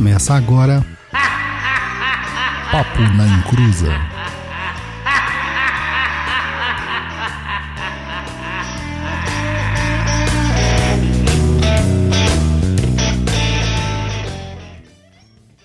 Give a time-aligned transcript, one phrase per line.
[0.00, 0.82] Começa agora.
[2.72, 3.92] Papo na Encruza.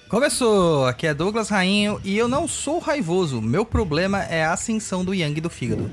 [0.10, 0.86] Começou!
[0.86, 3.42] Aqui é Douglas Rainho e eu não sou raivoso.
[3.42, 5.90] Meu problema é a ascensão do Yang do fígado.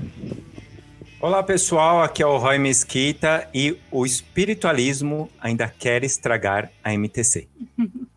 [1.21, 7.47] Olá pessoal, aqui é o Roy Mesquita e o espiritualismo ainda quer estragar a MTC.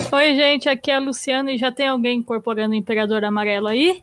[0.00, 4.02] Oi, gente, aqui é a Luciana e já tem alguém incorporando o Imperador Amarelo aí?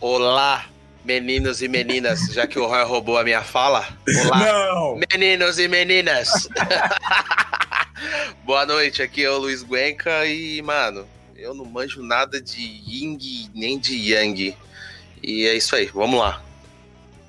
[0.00, 0.66] Olá,
[1.04, 3.86] meninos e meninas, já que o Roy roubou a minha fala.
[4.26, 4.38] Olá,
[4.72, 5.00] Não!
[5.10, 6.48] meninos e meninas.
[8.44, 13.50] Boa noite, aqui é o Luiz Guenca e, mano, eu não manjo nada de Ying
[13.54, 14.56] nem de Yang.
[15.22, 16.42] E é isso aí, vamos lá.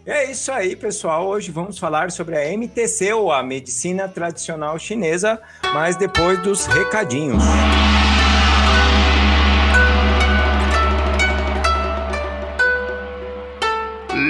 [0.10, 1.28] É isso aí, pessoal.
[1.28, 5.38] Hoje vamos falar sobre a MTC, ou a medicina tradicional chinesa,
[5.74, 7.44] mas depois dos recadinhos.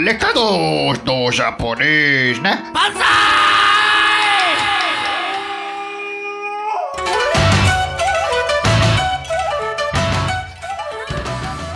[0.04, 2.74] Recados do japonês, né?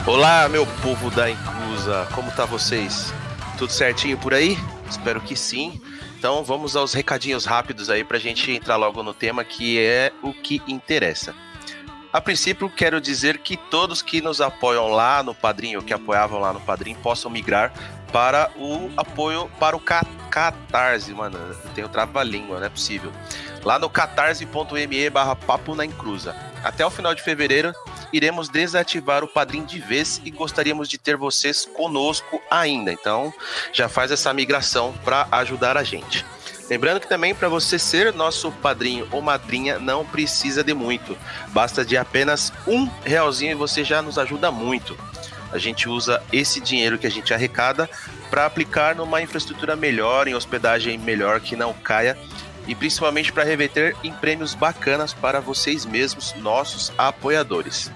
[0.07, 3.13] Olá, meu povo da Inclusa, como tá vocês?
[3.61, 4.57] Tudo certinho por aí?
[4.89, 5.79] Espero que sim.
[6.17, 10.33] Então vamos aos recadinhos rápidos aí pra gente entrar logo no tema que é o
[10.33, 11.35] que interessa.
[12.11, 16.51] A princípio, quero dizer que todos que nos apoiam lá no Padrinho, que apoiavam lá
[16.51, 17.71] no Padrinho, possam migrar
[18.11, 21.37] para o apoio para o Ca- Catarse, mano.
[21.37, 23.11] Eu tenho trava-língua, não é possível.
[23.63, 26.35] Lá no catarse.me barra papo na encruza.
[26.63, 27.73] Até o final de fevereiro,
[28.11, 32.91] iremos desativar o Padrim de vez e gostaríamos de ter vocês conosco ainda.
[32.91, 33.33] Então,
[33.71, 36.25] já faz essa migração para ajudar a gente.
[36.69, 41.17] Lembrando que também para você ser nosso padrinho ou madrinha não precisa de muito.
[41.49, 44.97] Basta de apenas um realzinho e você já nos ajuda muito.
[45.51, 47.89] A gente usa esse dinheiro que a gente arrecada
[48.29, 52.17] para aplicar numa infraestrutura melhor, em hospedagem melhor que não caia
[52.71, 57.91] e principalmente para reverter em prêmios bacanas para vocês mesmos, nossos apoiadores.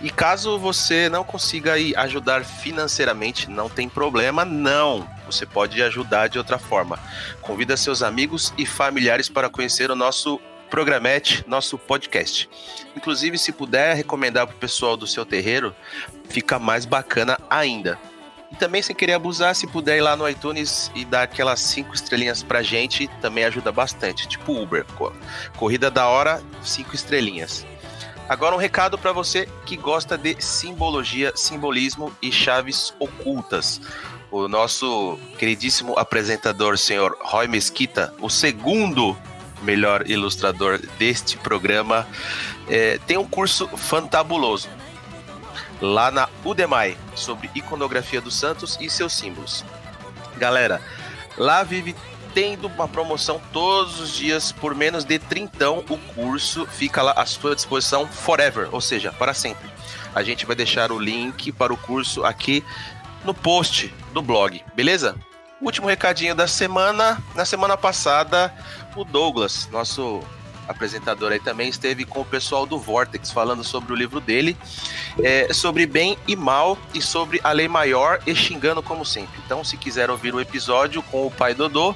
[0.00, 5.08] E caso você não consiga aí ajudar financeiramente, não tem problema, não.
[5.26, 6.96] Você pode ajudar de outra forma.
[7.40, 10.40] Convida seus amigos e familiares para conhecer o nosso
[10.70, 12.48] programete, nosso podcast.
[12.96, 15.74] Inclusive, se puder recomendar para o pessoal do seu terreiro,
[16.28, 17.98] fica mais bacana ainda.
[18.50, 21.94] E também, sem querer abusar, se puder ir lá no iTunes e dar aquelas cinco
[21.94, 24.28] estrelinhas pra gente, também ajuda bastante.
[24.28, 24.84] Tipo Uber.
[24.96, 25.12] co-
[25.56, 27.66] Corrida da hora, cinco estrelinhas.
[28.28, 33.80] Agora um recado para você que gosta de simbologia, simbolismo e chaves ocultas.
[34.30, 39.16] O nosso queridíssimo apresentador, senhor Roy Mesquita, o segundo
[39.62, 42.06] melhor ilustrador deste programa,
[42.68, 44.68] eh, tem um curso fantabuloso
[45.80, 49.64] lá na Udemy sobre iconografia dos santos e seus símbolos.
[50.36, 50.80] Galera,
[51.36, 51.94] lá vive
[52.34, 55.82] tendo uma promoção todos os dias por menos de trintão.
[55.88, 59.70] O curso fica lá à sua disposição forever, ou seja, para sempre.
[60.14, 62.62] A gente vai deixar o link para o curso aqui
[63.24, 65.16] no post do blog, beleza?
[65.60, 67.22] Último recadinho da semana.
[67.34, 68.54] Na semana passada,
[68.94, 70.22] o Douglas, nosso
[70.68, 74.56] apresentador aí também, esteve com o pessoal do Vortex falando sobre o livro dele,
[75.22, 79.40] é, sobre bem e mal e sobre a lei maior e xingando como sempre.
[79.44, 81.94] Então, se quiser ouvir o episódio com o pai Dodô,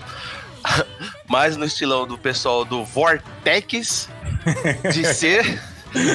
[1.29, 4.09] mais no estilão do pessoal do Vortex
[4.93, 5.61] de ser,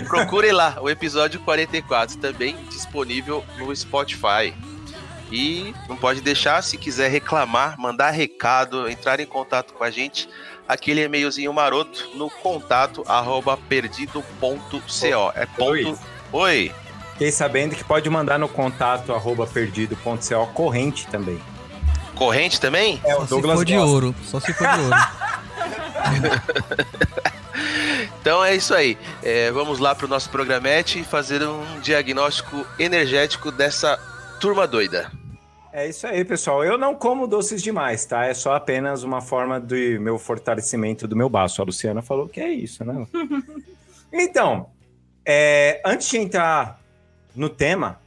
[0.08, 4.54] procure lá o episódio 44, também disponível no Spotify.
[5.32, 10.30] E não pode deixar, se quiser reclamar, mandar recado, entrar em contato com a gente,
[10.68, 15.32] aquele e-mailzinho maroto no contato arroba perdido.co.
[15.36, 15.70] É ponto.
[15.70, 16.00] Luiz.
[16.32, 16.72] Oi.
[17.14, 21.40] Fiquei sabendo que pode mandar no contato arroba perdido.co corrente também.
[22.14, 23.02] Corrente também?
[23.04, 24.16] É, Só se for de ouro.
[24.24, 24.96] Só se for de ouro.
[28.26, 28.98] Então é isso aí.
[29.22, 34.00] É, vamos lá para o nosso programete e fazer um diagnóstico energético dessa
[34.40, 35.12] turma doida.
[35.78, 36.64] É isso aí, pessoal.
[36.64, 38.24] Eu não como doces demais, tá?
[38.26, 41.62] É só apenas uma forma do meu fortalecimento do meu baço.
[41.62, 43.06] A Luciana falou que é isso, né?
[44.10, 44.70] então,
[45.26, 46.80] é, antes de entrar
[47.36, 48.00] no tema,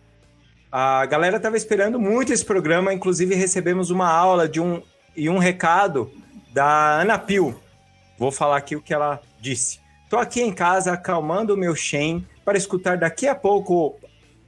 [0.73, 2.95] a galera estava esperando muito esse programa.
[2.95, 4.81] Inclusive, recebemos uma aula de um
[5.15, 6.11] e um recado
[6.55, 7.55] da Ana Pio.
[8.19, 9.79] Vou falar aqui o que ela disse.
[10.09, 14.01] Tô aqui em casa acalmando o meu Shen para escutar daqui a pouco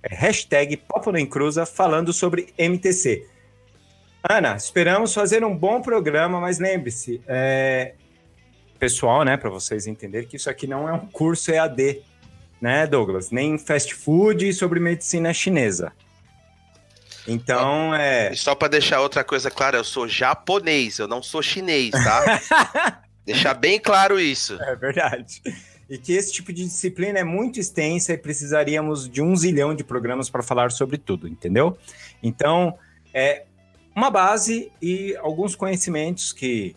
[0.03, 3.27] é, hashtag Papo na Encruza falando sobre MTC.
[4.23, 7.95] Ana, esperamos fazer um bom programa, mas lembre-se, é,
[8.79, 12.03] pessoal, né, para vocês entenderem que isso aqui não é um curso EAD,
[12.61, 13.31] né, Douglas?
[13.31, 15.93] Nem fast food sobre medicina chinesa.
[17.27, 18.35] Então, é.
[18.35, 23.03] Só pra deixar outra coisa clara, eu sou japonês, eu não sou chinês, tá?
[23.25, 24.61] Deixar bem claro isso.
[24.61, 25.43] É verdade.
[25.91, 29.83] E que esse tipo de disciplina é muito extensa e precisaríamos de um zilhão de
[29.83, 31.77] programas para falar sobre tudo, entendeu?
[32.23, 32.79] Então,
[33.13, 33.45] é
[33.95, 36.77] uma base e alguns conhecimentos que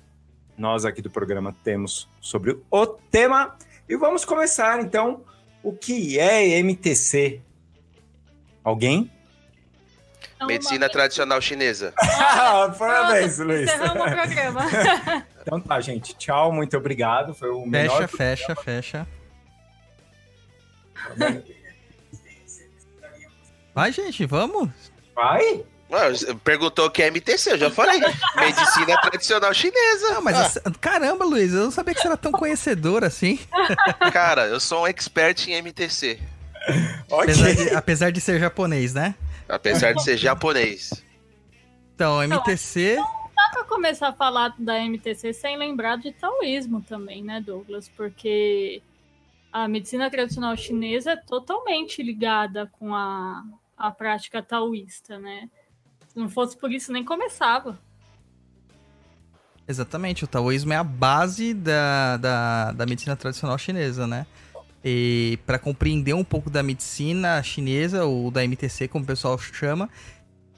[0.57, 3.55] nós aqui do programa temos sobre o tema.
[3.87, 5.21] E vamos começar, então,
[5.61, 7.39] o que é MTC?
[8.63, 9.11] Alguém?
[10.43, 11.93] Então, Medicina uma- tradicional chinesa.
[12.01, 13.63] Ah, Parabéns, Pronto, Luiz.
[13.69, 14.61] Encerramos o programa.
[15.43, 16.15] Então tá, gente.
[16.15, 17.33] Tchau, muito obrigado.
[17.33, 18.07] Foi o melhor.
[18.07, 19.07] Fecha, fecha, fecha.
[23.75, 24.69] Vai, gente, vamos.
[25.15, 25.63] Vai?
[26.43, 27.99] Perguntou o que é MTC, eu já falei.
[28.35, 30.11] Medicina tradicional chinesa.
[30.13, 33.37] Não, mas essa- caramba, Luiz, eu não sabia que você era tão conhecedor assim.
[34.11, 36.19] Cara, eu sou um expert em MTC.
[37.11, 37.55] Apesar Ok.
[37.65, 39.13] de, apesar de ser japonês, né?
[39.47, 41.03] Apesar de ser japonês.
[41.95, 42.95] Então, MTC.
[42.95, 47.89] Dá pra começar a falar da MTC sem lembrar de taoísmo também, né, Douglas?
[47.89, 48.81] Porque
[49.51, 53.43] a medicina tradicional chinesa é totalmente ligada com a,
[53.77, 55.49] a prática taoísta, né?
[56.07, 57.79] Se não fosse por isso, nem começava.
[59.67, 64.25] Exatamente, o taoísmo é a base da, da, da medicina tradicional chinesa, né?
[64.83, 69.89] E para compreender um pouco da medicina chinesa, ou da MTC, como o pessoal chama,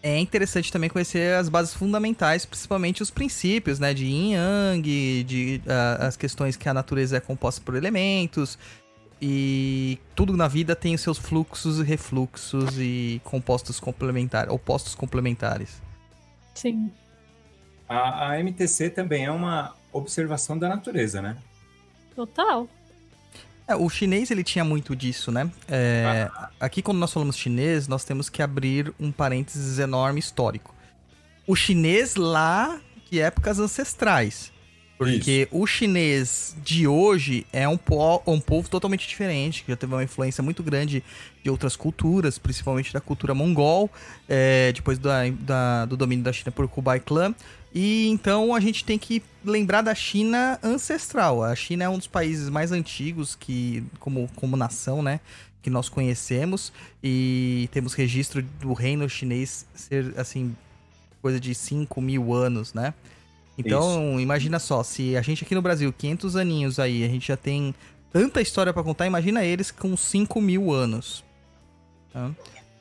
[0.02, 3.94] é interessante também conhecer as bases fundamentais, principalmente os princípios, né?
[3.94, 8.58] De yin yang, de ah, as questões que a natureza é composta por elementos.
[9.22, 15.82] E tudo na vida tem os seus fluxos e refluxos e compostos complementares, opostos complementares.
[16.54, 16.92] Sim.
[17.88, 21.38] A, a MTC também é uma observação da natureza, né?
[22.16, 22.68] Total.
[23.68, 25.50] É, o chinês ele tinha muito disso, né?
[25.68, 26.30] É,
[26.60, 30.74] Aqui quando nós falamos chinês, nós temos que abrir um parênteses enorme histórico.
[31.48, 32.80] O chinês lá
[33.10, 34.54] de épocas ancestrais.
[34.98, 39.94] Porque o chinês de hoje é um, po um povo totalmente diferente, que já teve
[39.94, 41.04] uma influência muito grande
[41.44, 43.92] de outras culturas, principalmente da cultura mongol,
[44.30, 47.36] é, depois da- da- do domínio da China por Kublai Khan.
[47.76, 51.44] E então a gente tem que lembrar da China ancestral.
[51.44, 55.20] A China é um dos países mais antigos que, como, como nação, né?
[55.62, 56.72] Que nós conhecemos.
[57.04, 60.56] E temos registro do reino chinês ser, assim,
[61.22, 62.94] coisa de 5 mil anos, né?
[63.58, 67.38] Então, imagina só, se a gente aqui no Brasil, 500 aninhos aí, a gente já
[67.38, 67.76] tem
[68.12, 71.24] tanta história pra contar, imagina eles com 5 mil anos.
[72.12, 72.32] Tá?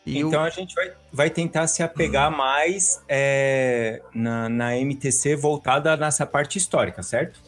[0.07, 5.35] E o- Então a gente vai, vai tentar se apegar mais é, na, na MTC
[5.37, 7.41] voltada nessa parte histórica, certo?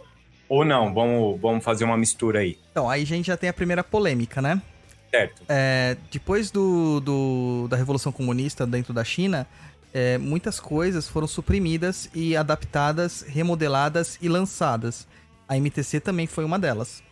[0.48, 0.94] Ou não?
[0.94, 4.40] Vamos, vamos fazer uma mistura aí, Então, aí a gente já tem a primeira polêmica,
[4.40, 4.60] né?
[5.10, 5.42] certo?
[5.48, 9.46] É, depois do, do- da Revolução Comunista dentro da China,
[9.94, 15.06] é, muitas coisas foram suprimidas e adaptadas, remodeladas e lançadas.
[15.48, 17.02] A MTC também foi uma delas.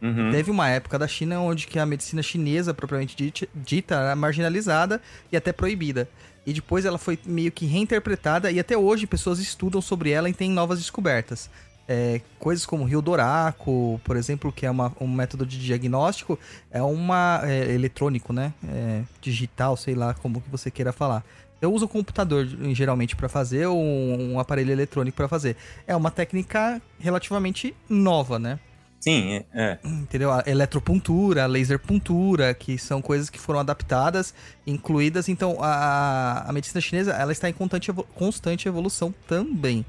[0.00, 0.30] Uhum.
[0.30, 5.00] Teve uma época da China onde que a medicina chinesa, propriamente dita, era marginalizada
[5.32, 6.08] e até proibida.
[6.46, 10.32] E depois ela foi meio que reinterpretada e até hoje pessoas estudam sobre ela e
[10.32, 11.50] têm novas descobertas.
[11.90, 16.38] É, coisas como Rio Doraco, por exemplo, que é uma- um método de diagnóstico,
[16.70, 18.52] é uma é, eletrônico, né?
[18.68, 21.24] É, digital, sei lá como que você queira falar.
[21.60, 25.56] Eu uso o computador geralmente para fazer ou um aparelho eletrônico para fazer.
[25.86, 28.58] É uma técnica relativamente nova, né?
[29.00, 29.78] Sim, é, é.
[29.84, 30.30] entendeu?
[30.32, 34.34] A eletropuntura, a laser puntura, que são coisas que foram adaptadas,
[34.66, 35.28] incluídas.
[35.28, 39.86] Então, a, a medicina chinesa, ela está em constante, constante evolução também.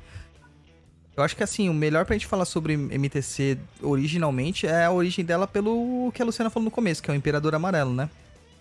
[1.17, 5.25] Eu acho que, assim, o melhor pra gente falar sobre MTC originalmente é a origem
[5.25, 8.09] dela pelo que a Luciana falou no começo, que é o Imperador Amarelo, né?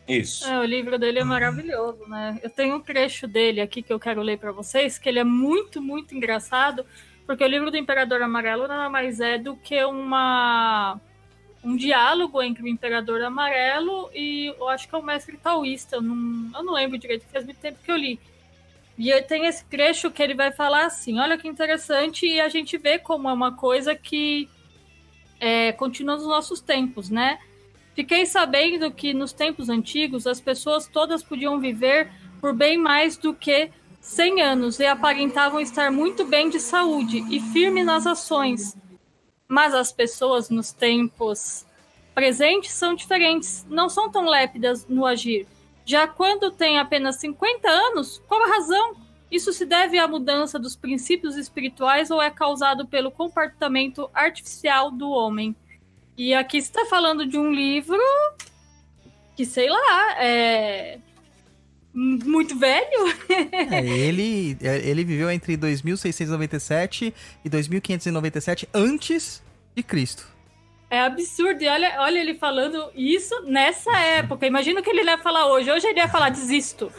[0.09, 0.49] Isso.
[0.49, 2.41] É, o livro dele é maravilhoso, né?
[2.43, 5.25] Eu tenho um trecho dele aqui que eu quero ler para vocês, que ele é
[5.25, 6.85] muito, muito engraçado,
[7.29, 10.99] porque o livro do Imperador Amarelo nada mais é do que uma
[11.63, 16.01] um diálogo entre o Imperador Amarelo e eu acho que é o mestre taoísta, eu
[16.01, 18.19] não, eu não lembro direito, faz muito tempo que eu li.
[18.97, 22.79] E tem esse trecho que ele vai falar assim, olha que interessante, e a gente
[22.79, 24.49] vê como é uma coisa que
[25.39, 27.39] é, continua nos nossos tempos, né?
[27.95, 33.35] Fiquei sabendo que nos tempos antigos as pessoas todas podiam viver por bem mais do
[33.35, 33.71] que
[34.09, 38.75] 100 anos e aparentavam estar muito bem de saúde e firme nas ações.
[39.47, 41.67] Mas as pessoas nos tempos
[42.15, 45.47] presentes são diferentes, não são tão lépidas no agir.
[45.85, 48.97] Já quando têm apenas 50 anos, qual a razão?
[49.31, 55.11] Isso se deve à mudança dos princípios espirituais ou é causado pelo comportamento artificial do
[55.11, 55.55] homem?
[56.17, 58.01] E aqui está falando de um livro
[59.37, 60.99] que, sei lá, é
[61.99, 63.09] muito velho.
[63.71, 67.15] É, ele, ele viveu entre 2697
[67.45, 69.43] e 2597 antes
[69.75, 70.27] de Cristo.
[70.91, 71.63] É absurdo.
[71.63, 74.47] E olha, olha ele falando isso nessa época.
[74.47, 75.71] Imagina o que ele ia falar hoje.
[75.71, 76.91] Hoje ele ia falar desisto.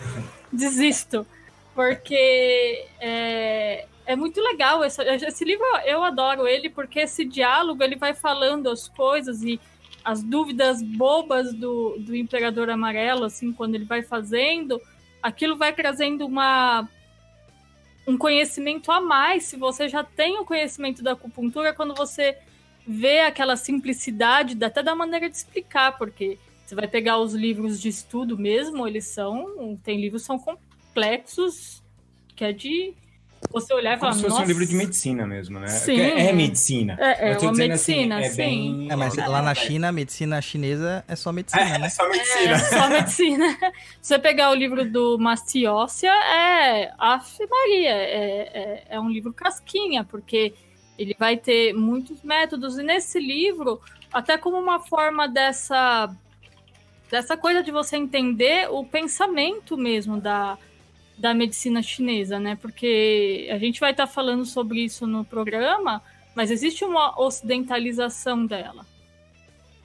[0.51, 1.25] Desisto.
[1.73, 4.83] Porque é, é muito legal.
[4.83, 9.59] Esse, esse livro eu adoro ele, porque esse diálogo ele vai falando as coisas e
[10.03, 14.81] as dúvidas bobas do, do Imperador Amarelo, assim, quando ele vai fazendo,
[15.21, 16.87] aquilo vai trazendo uma
[18.07, 19.43] um conhecimento a mais.
[19.43, 22.37] Se você já tem o conhecimento da acupuntura, quando você
[22.87, 27.89] vê aquela simplicidade, até da maneira de explicar, porque você vai pegar os livros de
[27.89, 29.77] estudo mesmo, eles são.
[29.83, 31.83] Tem livros são complexos,
[32.35, 32.93] que é de
[33.51, 34.43] você olhar e falar, Como se fosse nossa.
[34.43, 35.67] um livro de medicina mesmo, né?
[35.67, 35.99] Sim.
[35.99, 36.97] É, é medicina.
[36.99, 38.37] É, é uma dizendo medicina, assim, é sim.
[38.37, 41.87] bem- É, mas lá na China, a medicina chinesa é só medicina, É, né?
[41.87, 42.59] é só É medicina.
[42.59, 43.57] só medicina.
[44.01, 49.33] Se você pegar o livro do Mastiócia, é Ave Maria, é, é, é um livro
[49.33, 50.53] casquinha, porque
[50.97, 53.79] ele vai ter muitos métodos, e nesse livro,
[54.11, 56.13] até como uma forma dessa,
[57.09, 60.57] dessa coisa de você entender o pensamento mesmo da,
[61.19, 62.57] da medicina chinesa, né?
[62.61, 66.01] Porque a gente vai estar falando sobre isso no programa,
[66.33, 68.85] mas existe uma ocidentalização dela.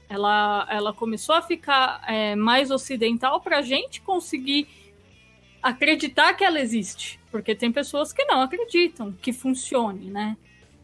[0.09, 4.69] Ela, ela começou a ficar é, mais ocidental para a gente conseguir
[5.61, 7.19] acreditar que ela existe.
[7.33, 10.37] Porque tem pessoas que não acreditam que funcione, né?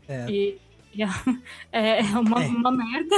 [0.09, 0.27] É.
[0.29, 0.59] E,
[0.93, 1.03] e
[1.71, 2.49] é, é uma, É.
[2.49, 3.17] uma merda.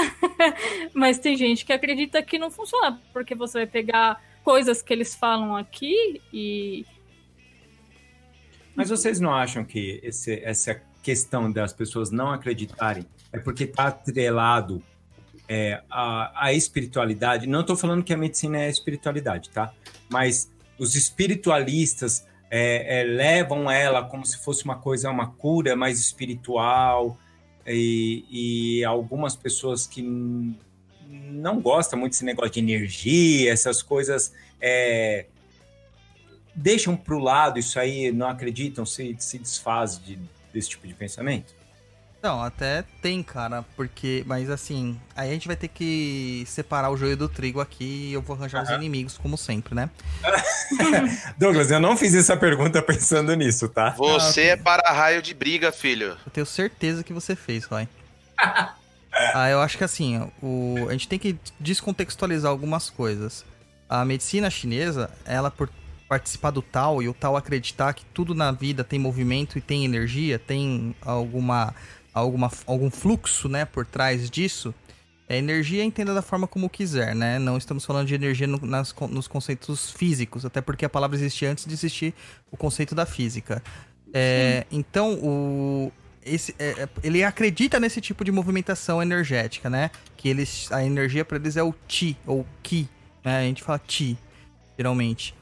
[0.93, 3.01] Mas tem gente que acredita que não funciona.
[3.11, 6.85] Porque você vai pegar coisas que eles falam aqui e.
[8.75, 13.89] Mas vocês não acham que esse- essa questão das pessoas não acreditarem é porque está
[13.89, 14.83] atrelado
[15.49, 17.47] é, à, à espiritualidade?
[17.47, 19.73] Não estou falando que a medicina é espiritualidade, tá?
[20.11, 25.99] Mas os espiritualistas é, é, levam ela como se fosse uma coisa, uma cura mais
[26.01, 27.19] espiritual
[27.67, 30.03] e, e algumas pessoas que
[31.09, 35.27] não gostam muito desse negócio de energia, essas coisas é,
[36.55, 40.19] deixam para o lado isso aí, não acreditam, se, se desfazem de,
[40.53, 41.55] desse tipo de pensamento?
[42.23, 44.23] Não, até tem, cara, porque.
[44.29, 48.13] Mas assim, aí a gente vai ter que separar o joio do trigo aqui e
[48.13, 49.91] eu vou arranjar os inimigos, como sempre, né?
[51.37, 53.91] Douglas, eu não fiz essa pergunta pensando nisso, tá?
[53.99, 56.17] Você é para-raio de briga, filho.
[56.25, 57.89] Eu tenho certeza que você fez, Roy.
[58.39, 60.77] ah, eu acho que assim, o...
[60.89, 63.45] a gente tem que descontextualizar algumas coisas.
[63.89, 65.69] A medicina chinesa, ela por
[66.13, 69.83] participar do tal e o tal acreditar que tudo na vida tem movimento e tem
[69.87, 71.75] energia, tem alguma,
[72.13, 74.75] alguma algum fluxo, né, por trás disso.
[75.27, 77.39] É, energia entenda da forma como quiser, né?
[77.39, 81.51] Não estamos falando de energia no- nas nos conceitos físicos, até porque a palavra existia
[81.51, 82.13] antes de existir
[82.51, 83.63] o conceito da física.
[84.13, 85.91] É, então, o,
[86.23, 89.91] esse, é, é, ele acredita nesse tipo de movimentação energética, né?
[90.15, 92.87] Que eles, a energia para eles é o Ti, ou Ki,
[93.25, 93.39] né?
[93.39, 94.19] A gente fala Ti,
[94.77, 95.35] geralmente.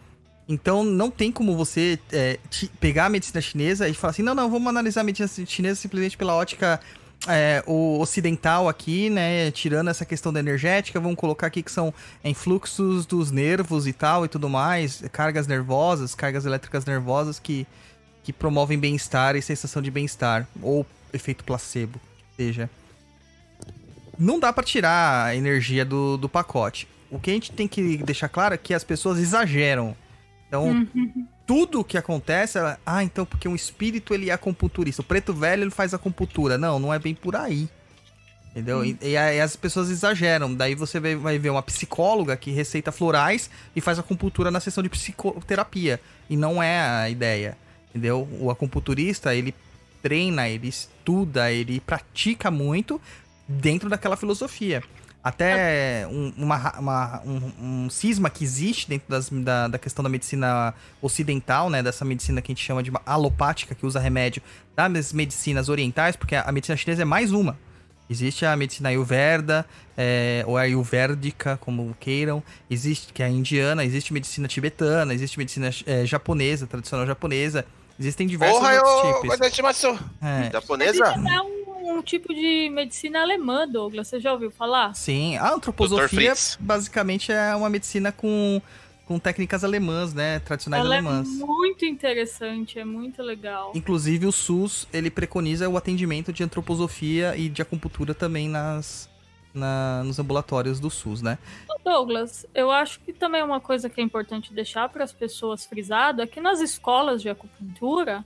[0.51, 2.37] Então, não tem como você é,
[2.81, 6.17] pegar a medicina chinesa e falar assim, não, não, vamos analisar a medicina chinesa simplesmente
[6.17, 6.81] pela ótica
[7.29, 9.53] é, o ocidental aqui, né?
[9.53, 14.25] Tirando essa questão da energética, vamos colocar aqui que são influxos dos nervos e tal
[14.25, 17.65] e tudo mais, cargas nervosas, cargas elétricas nervosas que,
[18.25, 22.01] que promovem bem-estar e sensação de bem-estar, ou efeito placebo,
[22.37, 22.69] seja.
[24.19, 26.89] Não dá pra tirar a energia do, do pacote.
[27.09, 29.97] O que a gente tem que deixar claro é que as pessoas exageram.
[30.51, 30.85] Então,
[31.47, 35.63] tudo que acontece, ela, ah, então porque um espírito ele é acupunturista, o preto velho
[35.63, 36.59] ele faz acupuntura.
[36.59, 37.69] Não, não é bem por aí.
[38.51, 38.85] Entendeu?
[38.85, 40.53] E, e aí as pessoas exageram.
[40.53, 44.83] Daí você vai, vai ver uma psicóloga que receita florais e faz acupuntura na sessão
[44.83, 46.01] de psicoterapia.
[46.29, 47.57] E não é a ideia.
[47.91, 48.29] Entendeu?
[48.41, 49.55] O acupunturista, ele
[50.03, 53.01] treina, ele estuda, ele pratica muito
[53.47, 54.83] dentro daquela filosofia.
[55.23, 60.09] Até um, uma, uma- um, um cisma que existe dentro das- da, da questão da
[60.09, 60.73] medicina
[61.03, 61.83] ocidental, né?
[61.83, 64.41] Dessa medicina que a gente chama de alopática, que usa remédio
[64.75, 67.59] das medicinas orientais, porque a, a medicina chinesa é mais uma.
[68.09, 69.65] Existe a medicina ayurveda,
[69.97, 72.43] é, ou ayurvédica, como queiram.
[72.69, 73.85] Existe, que é a indiana.
[73.85, 77.65] Existe medicina tibetana, existe medicina é, japonesa, tradicional japonesa.
[77.99, 79.13] Existem diversos Porra, outros eu.
[79.15, 79.29] tipos.
[79.29, 79.99] Guarda-estimação.
[80.23, 81.15] É, Japonesa?
[81.81, 84.09] É um, tipo de medicina alemã, Douglas.
[84.09, 84.95] Você já ouviu falar?
[84.95, 88.61] Sim, a antroposofia basicamente é uma medicina com,
[89.07, 90.41] com técnicas alemãs, né?
[90.41, 91.29] Tradicionais Ela alemãs.
[91.41, 93.73] é muito interessante, é muito legal.
[93.75, 99.09] Inclusive o SUS, ele preconiza o atendimento de antroposofia e de acupuntura também nas,
[99.55, 101.39] na- nos ambulatórios do SUS, né?
[101.83, 106.21] Douglas, eu acho que também uma coisa que é importante deixar para as pessoas frisado
[106.21, 108.23] é que nas escolas de acupuntura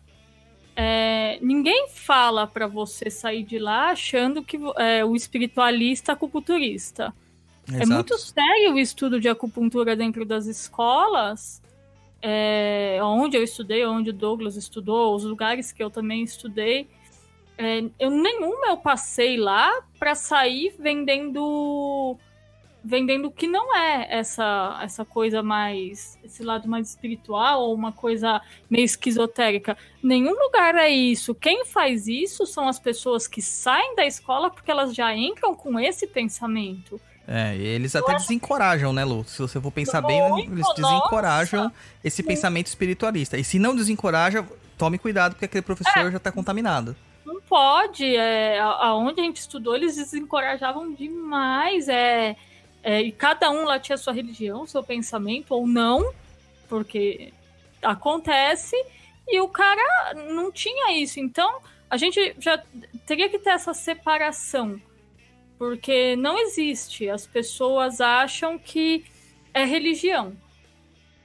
[0.77, 7.15] é, ninguém fala para você sair de lá achando que é o espiritualista acupunturista.
[7.73, 11.63] É muito sério o estudo de acupuntura dentro das escolas,
[12.21, 16.87] é, onde eu estudei, onde o Douglas estudou, os lugares que eu também estudei.
[17.57, 22.19] É, eu nenhuma eu passei lá para sair vendendo
[22.85, 27.93] vendendo o que não é essa essa coisa mais esse lado mais espiritual ou uma
[27.93, 29.77] coisa meio esquizotérica.
[30.03, 31.35] Nenhum lugar é isso.
[31.35, 35.81] Quem faz isso são as pessoas que saem da escola porque elas já entram com
[35.81, 37.01] esse pensamento.
[37.27, 39.25] É, e eles até desencorajam, né, Lu?
[39.25, 41.73] Se você for pensar bem, Muito, eles desencorajam
[42.03, 43.39] esse pensamento espiritualista.
[43.39, 46.95] E se não desencoraja, tome cuidado, porque aquele professor já tá contaminado.
[47.25, 48.05] Não pode.
[48.15, 51.89] É, aonde a gente estudou, eles desencorajavam demais.
[51.89, 52.37] É,
[52.85, 56.13] é, e cada um lá tinha sua religião, seu pensamento, ou não,
[56.69, 57.33] porque
[57.83, 58.77] acontece.
[59.27, 61.19] E o cara não tinha isso.
[61.19, 62.63] Então, a gente já
[63.07, 64.79] teria que ter essa separação.
[65.57, 67.09] Porque não existe.
[67.09, 69.07] As pessoas acham que
[69.55, 70.37] é religião.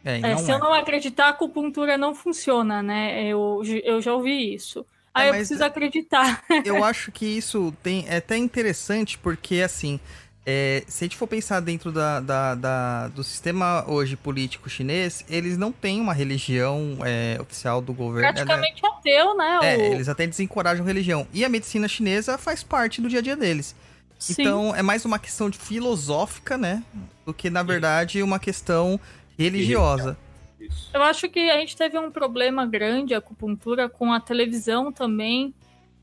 [0.06, 0.54] É, É, se é.
[0.54, 3.26] eu não acreditar, a acupuntura não funciona, né?
[3.26, 4.86] Eu, eu já ouvi isso.
[5.14, 6.42] Aí É, eu preciso acreditar.
[6.64, 10.00] Eu acho que isso tem, é até interessante, porque assim.
[10.46, 15.24] É, se a gente for pensar dentro da, da- da- do sistema hoje político chinês,
[15.30, 18.30] eles não têm uma religião é, oficial do governo.
[18.30, 18.46] é, né?
[18.46, 19.60] Praticamente ateu, né?
[19.62, 21.28] É, o- eles até desencorajam religião.
[21.34, 23.76] E a medicina chinesa faz parte do dia a dia deles.
[24.18, 24.36] Sim.
[24.40, 26.84] Então é mais uma questão de filosófica, né?
[27.26, 29.00] Do que, na verdade, uma questão
[29.38, 30.18] religiosa.
[30.60, 30.90] Isso.
[30.94, 35.54] Eu acho que a gente teve um problema grande, a acupuntura, com a televisão também,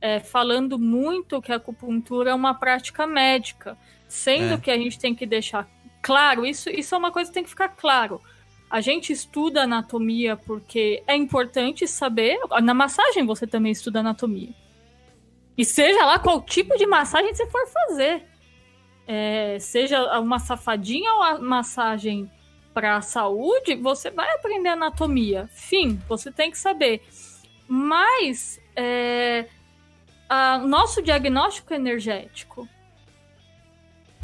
[0.01, 3.77] é, falando muito que a acupuntura é uma prática médica.
[4.09, 4.59] Sendo É.
[4.59, 5.69] que a gente tem que deixar
[6.03, 8.21] claro, isso, isso é uma coisa que tem que ficar claro.
[8.71, 12.39] A gente estuda anatomia porque é importante saber.
[12.63, 14.51] Na massagem você também estuda anatomia.
[15.57, 18.25] E seja lá qual tipo de massagem você for fazer.
[19.09, 22.31] É, seja uma safadinha ou a massagem
[22.75, 25.49] para a saúde, você vai aprender anatomia.
[25.55, 27.03] Fim, você tem que saber.
[27.69, 29.47] Mas é,
[30.29, 32.69] a- nosso diagnóstico energético.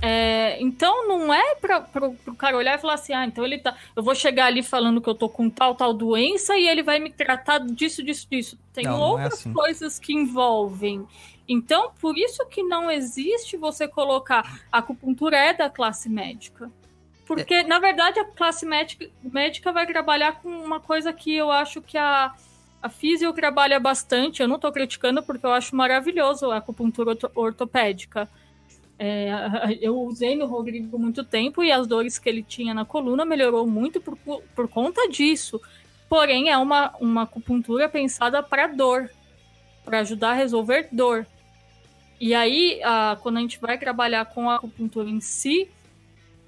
[0.04, 1.86] É, então não é para
[2.26, 3.76] o cara olhar e falar assim, ah, então ele tá.
[3.94, 6.98] Eu vou chegar ali falando que eu tô com tal, tal doença e ele vai
[6.98, 8.58] me tratar disso, disso, disso.
[8.72, 9.52] Tem Não, não é outras assim.
[9.52, 11.06] coisas que envolvem.
[11.48, 16.68] Então, por isso que não existe você colocar a acupuntura é da classe médica.
[17.24, 21.80] Porque, na verdade, a classe médica, médica vai trabalhar com uma coisa que eu acho
[21.80, 22.32] que a,
[22.82, 24.42] a Físio trabalha bastante.
[24.42, 28.28] Eu não estou criticando porque eu acho maravilhoso a acupuntura orto- ortopédica.
[28.98, 29.30] É,
[29.80, 33.66] eu usei no Rodrigo muito tempo e as dores que ele tinha na coluna melhorou
[33.66, 34.16] muito por,
[34.54, 35.60] por conta disso.
[36.08, 39.10] Porém, é uma, uma acupuntura pensada para dor,
[39.84, 41.26] para ajudar a resolver dor.
[42.20, 45.68] E aí, a- quando a gente vai trabalhar com a acupuntura em si,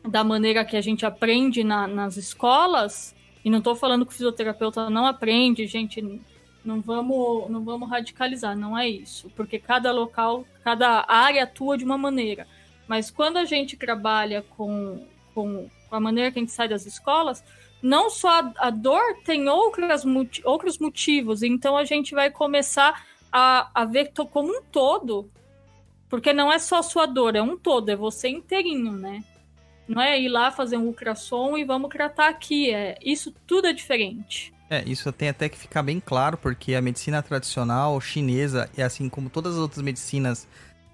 [0.06, 4.14] da maneira que a gente aprende na- nas escolas, e não estou falando que o
[4.14, 6.20] fisioterapeuta não aprende, gente,
[6.64, 9.30] não vamos, não vamos radicalizar, não é isso.
[9.36, 12.46] Porque cada local, cada área atua de uma maneira.
[12.88, 16.86] Mas quando a gente trabalha com, com, com a maneira que a gente sai das
[16.86, 17.44] escolas,
[17.82, 20.04] não só a, a dor tem outras,
[20.44, 21.42] outros motivos.
[21.42, 25.30] Então a gente vai começar a, a ver como um todo.
[26.08, 29.24] Porque não é só a sua dor, é um todo, é você inteirinho, né?
[29.88, 32.72] Não é ir lá fazer um ultrassom e vamos tratar aqui.
[32.72, 34.53] É, isso tudo é diferente.
[34.70, 39.08] É, isso tem até que ficar bem claro, porque a medicina tradicional chinesa, e assim
[39.08, 40.48] como todas as outras medicinas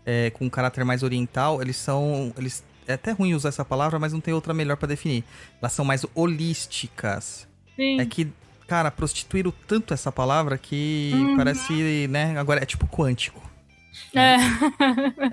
[0.05, 2.33] é, com caráter mais oriental, eles são.
[2.37, 5.23] Eles, é até ruim usar essa palavra, mas não tem outra melhor pra definir.
[5.63, 7.47] Elas são mais holísticas.
[7.77, 8.01] Sim.
[8.01, 8.29] É que,
[8.67, 11.37] cara, prostituíram tanto essa palavra que Uhum.
[11.37, 12.37] parece, né?
[12.39, 13.41] Agora é tipo quântico.
[14.15, 14.37] É.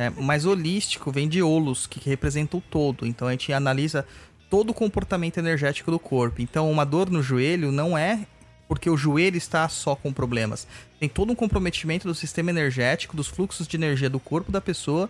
[0.06, 3.06] É, mas holístico vem de holos, que representa o todo.
[3.06, 4.06] Então a gente analisa
[4.50, 6.42] todo o comportamento energético do corpo.
[6.42, 8.26] Então uma dor no joelho não é
[8.68, 10.68] porque o joelho está só com problemas.
[11.00, 15.10] Tem todo um comprometimento do sistema energético, dos fluxos de energia do corpo da pessoa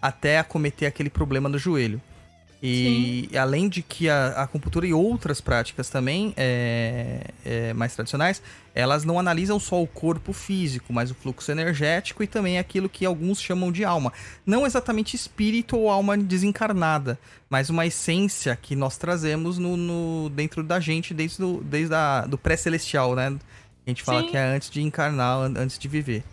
[0.00, 2.00] até acometer aquele problema no joelho.
[2.60, 8.42] E além de que a, a acupuntura e outras práticas também é, é, mais tradicionais,
[8.74, 13.06] elas não analisam só o corpo físico, mas o fluxo energético e também aquilo que
[13.06, 14.12] alguns chamam de alma.
[14.44, 17.16] Não exatamente espírito ou alma desencarnada,
[17.48, 22.22] mas uma essência que nós trazemos no, no dentro da gente desde, do, desde a,
[22.26, 23.36] do pré-celestial, né?
[23.86, 24.28] A gente fala Sim.
[24.28, 26.24] que é antes de encarnar, an- antes de viver.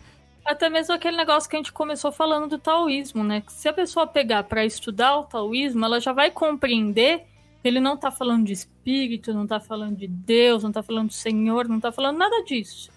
[0.45, 3.41] Até mesmo aquele negócio que a gente começou falando do taoísmo, né?
[3.47, 7.25] Se a pessoa pegar para estudar o taoísmo, ela já vai compreender
[7.63, 11.07] que ele não tá falando de espírito, não tá falando de Deus, não tá falando
[11.07, 12.91] do Senhor, não tá falando nada disso.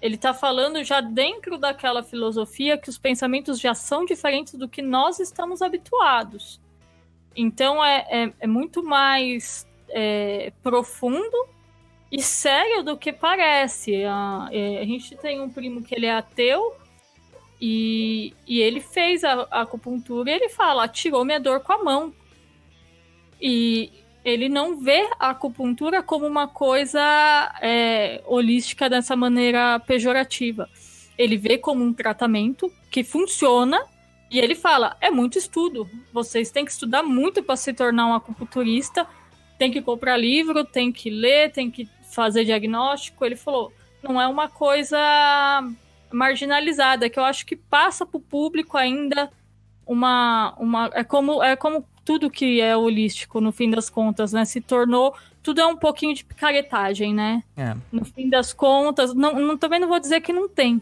[0.00, 4.80] Ele tá falando já dentro daquela filosofia que os pensamentos já são diferentes do que
[4.80, 6.58] nós estamos habituados.
[7.36, 11.36] Então é, é, é muito mais é, profundo
[12.10, 14.04] e sério do que parece.
[14.06, 16.77] A, é, a gente tem um primo que ele é ateu
[17.60, 21.82] e, e ele fez a, a acupuntura e ele fala, tirou minha dor com a
[21.82, 22.14] mão.
[23.40, 23.90] E
[24.24, 27.00] ele não vê a acupuntura como uma coisa
[27.60, 30.68] é, holística dessa maneira pejorativa.
[31.16, 33.80] Ele vê como um tratamento que funciona
[34.30, 35.88] e ele fala: é muito estudo.
[36.12, 39.06] Vocês têm que estudar muito para se tornar um acupunturista.
[39.58, 43.24] Tem que comprar livro, tem que ler, tem que fazer diagnóstico.
[43.24, 44.98] Ele falou: não é uma coisa
[46.12, 49.30] marginalizada, que eu acho que passa para o público ainda
[49.86, 54.44] uma, uma é como é como tudo que é holístico no fim das contas, né?
[54.44, 57.42] Se tornou tudo é um pouquinho de picaretagem, né?
[57.56, 57.74] É.
[57.92, 60.80] No fim das contas, não, não- também não vou dizer que não tem,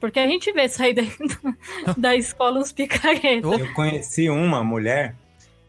[0.00, 1.02] porque a gente vê sair da,
[1.96, 3.58] da escola uns picaretas.
[3.60, 5.14] Eu conheci uma mulher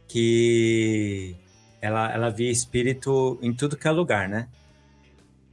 [0.07, 1.35] que
[1.81, 4.47] ela, ela via espírito em tudo que é lugar, né?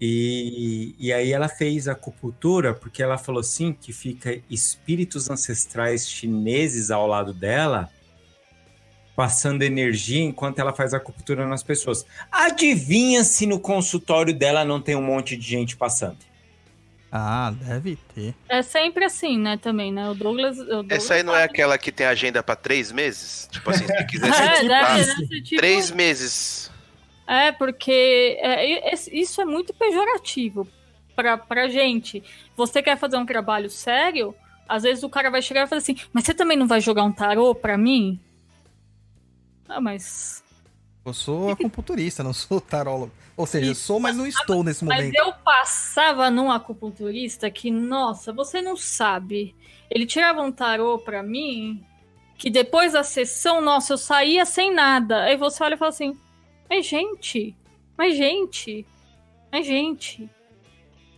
[0.05, 6.91] E, e aí ela fez acupuntura porque ela falou assim que fica espíritos ancestrais chineses
[6.91, 7.89] ao lado dela
[9.15, 12.05] passando energia enquanto ela faz acupuntura nas pessoas.
[12.33, 16.19] Adivinha se no consultório dela não tem um monte de gente passando?
[17.13, 18.35] Ah, deve ter.
[18.49, 19.57] É sempre assim, né?
[19.57, 20.11] Também, né?
[20.11, 20.59] O Douglas.
[20.59, 23.49] o Douglas Essa aí não é aquela que tem agenda pra três meses?
[23.53, 26.72] Tipo assim, se quiser É, ocupar, deve ser tipo- três meses.
[27.33, 30.69] É, porque é, isso é muito pejorativo
[31.17, 32.23] pra, pra gente.
[32.55, 34.35] Você quer fazer um trabalho sério,
[34.69, 37.05] às vezes o cara vai chegar e falar assim, mas você também não vai jogar
[37.05, 38.21] um tarô pra mim?
[39.67, 40.45] Ah, mas.
[41.07, 43.11] Eu sou acupunturista, não sou tarólogo.
[43.35, 45.17] Ou seja, sou, mas não estou nesse Mas momento.
[45.17, 49.57] eu passava num acupunturista que, nossa, você não sabe.
[49.91, 51.83] Ele tirava um tarô pra mim,
[52.37, 55.23] que depois da sessão, nossa, eu saía sem nada.
[55.23, 56.15] Aí você olha e fala assim:
[56.73, 57.55] Mas gente,
[57.99, 58.87] mas gente,
[59.53, 60.27] mas gente.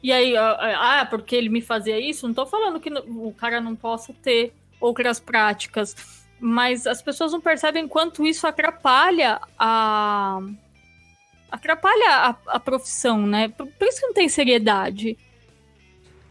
[0.02, 3.76] E aí, ah, porque ele me fazia isso, não tô falando que o cara não
[3.76, 5.94] possa ter outras práticas.
[6.40, 10.40] Mas as pessoas não percebem quanto isso atrapalha a.
[11.52, 13.46] Atrapalha a, a profissão, né?
[13.46, 15.16] Por isso que não tem seriedade.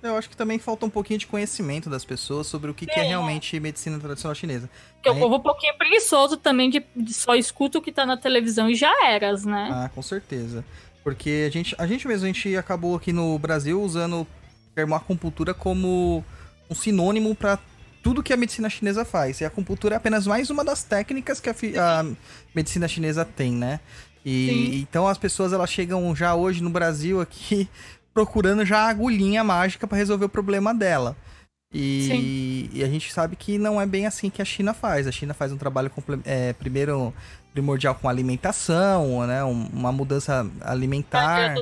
[0.04, 3.00] Eu acho que também falta um pouquinho de conhecimento das pessoas sobre o que, que
[3.00, 4.70] é realmente medicina tradicional chinesa.
[4.96, 7.92] Porque o Aí- povo é um pouquinho preguiçoso também de, de só escuta o que
[7.92, 9.70] tá na televisão e já eras, né?
[9.72, 10.66] Ah, com certeza.
[11.04, 14.28] Porque a gente, a gente mesmo, a gente acabou aqui no Brasil usando o
[14.76, 16.24] termo acupuntura como
[16.70, 17.58] um sinônimo para
[18.02, 19.40] tudo que a medicina chinesa faz.
[19.40, 22.06] E a acupuntura é apenas mais uma das técnicas que a, a
[22.54, 23.80] medicina chinesa tem, né?
[24.26, 24.76] E Sim.
[24.82, 27.70] então as pessoas elas chegam já hoje no Brasil aqui
[28.14, 31.16] procurando já a agulhinha mágica para resolver o problema dela.
[31.74, 35.08] E, e a gente sabe que não é bem assim que a China faz.
[35.08, 35.92] A China faz um trabalho
[36.24, 37.12] é, primeiro
[37.52, 39.44] primordial com alimentação, né?
[39.44, 41.56] um- uma mudança alimentar.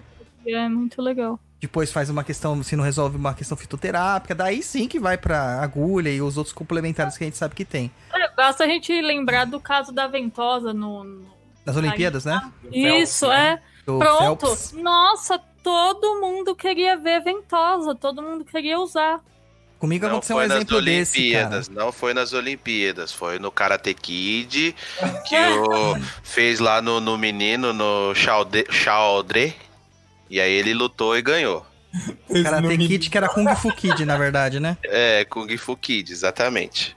[0.46, 1.40] É muito legal.
[1.62, 5.62] Depois faz uma questão, se não resolve uma questão fitoterápica, daí sim que vai pra
[5.62, 7.92] agulha e os outros complementares que a gente sabe que tem.
[8.14, 11.04] É, Basta a gente lembrar do caso da ventosa no.
[11.04, 11.26] no-
[11.64, 12.42] Nas Olimpíadas, né?
[12.72, 13.62] Isso, é.
[13.86, 14.48] Do Pronto.
[14.48, 14.74] Phelps.
[14.74, 19.21] Nossa, todo mundo queria ver ventosa, todo mundo queria usar.
[19.80, 21.45] Comigo Não aconteceu um foi nas exemplo desse, cara.
[21.47, 24.76] Olimpíadas, não foi nas Olimpíadas, foi no Karate Kid,
[25.28, 29.56] que o fez lá no, no menino, no Shaode- Shaodre,
[30.30, 31.65] e aí ele lutou e ganhou.
[32.43, 34.78] Karate Kid, que era Kung Fu Kid, na verdade, né?
[34.86, 36.95] É, Kung Fu Kid, exatamente.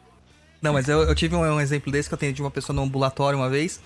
[0.61, 2.75] Não, mas eu, eu tive um, um exemplo desse que eu tenho de uma pessoa
[2.77, 3.81] no ambulatório uma vez.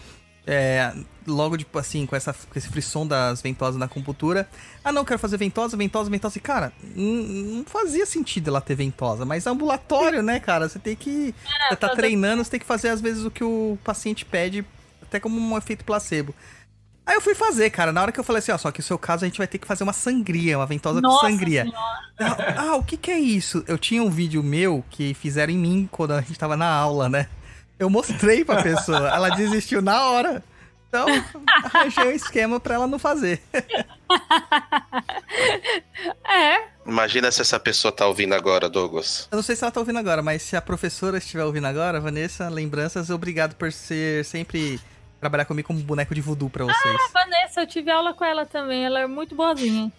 [0.47, 0.93] É,
[1.33, 4.49] logo, tipo assim, com, essa, com esse frisson das ventosas na acupuntura.
[4.83, 6.39] Ah, não, quero fazer ventosa, ventosa, ventosa.
[6.39, 9.25] E, cara, não, fazia sentido ela ter ventosa.
[9.25, 10.69] Mas ambulatório, né, cara?
[10.69, 11.35] Você tem que.
[11.69, 14.65] você tá treinando, você tem que fazer, às vezes, o que o paciente pede,
[15.03, 16.35] até como um efeito placebo.
[17.09, 17.91] Aí eu fui fazer, cara.
[17.91, 19.47] Na hora que eu falei assim, ó, só que no seu caso a gente vai
[19.47, 21.63] ter que fazer uma sangria, uma ventosa com Nossa sangria.
[21.63, 22.55] Senhora.
[22.55, 23.65] Ah, ah, o que que é isso?
[23.67, 27.09] Eu tinha um vídeo meu que fizeram em mim quando a gente tava na aula,
[27.09, 27.27] né?
[27.79, 30.45] Eu mostrei pra pessoa, ela desistiu na hora.
[30.89, 31.07] Então,
[31.65, 33.43] arranjei um esquema pra ela não fazer.
[36.27, 39.29] É, Imagina se essa pessoa tá ouvindo agora, Douglas.
[39.31, 42.01] Eu não sei se ela tá ouvindo agora, mas se a professora estiver ouvindo agora,
[42.01, 44.81] Vanessa, lembranças, obrigado por ser sempre
[45.21, 46.97] trabalhar comigo como boneco de voodoo pra vocês.
[47.13, 48.85] Vanessa, eu tive aula com ela também.
[48.87, 49.93] Ela é muito boazinha.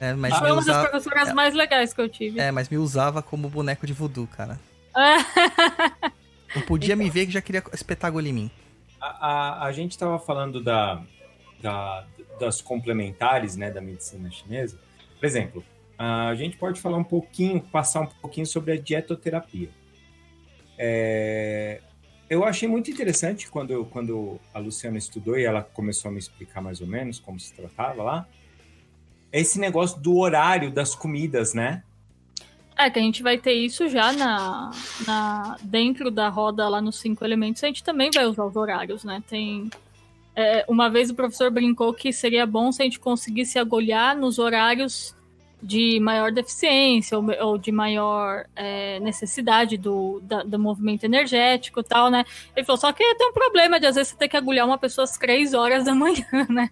[0.00, 2.40] É, mas, Foi me uma das usava, professoras mais legais que eu tive.
[2.40, 4.58] é, mas me usava como boneco de voodoo, cara.
[6.54, 8.50] Não podia me ver que já queria espetar agulha em mim.
[9.04, 11.02] A, a, gente estava falando da,
[11.60, 12.06] da-
[12.38, 14.78] das complementares né, da medicina chinesa.
[15.18, 15.64] Por exemplo,
[15.98, 19.70] a gente pode falar um pouquinho, passar um pouquinho sobre a dietoterapia.
[20.76, 21.80] É,
[22.28, 26.60] eu achei muito interessante quando, quando a Luciana estudou e ela começou a me explicar
[26.60, 28.28] mais ou menos como se tratava lá.
[29.32, 31.82] Esse negócio do horário das comidas, né?
[32.76, 34.70] É, que a gente vai ter isso já na,
[35.06, 39.04] na dentro da roda lá nos cinco elementos, a gente também vai usar os horários,
[39.04, 39.22] né?
[39.28, 39.70] Tem.
[40.34, 44.40] é, uma vez o professor brincou que seria bom se a gente conseguisse agulhar nos
[44.40, 45.14] horários
[45.62, 51.84] de maior deficiência ou, ou de maior é, necessidade do, da- do movimento energético e
[51.84, 52.24] tal, né?
[52.56, 54.76] Ele falou, só que tem um problema de às vezes você ter que agulhar uma
[54.76, 56.68] pessoa às três horas da manhã, né?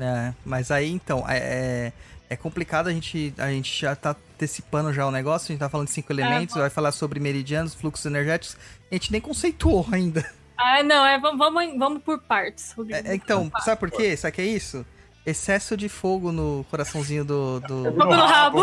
[0.00, 1.92] É, mas aí então, é, é,
[2.34, 5.68] é complicado a gente, a gente já tá antecipando já o negócio, a gente tá
[5.68, 8.56] falando de cinco elementos, vai falar sobre meridianos, fluxos energéticos,
[8.90, 10.28] a gente nem conceituou ainda.
[10.58, 12.74] Ah, não, é, vamos, vamos, vamos por partes.
[12.90, 14.16] É, é, então, sabe por quê?
[14.16, 14.84] Sabe o que é isso?
[15.24, 17.60] Excesso de fogo no coraçãozinho do.
[17.60, 17.90] do...
[17.96, 18.60] No rabo.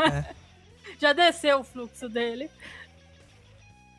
[0.00, 0.30] É.
[0.98, 2.48] Já desceu o fluxo dele.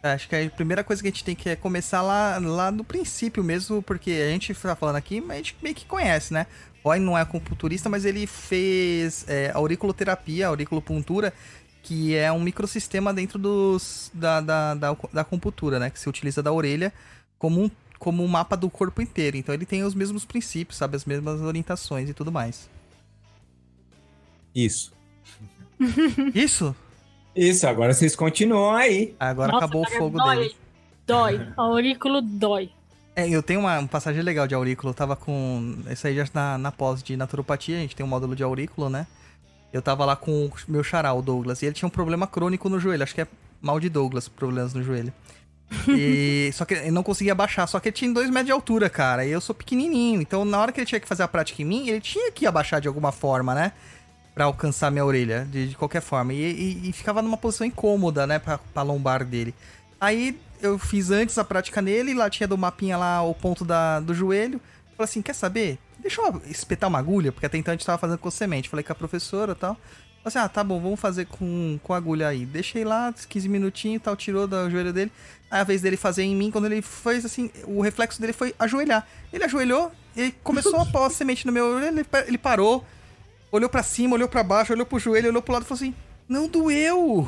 [0.01, 2.83] Acho que a primeira coisa que a gente tem que é começar lá, lá no
[2.83, 6.47] princípio mesmo, porque a gente tá falando aqui, mas a gente meio que conhece, né?
[6.85, 11.33] Roy não é acupunturista, mas ele fez é, auriculoterapia, auriculopuntura,
[11.81, 15.89] que é um microsistema dentro dos, da, da, da, da acupuntura, né?
[15.89, 16.93] Que se utiliza da orelha
[17.39, 19.35] como um, como um mapa do corpo inteiro.
[19.35, 20.95] Então ele tem os mesmos princípios, sabe?
[20.95, 22.69] As mesmas orientações e tudo mais.
[24.53, 24.93] Isso.
[26.35, 26.75] Isso?
[27.35, 29.15] Isso, agora vocês continuam aí.
[29.19, 30.37] Agora Nossa, acabou o fogo dói.
[30.37, 30.55] dele.
[31.07, 31.47] Dói.
[31.57, 32.69] A aurículo dói.
[33.15, 34.89] É, eu tenho uma, passagem legal de aurículo.
[34.89, 35.77] Eu tava com.
[35.89, 38.89] Isso aí já na, na pós de naturopatia, a gente tem um módulo de aurículo,
[38.89, 39.07] né?
[39.71, 42.69] Eu tava lá com o meu xará, o Douglas, e ele tinha um problema crônico
[42.69, 43.03] no joelho.
[43.03, 43.27] Acho que é
[43.61, 45.13] mal de Douglas, problemas no joelho.
[45.89, 48.89] E, só que ele não conseguia abaixar, só que ele tinha dois metros de altura,
[48.89, 49.25] cara.
[49.25, 51.65] E eu sou pequenininho, então na hora que ele tinha que fazer a prática em
[51.65, 53.71] mim, ele tinha que abaixar de alguma forma, né?
[54.33, 56.33] Pra alcançar minha orelha, de, de qualquer forma.
[56.33, 59.55] E, e- e ficava numa posição incômoda, né, pra, pra lombar dele.
[60.05, 63.99] Aí eu fiz antes a prática nele, lá tinha do mapinha lá o ponto da,
[63.99, 64.61] do joelho.
[64.95, 65.79] Falei assim, quer saber?
[65.97, 68.69] Deixa eu espetar uma agulha, porque até então a gente tava fazendo com semente.
[68.69, 69.73] Falei com a professora e tal.
[69.73, 72.45] Falei assim, ah, tá bom, vamos fazer com, com agulha aí.
[72.45, 75.11] Deixei lá, 15 minutinhos e tal, tirou do joelho dele.
[75.49, 78.53] Aí a vez dele fazer em mim, quando ele fez assim, o reflexo dele foi
[78.59, 79.07] ajoelhar.
[79.33, 82.85] Ele ajoelhou e começou a pôr a semente no meu olho, ele, ele parou,
[83.51, 85.95] olhou pra cima, olhou pra baixo, olhou pro joelho, olhou pro lado e falou assim,
[86.29, 87.27] não doeu!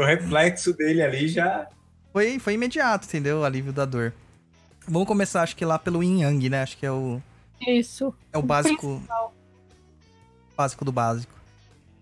[0.00, 1.66] O reflexo dele ali já.
[2.12, 3.40] Foi, foi imediato, entendeu?
[3.40, 4.12] O alívio da dor.
[4.86, 6.62] Vamos começar, acho que lá pelo Yin Yang, né?
[6.62, 7.20] Acho que é o,
[7.66, 8.14] Isso.
[8.32, 9.02] é o básico.
[10.56, 11.32] Básico do básico.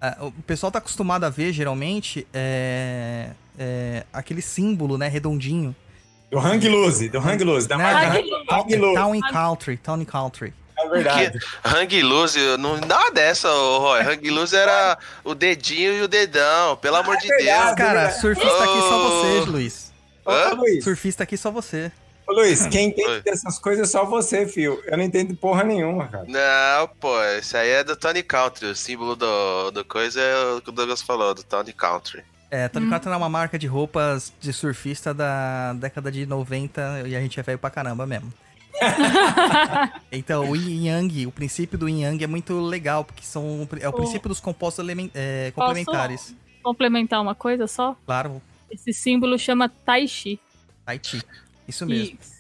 [0.01, 5.07] Ah, o pessoal tá acostumado a ver, geralmente, é, é aquele símbolo, né?
[5.09, 5.75] Redondinho.
[6.31, 7.85] Do Hang Loose, do Hang Loose, da Né?
[7.85, 8.95] marca Hang Loose.
[8.95, 10.53] Town and Country, Town and Country.
[10.83, 11.39] É verdade.
[11.65, 14.01] Hang Loose, não dá dessa, ô, Roy.
[14.03, 17.47] Hang Loose era o dedinho e o dedão, pelo amor de verdade.
[17.61, 17.73] Deus.
[17.73, 19.09] Ah, Cara, surfista aqui só Oh.
[19.43, 19.93] você, Luiz.
[20.25, 20.53] Ô, Hã?
[20.55, 21.91] Luiz, Surfista aqui só você.
[22.29, 23.23] ô, Luiz, quem entende Oi.
[23.23, 24.81] dessas coisas é só você, fio.
[24.87, 26.25] Eu não entendo porra nenhuma, cara.
[26.29, 28.67] Não, pô, esse aí é do Tony Country.
[28.67, 32.23] O símbolo do, do coisa é o que o Douglas falou, do Tony Country.
[32.51, 37.17] É, Tony Country é uma marca de roupas de surfista da década de 90 e
[37.17, 38.31] a gente é velho pra caramba mesmo.
[40.11, 43.87] então, o Yin Yang, o princípio do Yin Yang é muito legal, porque são, é
[43.89, 46.35] o O- princípio dos compostos é, complementares.
[46.63, 47.97] Complementar uma coisa só.
[48.07, 48.41] Claro,
[48.71, 50.41] Esse símbolo chama Tai Chi.
[50.87, 51.23] Tai Chi.
[51.69, 52.17] Isso mesmo.
[52.21, 52.33] Isso.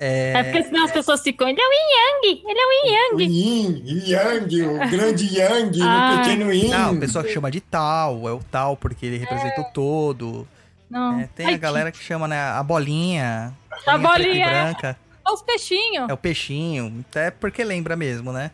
[0.00, 1.48] É, É porque senão as pessoas ficam.
[1.48, 2.42] Ele é o Yin Yang!
[2.46, 3.34] Ele é o Yin O Yang!
[3.34, 6.14] Yin, Yang, o grande Yang, Ah.
[6.14, 6.68] o pequeno Yin.
[6.68, 10.46] Não, o pessoal que chama de tal, é o tal porque ele representa o todo.
[10.88, 11.18] Não.
[11.20, 13.52] É, tem Tai a galera que chama, né, a bolinha.
[13.86, 14.50] A bolinha, é.
[14.64, 14.96] branca.
[15.28, 16.08] Olha os peixinhos.
[16.08, 17.04] É o peixinho.
[17.10, 18.50] Até porque lembra mesmo, né?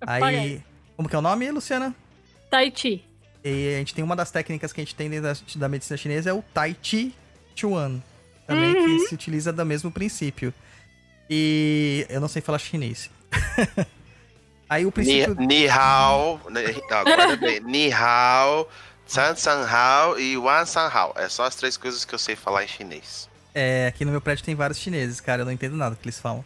[0.00, 0.20] Aí.
[0.20, 0.64] Parece.
[0.96, 1.94] Como que é o nome, Luciana?
[2.50, 3.04] Tai Chi.
[3.44, 6.30] E a gente tem uma das técnicas que a gente tem dentro da, medicina chinesa
[6.30, 7.14] é o Tai Chi
[7.54, 8.02] Chuan.
[8.46, 8.84] Também Uhum.
[8.84, 10.52] que se utiliza do mesmo princípio.
[11.30, 13.10] E eu não sei falar chinês.
[14.68, 15.34] Aí o Ni, princípio.
[15.34, 18.68] ni hao, ni- agora bem, ni hao,
[19.06, 21.14] San San Hao e Wan San Hao.
[21.16, 23.27] É só as três coisas que eu sei falar em chinês.
[23.54, 26.20] É, aqui no meu prédio tem vários chineses, cara, eu não entendo nada que eles
[26.20, 26.44] falam.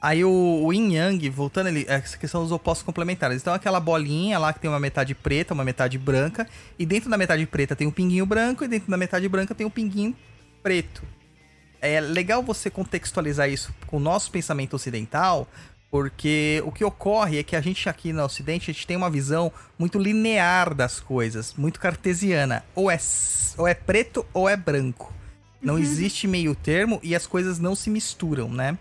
[0.00, 3.40] Aí o, o Yin Yang, voltando ali, essa questão dos opostos complementares.
[3.40, 7.16] Então aquela bolinha lá que tem uma metade preta, uma metade branca, e dentro da
[7.16, 10.16] metade preta tem um pinguinho branco, e dentro da metade branca tem um pinguinho
[10.60, 11.02] preto.
[11.80, 15.48] É legal você contextualizar isso com o nosso pensamento ocidental,
[15.88, 19.10] porque o que ocorre é que a gente aqui no Ocidente a gente tem uma
[19.10, 22.64] visão muito linear das coisas, muito cartesiana.
[22.74, 22.98] Ou é,
[23.58, 25.12] ou é preto ou é branco.
[25.62, 28.76] Não existe meio termo e as coisas não se misturam, né?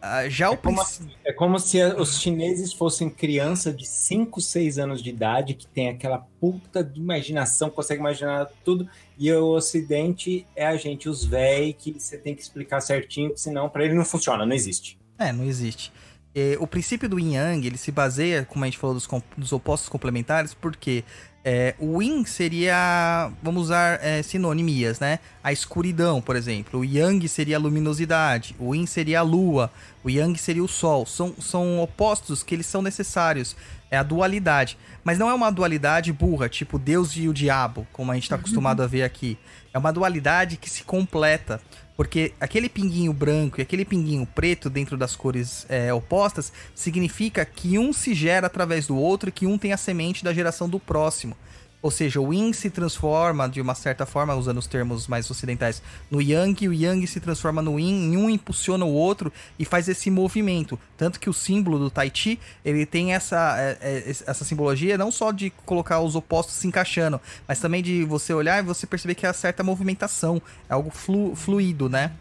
[0.00, 4.40] Ah, já É o como, princ- é como se os chineses fossem criança de 5,
[4.40, 9.46] 6 anos de idade que tem aquela puta de imaginação, consegue imaginar tudo, e o
[9.48, 13.84] ocidente é a gente, os véi, que você tem que explicar certinho, que senão para
[13.84, 14.98] ele não funciona, não existe.
[15.18, 15.90] É, não existe.
[16.34, 19.52] É, o princípio do Yin Yang, ele se baseia, como a gente falou, dos, dos
[19.52, 21.02] opostos complementares, porque
[21.48, 25.20] é, o Yin seria, vamos usar é, sinonimias, né?
[25.44, 26.80] A escuridão, por exemplo.
[26.80, 28.56] O Yang seria a luminosidade.
[28.58, 29.70] O Yin seria a lua.
[30.02, 31.06] O Yang seria o sol.
[31.06, 33.54] São, são opostos que eles são necessários.
[33.88, 34.76] É a dualidade.
[35.04, 38.34] Mas não é uma dualidade burra, tipo Deus e o diabo, como a gente está
[38.34, 39.38] acostumado a ver aqui.
[39.72, 41.60] É uma dualidade que se completa.
[41.96, 47.78] Porque aquele pinguinho branco e aquele pinguinho preto dentro das cores é, opostas significa que
[47.78, 50.78] um se gera através do outro e que um tem a semente da geração do
[50.78, 51.36] próximo.
[51.82, 55.82] Ou seja, o Yin se transforma, de uma certa forma, usando os termos mais ocidentais,
[56.10, 59.64] no Yang, e o Yang se transforma no Yin, e um impulsiona o outro e
[59.64, 60.78] faz esse movimento.
[60.96, 65.12] Tanto que o símbolo do Tai Chi, ele tem essa, é, é, essa simbologia não
[65.12, 69.14] só de colocar os opostos se encaixando, mas também de você olhar e você perceber
[69.14, 72.12] que há certa movimentação, é algo flu- fluido, né?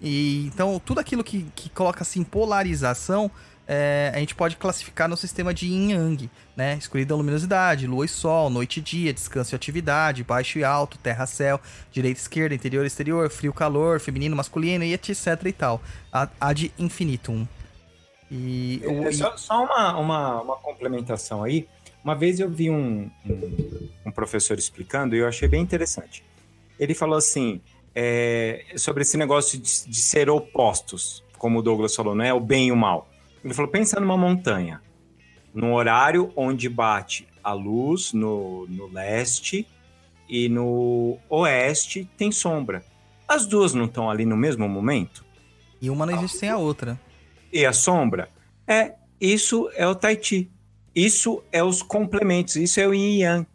[0.00, 3.30] E, então, tudo aquilo que, que coloca assim polarização,
[3.70, 6.74] é, a gente pode classificar no sistema de yin yang, né?
[6.78, 11.26] Escuridão, luminosidade, lua e sol, noite e dia, descanso e atividade, baixo e alto, terra
[11.26, 11.60] céu,
[11.92, 15.82] direita e esquerda, interior e exterior, frio calor, feminino, masculino e etc e tal.
[16.40, 17.46] Ad infinitum.
[18.30, 21.68] E, o- É, Só, só uma, uma, uma complementação aí.
[22.02, 26.24] Uma vez eu vi um, um, um professor explicando e eu achei bem interessante.
[26.80, 27.60] Ele falou assim,
[27.94, 32.40] é, sobre esse negócio de, de ser opostos, como o Douglas falou, não é o
[32.40, 33.08] bem e o mal.
[33.48, 34.82] Ele falou, pensa numa montanha,
[35.54, 39.66] num horário onde bate a luz no, no leste
[40.28, 42.84] e no oeste tem sombra.
[43.26, 45.24] As duas não estão ali no mesmo momento?
[45.80, 47.00] e uma não existe sem a outra.
[47.50, 48.28] e a sombra.
[48.66, 50.50] É, isso é o Tai Chi.
[50.94, 53.46] Isso é os complementos, isso é o Yin Yang.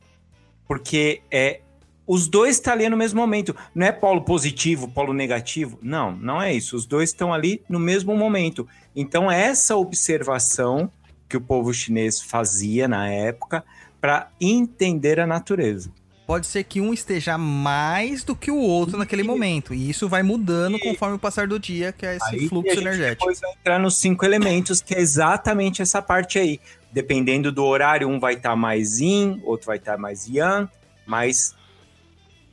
[0.68, 1.62] Porque é
[2.06, 3.56] os dois estão ali no mesmo momento.
[3.74, 5.80] Não é polo positivo, polo negativo.
[5.82, 6.76] Não, não é isso.
[6.76, 8.68] Os dois estão ali no mesmo momento.
[8.96, 10.92] Então, essa observação
[11.28, 13.64] que o povo chinês fazia na época
[14.00, 15.92] para entender a natureza.
[16.28, 19.74] Pode ser que um esteja mais do que o outro naquele momento.
[19.74, 23.26] E isso vai mudando conforme o passar do dia, que é esse Aí fluxo energético.
[23.26, 26.60] Depois vai entrar nos cinco elementos, que é exatamente essa parte aí.
[26.92, 30.70] Dependendo do horário, um vai estar mais yin, outro vai estar mais yang,
[31.06, 31.54] mas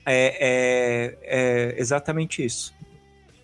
[0.06, 2.74] é, é- é exatamente isso.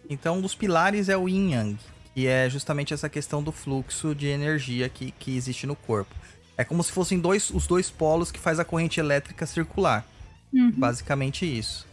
[0.08, 1.78] Então, um dos pilares é o yin yang,
[2.14, 6.14] que é justamente essa questão do fluxo de energia que, que existe no corpo.
[6.56, 10.06] É como se fossem dois, os dois polos que faz a corrente elétrica circular.
[10.52, 10.70] Uhum.
[10.70, 11.86] Basicamente isso.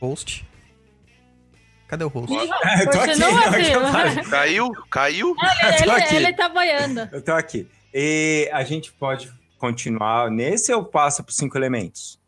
[0.00, 0.44] Host.
[1.88, 2.34] Cadê o host?
[2.34, 3.42] Eu tô aqui, não não,
[3.92, 4.24] falei.
[4.24, 4.72] Caiu?
[4.90, 5.28] Caiu?
[5.28, 5.34] Eu
[5.76, 6.16] tô ele, aqui.
[6.16, 7.08] ele tá boiando.
[7.12, 7.66] Eu tô aqui.
[7.92, 12.18] E a gente pode continuar nesse ou passa para cinco elementos?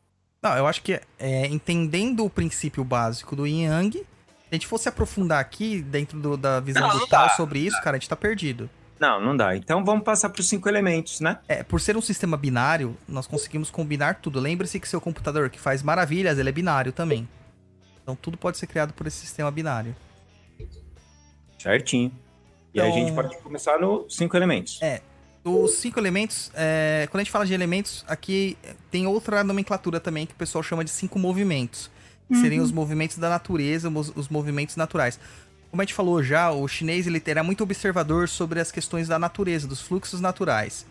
[0.43, 4.05] Não, eu acho que é, entendendo o princípio básico do yin yang, se
[4.51, 7.97] a gente fosse aprofundar aqui dentro do- da visão Não, do dá, sobre isso, cara,
[7.97, 8.71] a gente tá perdido.
[8.99, 9.55] Não, não dá.
[9.57, 11.39] Então vamos passar para os cinco elementos, né?
[11.49, 14.41] É, por ser um sistema binário, nós conseguimos combinar tudo.
[14.41, 17.29] Lembre-se que seu computador que faz maravilhas, ele é binário também.
[18.03, 19.95] Então tudo pode ser criado por esse sistema binário.
[21.59, 22.13] Certinho.
[22.73, 24.81] E aí a Então- gente pode começar no cinco elementos.
[24.83, 25.01] É.
[25.49, 28.59] Os cinco elementos, é, quando a gente fala de elementos, aqui
[28.91, 31.89] tem outra nomenclatura também que o pessoal chama de cinco movimentos.
[32.29, 35.21] Que seriam os movimentos da natureza, os, os movimentos naturais.
[35.71, 39.21] Como a gente falou já, o chinês ele era muito observador sobre as questões da
[39.21, 40.85] natureza, dos fluxos naturais.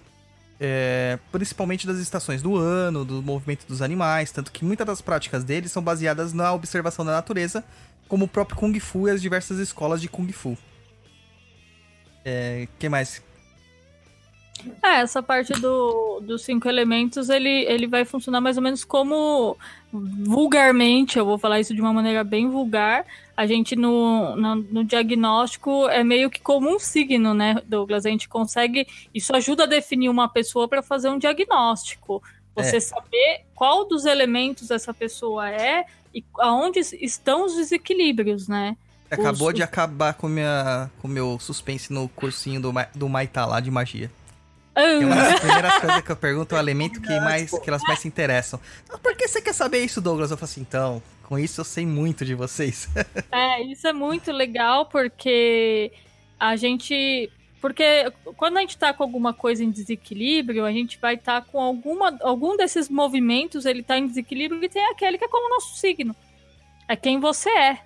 [0.58, 5.44] É, principalmente das estações do ano, do movimento dos animais, tanto que muitas das práticas
[5.44, 7.62] dele são baseadas na observação da natureza,
[8.08, 10.58] como o próprio Kung Fu e as diversas escolas de Kung Fu.
[12.24, 13.22] É, que mais?
[14.84, 19.58] É, essa parte do, dos cinco elementos, ele, ele vai funcionar mais ou menos como
[19.92, 24.84] vulgarmente, eu vou falar isso de uma maneira bem vulgar, a gente no, no, no,
[24.84, 28.06] diagnóstico é meio que como um signo, né, Douglas?
[28.06, 28.88] A gente consegue.
[29.14, 32.24] Isso ajuda a definir uma pessoa para fazer um diagnóstico.
[32.56, 32.80] Você é.
[32.80, 38.78] saber qual dos elementos essa pessoa é e aonde estão os desequilíbrios, né?
[39.12, 39.54] Acabou os...
[39.54, 44.10] de acabar com o com meu suspense no cursinho do, do Maitá lá de magia.
[44.76, 47.82] É uma das primeiras coisas que eu pergunto é o elemento que, mais, que elas
[47.84, 48.60] mais se interessam.
[48.90, 50.32] Ah, por que você quer saber isso, Douglas?
[50.32, 52.90] Eu falo assim, então, com isso eu sei muito de vocês.
[53.32, 55.94] é, isso é muito legal porque
[56.40, 57.32] a gente.
[57.62, 61.48] Porque quando a gente tá com alguma coisa em desequilíbrio, a gente vai estar tá
[61.50, 65.48] com alguma, algum desses movimentos, ele tá em desequilíbrio e tem aquele que é como
[65.48, 66.16] o nosso signo.
[66.88, 67.80] É quem você é.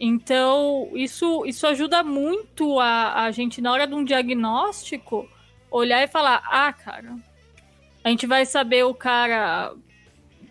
[0.00, 5.28] Então, isso, isso ajuda muito a, a gente, na hora de um diagnóstico,
[5.76, 7.16] olhar e falar: ah, cara,
[8.04, 9.72] a gente vai saber o cara.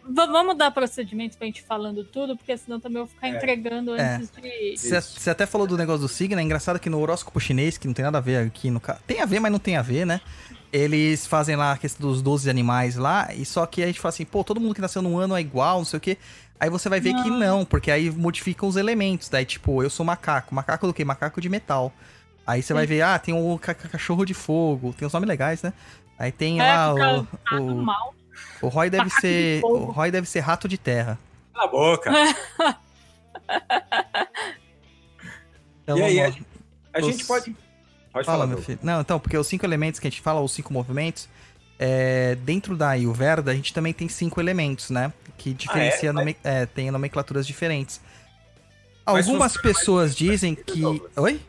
[0.08, 3.32] V vamos dar procedimento pra gente falando tudo, porque senão também eu vou ficar é.
[3.32, 4.16] entregando é.
[4.16, 4.78] antes de.
[4.78, 7.94] Você até falou do negócio do signo, é engraçado que no horóscopo chinês, que não
[7.94, 10.22] tem nada a ver aqui no Tem a ver, mas não tem a ver, né?
[10.72, 14.10] Eles fazem lá a questão dos 12 animais lá, e só que a gente fala
[14.10, 16.18] assim, pô, todo mundo que nasceu num ano é igual, não sei o quê.
[16.60, 17.24] Aí você vai ver não.
[17.24, 19.30] que não, porque aí modificam os elementos.
[19.30, 20.56] Daí, tipo, eu sou macaco.
[20.56, 21.04] Macaco do quê?
[21.04, 21.94] Macaco de metal.
[22.46, 23.60] Aí você vai ver, ah, tem o
[23.92, 25.74] cachorro de fogo, tem os nomes legais, né?
[26.18, 27.28] Aí tem é, lá o.
[27.52, 27.86] O,
[28.62, 29.60] o Roy deve ser.
[29.60, 31.18] De o Roy deve ser rato de terra.
[31.54, 32.12] Cala a boca.
[35.84, 36.28] então, e aí, a,
[36.94, 37.06] a os...
[37.06, 37.56] gente pode.
[38.14, 38.80] Pode fala, falar, meu filho.
[38.82, 41.28] Não, então, porque os cinco elementos que a gente fala, os cinco movimentos,
[41.78, 45.12] é, dentro da Ayurveda, a gente também tem cinco elementos, né?
[45.38, 46.14] Que diferencia, ah, é?
[46.14, 46.38] Nome...
[46.44, 48.00] É, tem nomenclaturas diferentes.
[49.06, 50.82] Algumas pessoas dizem que.
[51.16, 51.42] Oi?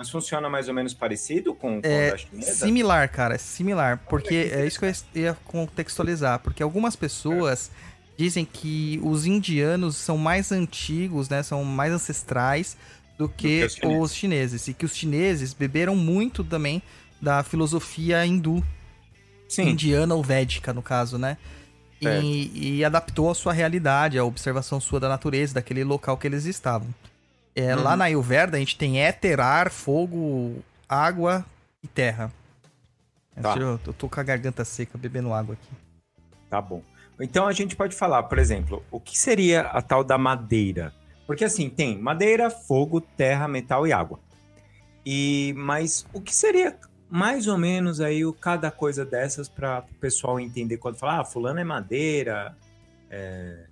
[0.00, 2.64] Mas funciona mais ou menos parecido com, com é, chinesa?
[2.64, 4.02] Similar, cara, é similar.
[4.08, 6.38] Porque é isso que eu ia contextualizar.
[6.38, 7.70] Porque algumas pessoas
[8.16, 11.42] dizem que os indianos são mais antigos, né?
[11.42, 12.78] São mais ancestrais
[13.18, 14.00] do que, do que os, chineses.
[14.00, 14.68] os chineses.
[14.68, 16.82] E que os chineses beberam muito também
[17.20, 18.64] da filosofia hindu.
[19.50, 19.68] Sim.
[19.68, 21.36] Indiana ou védica, no caso, né?
[22.00, 26.46] E, e, adaptou a sua realidade, a observação sua da natureza, daquele local que eles
[26.46, 26.88] estavam.
[27.54, 27.82] É, uhum.
[27.82, 31.44] Lá na Ayurveda a gente tem éter, ar, fogo, água
[31.82, 32.32] e terra.
[33.40, 33.56] Tá.
[33.56, 35.70] Eu, eu tô com a garganta seca bebendo água aqui.
[36.48, 36.82] Tá bom.
[37.20, 40.92] Então a gente pode falar, por exemplo, o que seria a tal da madeira?
[41.26, 44.18] Porque assim, tem madeira, fogo, terra, metal e água.
[45.04, 46.76] E mas o que seria
[47.08, 51.24] mais ou menos aí o cada coisa dessas para o pessoal entender quando falar, ah,
[51.24, 52.56] fulano é madeira,
[53.10, 53.66] é,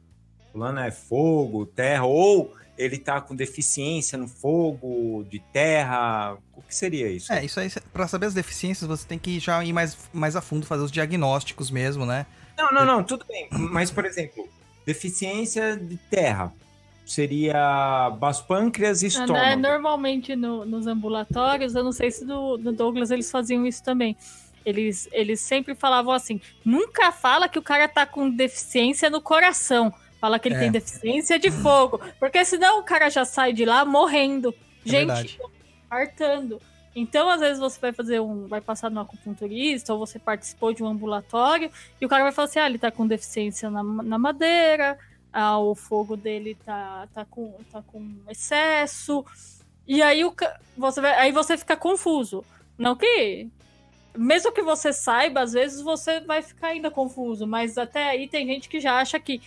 [0.53, 6.39] fulano é fogo, terra ou ele tá com deficiência no fogo, de terra?
[6.57, 7.33] O que seria isso?
[7.33, 10.41] É, isso aí, para saber as deficiências, você tem que já ir mais, mais a
[10.41, 12.25] fundo, fazer os diagnósticos mesmo, né?
[12.57, 13.49] Não, não, não, tudo bem.
[13.51, 14.49] Mas, por exemplo,
[14.87, 16.53] deficiência de terra
[17.05, 19.37] seria baço pâncreas e é, estômago.
[19.37, 23.83] É, normalmente no, nos ambulatórios, eu não sei se no, no Douglas eles faziam isso
[23.83, 24.17] também.
[24.65, 29.93] Eles, eles sempre falavam assim: nunca fala que o cara tá com deficiência no coração
[30.21, 30.59] Fala que ele é.
[30.59, 32.01] tem deficiência de fogo.
[32.19, 34.55] Porque senão o cara já sai de lá morrendo.
[34.87, 35.39] É gente,
[35.89, 36.61] partando.
[36.95, 38.47] Então, às vezes, você vai fazer um.
[38.47, 42.49] Vai passar no acupunturista, ou você participou de um ambulatório, e o cara vai falar
[42.49, 44.99] assim: ah, ele tá com deficiência na, na madeira,
[45.33, 49.25] ah, o fogo dele tá, tá, com, tá com excesso.
[49.87, 50.35] E aí, o,
[50.77, 52.45] você vai, aí você fica confuso.
[52.77, 53.49] Não que.
[54.17, 58.45] Mesmo que você saiba, às vezes você vai ficar ainda confuso, mas até aí tem
[58.47, 59.41] gente que já acha que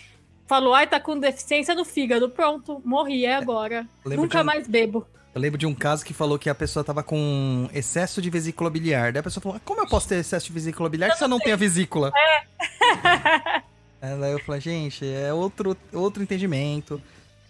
[0.52, 2.28] falou, ai, tá com deficiência no fígado.
[2.28, 3.88] Pronto, morri, é agora.
[4.04, 4.44] Nunca um...
[4.44, 5.06] mais bebo.
[5.34, 8.68] Eu lembro de um caso que falou que a pessoa tava com excesso de vesícula
[8.68, 9.12] biliar.
[9.12, 11.28] Daí a pessoa falou, como eu posso ter excesso de vesícula biliar eu se eu
[11.28, 12.12] não tenho a vesícula?
[12.14, 13.62] É.
[14.12, 14.16] é.
[14.18, 17.00] Daí eu falei, gente, é outro, outro entendimento.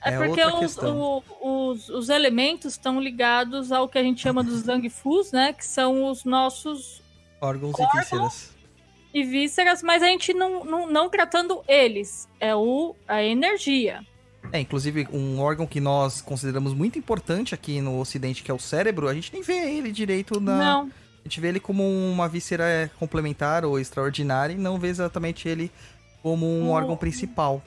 [0.05, 4.45] É, é porque os, o, os, os, elementos estão ligados ao que a gente chama
[4.45, 5.53] dos Zangfus, né?
[5.53, 7.03] Que são os nossos
[7.41, 8.53] órgãos, órgãos e vísceras
[9.13, 12.29] e vísceras, mas a gente não, não, não tratando eles.
[12.41, 14.01] É o, a energia.
[14.53, 18.59] É, inclusive um órgão que nós consideramos muito importante aqui no Ocidente, que é o
[18.59, 20.57] cérebro, a gente nem vê ele direito na.
[20.57, 20.91] Não.
[21.21, 25.71] A gente vê ele como uma víscera complementar ou extraordinária e não vê exatamente ele
[26.21, 27.63] como um órgão principal.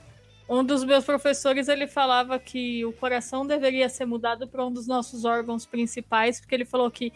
[0.47, 4.85] Um dos meus professores ele falava que o coração deveria ser mudado para um dos
[4.85, 7.11] nossos órgãos principais, porque ele falou que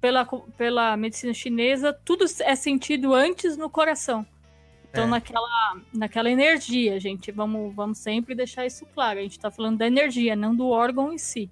[0.00, 0.24] pela,
[0.56, 4.26] pela medicina chinesa, tudo é sentido antes no coração.
[4.90, 5.06] Então, é.
[5.06, 9.20] naquela, naquela energia, gente, vamos, vamos sempre deixar isso claro.
[9.20, 11.48] A gente está falando da energia, não do órgão em si.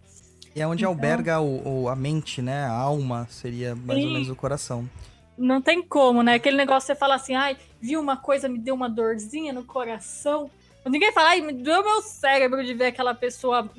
[0.57, 0.92] E é onde então...
[0.92, 2.64] alberga o, o, a mente, né?
[2.64, 4.07] A alma seria mais Sim.
[4.07, 4.88] ou menos o coração.
[5.36, 6.34] não tem como, né?
[6.34, 10.51] Aquele negócio você fala assim, ai, vi uma coisa, me deu uma dorzinha no coração.
[10.84, 13.70] Ninguém fala, ai, me deu meu cérebro de ver aquela pessoa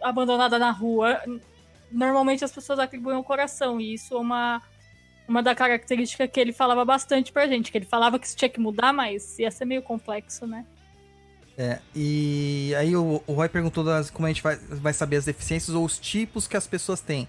[0.00, 1.20] abandonada na rua.
[1.90, 4.62] Normalmente as pessoas atribuem o coração, e isso é uma,
[5.26, 8.48] uma da característica que ele falava bastante pra gente, que ele falava que isso tinha
[8.48, 10.64] que mudar, mas ia ser meio complexo, né?
[11.58, 15.26] É, e aí o, o Roy perguntou das, como a gente vai, vai saber as
[15.26, 17.28] deficiências ou os tipos que as pessoas têm.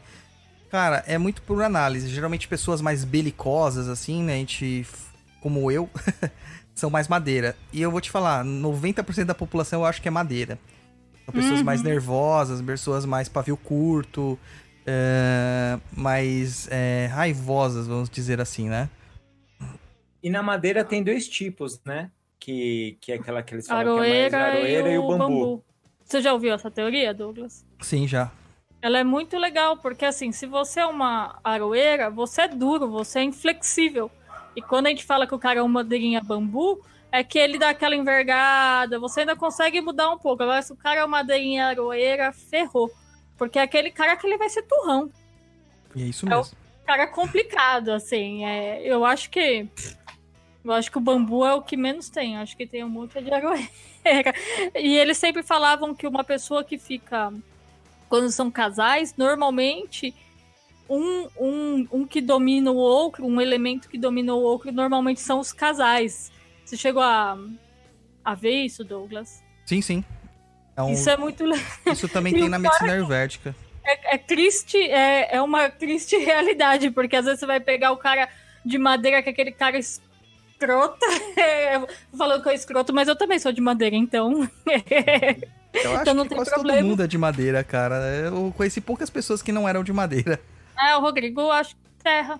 [0.69, 2.07] Cara, é muito por análise.
[2.07, 4.35] Geralmente pessoas mais belicosas, assim, né?
[4.35, 4.87] A gente,
[5.41, 5.89] como eu,
[6.73, 7.57] são mais madeira.
[7.73, 10.57] E eu vou te falar, 90% da população eu acho que é madeira.
[11.25, 11.65] São pessoas Uhum.
[11.65, 14.37] mais nervosas, pessoas mais pavio curto,
[14.85, 18.89] é, mais é, raivosas, vamos dizer assim, né?
[20.23, 22.11] E na madeira tem dois tipos, né?
[22.39, 25.63] Que, que é aquela que eles falam Aroeira, que é mais aroeira e, o bambu.
[26.03, 27.65] Você já ouviu essa teoria, Douglas?
[27.79, 28.31] Sim, já.
[28.81, 33.19] Ela é muito legal, porque assim, se você é uma aroeira, você é duro, você
[33.19, 34.09] é inflexível.
[34.55, 36.81] E quando a gente fala que o cara é uma madeirinha bambu,
[37.11, 40.43] é que ele dá aquela envergada, você ainda consegue mudar um pouco.
[40.43, 42.89] Agora, se o cara é uma aroeira, ferrou.
[43.37, 45.11] Porque é aquele cara que ele vai ser turrão.
[45.95, 46.55] E é isso É mesmo.
[46.85, 48.45] Cara complicado, assim.
[48.45, 49.67] É, eu acho que.
[50.63, 52.35] Eu acho que o bambu é o que menos tem.
[52.35, 53.67] Eu acho que tem um monte de aroeira.
[54.75, 57.33] E eles sempre falavam que uma pessoa que fica.
[58.07, 60.13] Quando são casais, normalmente
[60.89, 65.39] um, um, um que domina o outro, um elemento que domina o outro, normalmente são
[65.39, 66.31] os casais.
[66.71, 67.37] Você chegou a,
[68.23, 69.43] a ver isso, Douglas?
[69.65, 70.05] Sim, sim.
[70.73, 71.65] É um- Isso é muito legal.
[71.87, 73.53] isso também tem na medicina ayurvédica.
[73.83, 77.97] É, é triste, é, é uma triste realidade, porque às vezes você vai pegar o
[77.97, 78.29] cara
[78.63, 81.05] de madeira, que é aquele cara escroto.
[81.35, 81.77] É,
[82.17, 84.47] falando que eu escroto, mas eu também sou de madeira, então.
[85.73, 86.87] Eu acho Então não que tem quase todo problema.
[86.87, 87.95] mundo é de madeira, cara.
[87.95, 90.39] Eu conheci poucas pessoas que não eram de madeira.
[90.79, 92.39] é, o Rodrigo, eu acho que terra.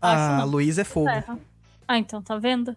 [0.00, 0.42] Ah.
[0.44, 1.06] Luísa é fogo.
[1.06, 1.38] terra.
[1.86, 2.74] Ah, então, tá vendo?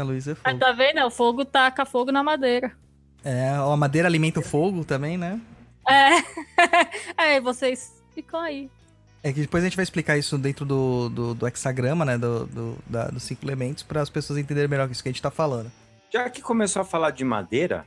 [0.00, 0.58] A Luísa é Ah, fogo.
[0.60, 1.04] tá vendo?
[1.06, 2.72] O fogo taca fogo na madeira.
[3.24, 5.40] É, a madeira alimenta o fogo também, né?
[5.88, 6.22] É.
[7.16, 8.70] Aí vocês ficam aí.
[9.22, 12.16] É que depois a gente vai explicar isso dentro do, do, do hexagrama, né?
[12.16, 15.20] Do, do- da- dos cinco elementos, para as pessoas entenderem melhor isso que a gente
[15.22, 15.70] tá falando.
[16.12, 17.84] Já que começou a falar de madeira,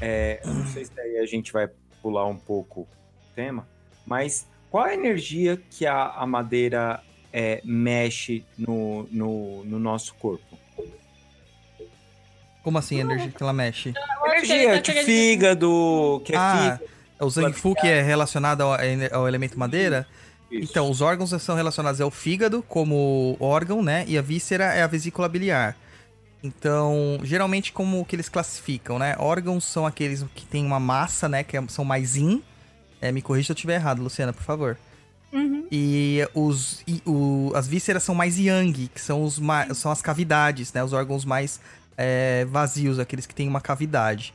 [0.00, 1.68] é, eu não sei se aí a gente vai
[2.00, 2.88] pular um pouco o
[3.34, 3.66] tema,
[4.06, 7.02] mas qual a energia que a, a madeira
[7.32, 10.57] é, mexe no, no, no nosso corpo?
[12.68, 13.94] Como assim a energia que ela mexe?
[13.94, 16.84] Que Energia tá de fígado, que é Ah, fígado.
[17.20, 18.72] o Zangfu que é relacionado ao,
[19.10, 20.06] ao elemento madeira?
[20.50, 20.70] isso.
[20.70, 24.04] Então, os órgãos são relacionados ao fígado como órgão, né?
[24.06, 25.76] E a víscera é a vesícula biliar.
[26.44, 29.16] Então, geralmente como que eles classificam, né?
[29.18, 31.42] Órgãos são aqueles que têm uma massa, né?
[31.42, 32.42] Que é- são mais in.
[33.00, 34.76] É, me corrija se eu estiver errado, Luciana, por favor.
[35.32, 35.66] Uhum.
[35.72, 39.40] E os e o- as vísceras são mais yang, que são, os
[39.74, 40.84] são as cavidades, né?
[40.84, 41.60] Os órgãos mais
[41.98, 44.32] é, vazios, aqueles que têm uma cavidade.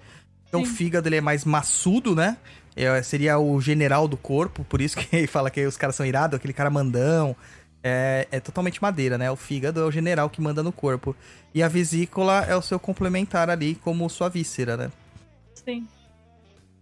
[0.47, 0.73] Então o Sim.
[0.73, 2.37] fígado ele é mais maçudo, né?
[2.75, 6.35] É, seria o general do corpo, por isso que fala que os caras são irados,
[6.35, 7.35] aquele cara mandão.
[7.85, 9.31] É, é totalmente madeira, né?
[9.31, 11.15] O fígado é o general que manda no corpo.
[11.53, 14.91] E a vesícula é o seu complementar ali, como sua víscera, né?
[15.53, 15.87] Sim.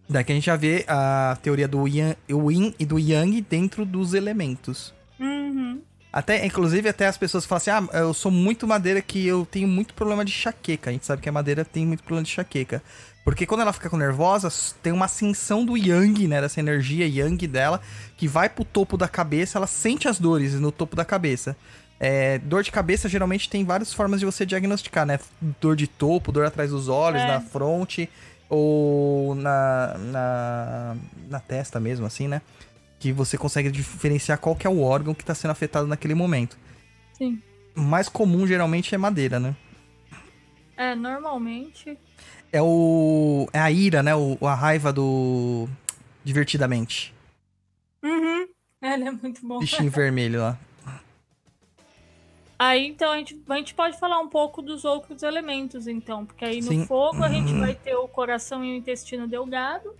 [0.09, 3.41] Daí que a gente já vê a teoria do yin, o yin e do yang
[3.41, 4.93] dentro dos elementos.
[5.19, 5.81] Uhum.
[6.13, 9.67] Até, inclusive, até as pessoas falam assim: ah, eu sou muito madeira que eu tenho
[9.67, 10.89] muito problema de enxaqueca.
[10.89, 12.81] A gente sabe que a madeira tem muito problema de enxaqueca.
[13.23, 14.49] Porque quando ela fica com nervosa,
[14.81, 16.41] tem uma ascensão do yang, né?
[16.41, 17.79] Dessa energia yang dela,
[18.17, 21.55] que vai pro topo da cabeça, ela sente as dores no topo da cabeça.
[21.99, 25.19] É, dor de cabeça geralmente tem várias formas de você diagnosticar, né?
[25.61, 27.27] Dor de topo, dor atrás dos olhos, É.
[27.27, 28.09] na fronte,
[28.49, 30.95] ou na, na,
[31.29, 32.41] na testa mesmo, assim, né?
[33.01, 36.55] Que você consegue diferenciar qual que é o órgão que tá sendo afetado naquele momento.
[37.13, 37.41] Sim.
[37.75, 39.55] O mais comum geralmente é madeira, né?
[40.77, 41.97] É, normalmente.
[42.51, 43.49] É o.
[43.51, 44.13] É a ira, né?
[44.15, 45.67] O, a raiva do.
[46.23, 47.11] Divertidamente.
[48.03, 48.47] Uhum.
[48.79, 49.57] Ele é muito bom.
[49.57, 50.59] Bichinho vermelho lá.
[52.59, 56.23] Aí, então, a gente, a gente pode falar um pouco dos outros elementos, então.
[56.23, 56.85] Porque aí no Sim.
[56.85, 59.95] fogo a gente vai ter o coração e o intestino delgado.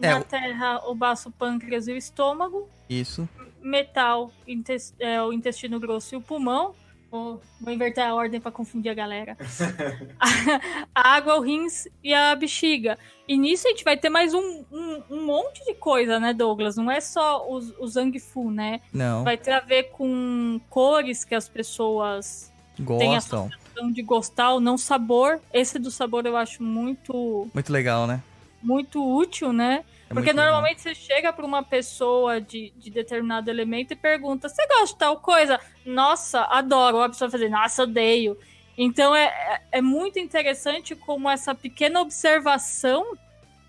[0.00, 2.68] É, Na terra, o baço, o pâncreas e o estômago.
[2.88, 3.28] Isso.
[3.62, 6.74] Metal, intes- é, o intestino grosso e o pulmão.
[7.10, 9.36] Vou, vou inverter a ordem para confundir a galera.
[10.94, 12.98] a água, o rins e a bexiga.
[13.28, 16.76] E nisso a gente vai ter mais um, um, um monte de coisa, né, Douglas?
[16.76, 18.80] Não é só o, o Zangfu, né?
[18.92, 19.24] Não.
[19.24, 23.50] Vai ter a ver com cores que as pessoas Gostam.
[23.74, 25.40] têm de gostar ou não sabor.
[25.52, 28.20] Esse do sabor eu acho muito Muito legal, né?
[28.66, 29.84] Muito útil, né?
[30.10, 34.66] É Porque normalmente você chega pra uma pessoa de, de determinado elemento e pergunta: Você
[34.66, 35.60] gosta de tal coisa?
[35.84, 37.00] Nossa, adoro.
[37.00, 38.36] A pessoa vai fazer, nossa, odeio.
[38.76, 43.16] Então é, é, é muito interessante como essa pequena observação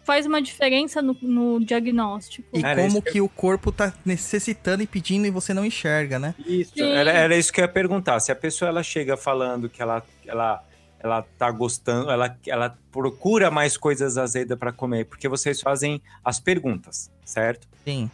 [0.04, 2.48] faz uma diferença no, no diagnóstico.
[2.54, 3.12] E Era como que...
[3.14, 6.34] que o corpo tá necessitando e pedindo e você não enxerga, né?
[6.45, 8.20] Isso, era, era isso que eu ia perguntar.
[8.22, 10.64] Se a pessoa ela chega falando que ela, ela,
[11.00, 16.39] ela tá gostando, ela, ela procura mais coisas azedas para comer, porque vocês fazem as
[16.39, 17.68] perguntas, certo?
[17.86, 18.10] Sim.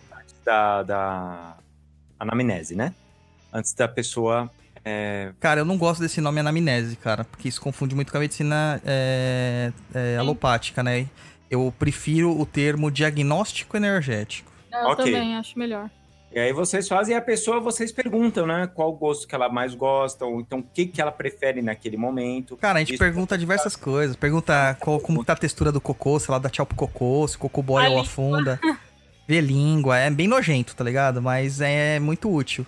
[0.46, 1.58] Da, da
[2.20, 2.94] anamnese, né?
[3.52, 4.52] Antes da pessoa.
[4.84, 8.22] é, Cara, eu não gosto desse nome anamnese, cara, porque isso confunde muito com a
[8.22, 11.08] medicina é, é, alopática, né?
[11.50, 14.52] Eu prefiro o termo diagnóstico energético.
[14.72, 15.06] Eu Ok.
[15.06, 15.90] também acho melhor.
[16.36, 18.66] E aí vocês fazem a pessoa, vocês perguntam, né?
[18.74, 21.96] Qual o gosto que ela mais gosta, ou então o que, que ela prefere naquele
[21.96, 22.58] momento.
[22.58, 23.00] Cara, a gente Isso.
[23.00, 24.16] pergunta diversas coisas.
[24.16, 27.36] Pergunta qual, como tá a textura do cocô, se ela dá tchau pro cocô, se
[27.36, 28.60] o cocô boia A ou afunda.
[29.28, 29.98] Vê língua.
[30.00, 31.22] É bem nojento, tá ligado?
[31.22, 32.66] Mas é muito útil.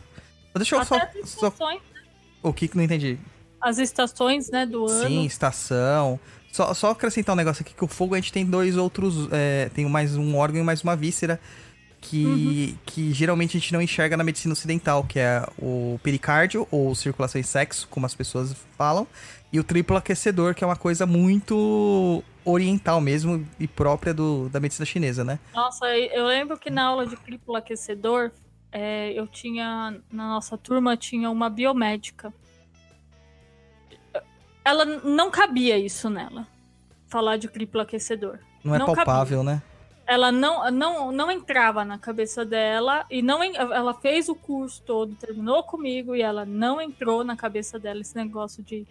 [0.51, 1.47] Então, Deixa eu Até só, as só...
[1.47, 1.81] estações,
[2.43, 3.17] O que que não entendi?
[3.59, 5.07] as estações, né, do ano.
[5.07, 6.19] Sim, estação.
[6.51, 9.27] Só, só acrescentar um negócio aqui, que o fogo a gente tem dois outros...
[9.31, 11.39] é, tem mais um órgão e mais uma víscera
[12.09, 16.93] que, que geralmente a gente não enxerga na medicina ocidental, que é o pericárdio, ou
[16.93, 19.07] circulação e sexo, como as pessoas falam,
[19.51, 24.59] e o triplo aquecedor, que é uma coisa muito oriental mesmo e própria do, da
[24.59, 25.39] medicina chinesa, né?
[25.53, 28.31] Nossa, eu lembro que na aula de triplo aquecedor,
[28.71, 32.31] é, eu tinha, na nossa turma, tinha uma biomédica.
[34.63, 36.47] Ela não cabia isso nela,
[37.07, 38.39] falar de triplo aquecedor.
[38.63, 39.61] Não é Não palpável, né?
[40.07, 45.15] Ela não, não, não entrava na cabeça dela e não ela fez o curso todo,
[45.15, 48.85] terminou comigo e ela não entrou na cabeça dela esse negócio de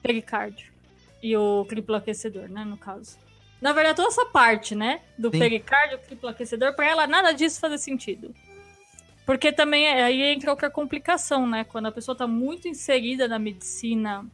[0.00, 0.72] pericárdio
[1.22, 3.16] e o triplo aquecedor, né, no caso.
[3.60, 5.38] Na verdade, toda essa parte, né, do Sim.
[5.38, 8.34] pericárdio, triplo aquecedor, pra ela nada disso fazia sentido.
[9.24, 11.62] Porque também é- aí entra outra complicação, né?
[11.62, 14.26] Quando a pessoa tá muito inserida na medicina,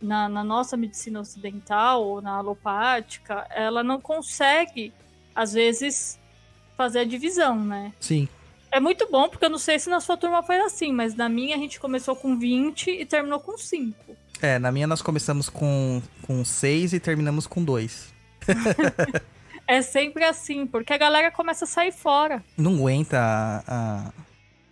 [0.00, 4.92] na, na nossa medicina ocidental ou na alopática, ela não consegue,
[5.34, 6.18] às vezes,
[6.76, 7.92] fazer a divisão, né?
[8.00, 8.28] Sim.
[8.72, 11.28] É muito bom, porque eu não sei se na sua turma foi assim, mas na
[11.28, 13.94] minha a gente começou com 20 e terminou com 5.
[14.42, 18.12] É, na minha nós começamos com, com seis e terminamos com dois.
[19.66, 22.44] É sempre assim, porque a galera começa a sair fora.
[22.54, 24.12] não aguenta a,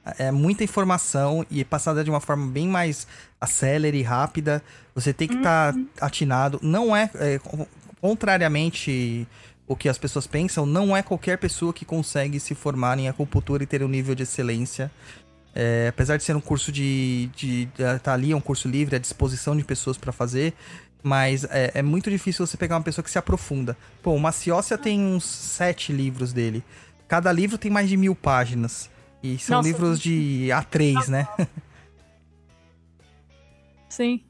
[0.04, 3.06] a- é muita informação e passada de uma forma bem mais
[3.40, 4.62] acelere e rápida.
[4.94, 6.58] Você tem que estar atinado.
[6.62, 7.66] Não é, é, con-
[8.02, 9.26] contrariamente
[9.66, 13.62] o que as pessoas pensam, não é qualquer pessoa que consegue se formar em acupuntura
[13.62, 14.90] e ter um nível de excelência.
[15.54, 18.96] É, apesar de ser um curso de, de, de tá ali, é um curso livre
[18.96, 20.54] à disposição de pessoas para fazer,
[21.02, 23.76] mas é, é muito difícil você pegar uma pessoa que se aprofunda.
[24.02, 26.64] Pô, o Maciossia tem uns sete livros dele.
[27.08, 28.90] Cada livro tem mais de mil páginas.
[29.22, 29.68] E são Nossa.
[29.68, 31.28] livros de A3, né?
[33.88, 34.22] Sim.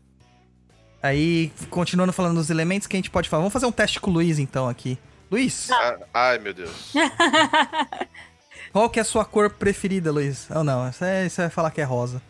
[1.03, 3.41] Aí, continuando falando dos elementos que a gente pode falar.
[3.41, 4.99] Vamos fazer um teste com o Luiz, então, aqui.
[5.33, 6.93] Luiz, Ah, ai, meu Deus.
[8.71, 10.47] qual que é a sua cor preferida, Luiz?
[10.55, 12.21] Oh, não, você é- você vai falar que é rosa.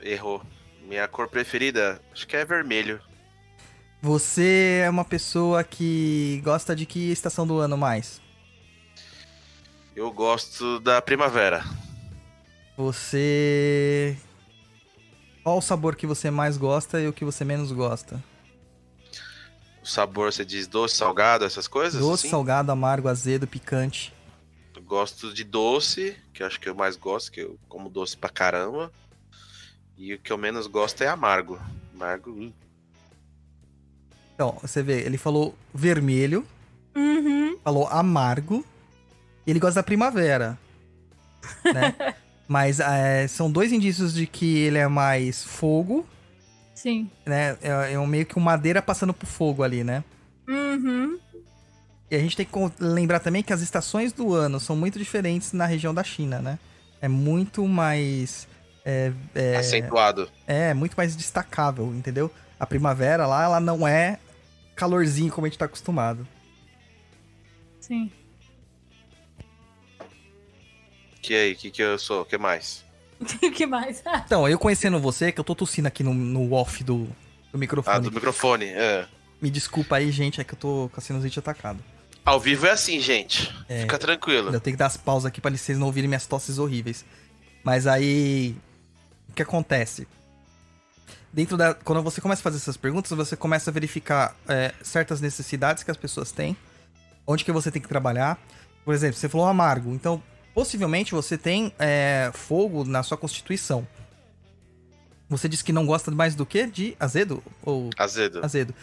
[0.00, 0.40] Errou.
[0.86, 3.00] Minha cor preferida, acho que é vermelho.
[4.00, 8.20] Você é uma pessoa que gosta de que estação do ano mais?
[9.96, 11.64] Eu gosto da primavera.
[12.76, 14.16] Você.
[15.42, 18.22] Qual o sabor que você mais gosta e o que você menos gosta?
[19.84, 22.00] O sabor, você diz doce, salgado, essas coisas?
[22.00, 22.30] Doce, assim?
[22.30, 24.14] salgado, amargo, azedo, picante.
[24.74, 28.16] Eu gosto de doce, que eu acho que eu mais gosto, que eu como doce
[28.16, 28.90] pra caramba.
[29.98, 31.60] E o que eu menos gosto é amargo.
[31.94, 32.30] Amargo.
[32.30, 32.52] uh.
[34.34, 36.46] Então, você vê, ele falou vermelho,
[36.96, 37.58] Uhum.
[37.62, 38.64] falou amargo,
[39.46, 40.58] e ele gosta da primavera.
[41.62, 42.14] Né?
[42.48, 46.06] Mas é, são dois indícios de que ele é mais fogo,
[46.74, 47.10] Sim.
[47.24, 47.56] né?
[47.62, 50.02] É, é um meio que um madeira passando pro fogo ali, né?
[50.48, 51.18] Uhum.
[52.10, 55.52] E a gente tem que lembrar também que as estações do ano são muito diferentes
[55.52, 56.58] na região da China, né?
[57.00, 58.46] É muito mais.
[58.84, 60.30] É, é, Acentuado.
[60.46, 62.30] é muito mais destacável, entendeu?
[62.60, 64.18] A primavera lá, ela não é
[64.76, 66.26] calorzinho como a gente tá acostumado.
[67.80, 68.10] Sim.
[71.22, 72.22] Que aí, que que eu sou?
[72.22, 72.84] O que mais?
[73.42, 74.02] O que mais?
[74.24, 77.08] Então, eu conhecendo você, que eu tô tossindo aqui no, no off do,
[77.52, 77.96] do microfone.
[77.96, 78.66] Ah, do microfone.
[78.66, 79.06] É.
[79.40, 81.78] Me desculpa aí, gente, é que eu tô com a sinusite atacado.
[82.24, 83.54] Ao vivo é assim, gente.
[83.68, 83.82] É.
[83.82, 84.52] Fica tranquilo.
[84.52, 87.04] Eu tenho que dar as pausas aqui pra vocês não ouvirem minhas tosses horríveis.
[87.62, 88.56] Mas aí.
[89.28, 90.08] O que acontece?
[91.32, 91.74] Dentro da.
[91.74, 95.90] Quando você começa a fazer essas perguntas, você começa a verificar é, certas necessidades que
[95.90, 96.56] as pessoas têm.
[97.26, 98.38] onde que você tem que trabalhar.
[98.84, 100.22] Por exemplo, você falou amargo, então
[100.54, 103.86] possivelmente você tem é, fogo na sua constituição.
[105.28, 106.66] Você disse que não gosta mais do que?
[106.66, 107.42] De azedo?
[107.62, 108.44] Ou Azedo.
[108.44, 108.74] azedo?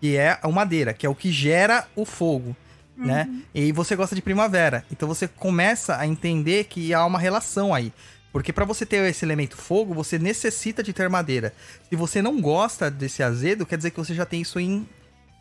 [0.00, 2.56] Que é a madeira, que é o que gera o fogo,
[2.96, 3.28] né?
[3.54, 4.84] E você gosta de primavera.
[4.90, 7.92] Então você começa a entender que há uma relação aí.
[8.32, 11.52] Porque para você ter esse elemento fogo, você necessita de ter madeira.
[11.88, 14.88] Se você não gosta desse azedo, quer dizer que você já tem isso em,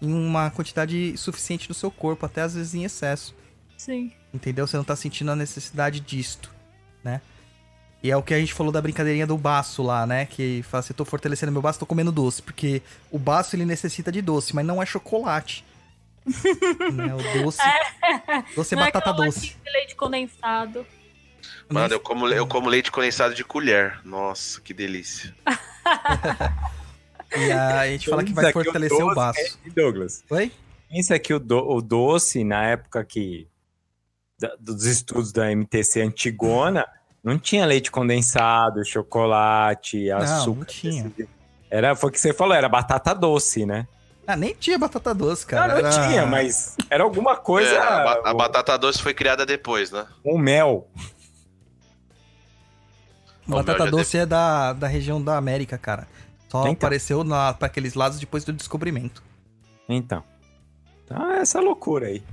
[0.02, 3.34] em uma quantidade suficiente no seu corpo, até às vezes em excesso.
[3.78, 4.12] Sim.
[4.34, 4.66] Entendeu?
[4.68, 6.50] Você não tá sentindo a necessidade disto,
[7.04, 7.22] né?
[8.04, 10.26] E é o que a gente falou da brincadeirinha do baço lá, né?
[10.26, 12.42] Que fala assim, tô fortalecendo meu baço, tô comendo doce.
[12.42, 15.64] Porque o baço, ele necessita de doce, mas não é chocolate.
[16.94, 17.14] né?
[17.14, 17.60] O doce...
[18.56, 19.56] Doce é Não batata aquela doce.
[19.64, 20.86] de leite condensado.
[21.70, 24.00] Mano, eu como, eu como leite condensado de colher.
[24.04, 25.36] Nossa, que delícia.
[27.34, 29.40] E a gente fala que vai o fortalecer o doce, baço.
[29.66, 30.52] é, Douglas, Oi?
[30.90, 33.48] pensa que o, do- o doce, na época que
[34.42, 36.86] da- dos estudos da MTC antigona,
[37.24, 40.58] não tinha leite condensado, chocolate, açúcar.
[40.60, 41.12] não tinha.
[41.70, 43.88] Era, foi o que você falou, era batata doce, né?
[44.28, 45.76] Ah, nem tinha batata doce, cara.
[45.76, 47.70] não, não Era- tinha, mas era alguma coisa.
[47.70, 50.06] É, a, ba- a o- batata doce foi criada depois, né?
[50.24, 50.88] o mel.
[53.48, 56.08] Batata Ô, meu, já doce é da, da região da América, cara.
[56.50, 56.72] Só Então.
[56.74, 59.24] apareceu na, pra aqueles lados depois do descobrimento.
[59.90, 60.24] Então.
[61.06, 62.24] Então é essa loucura aí.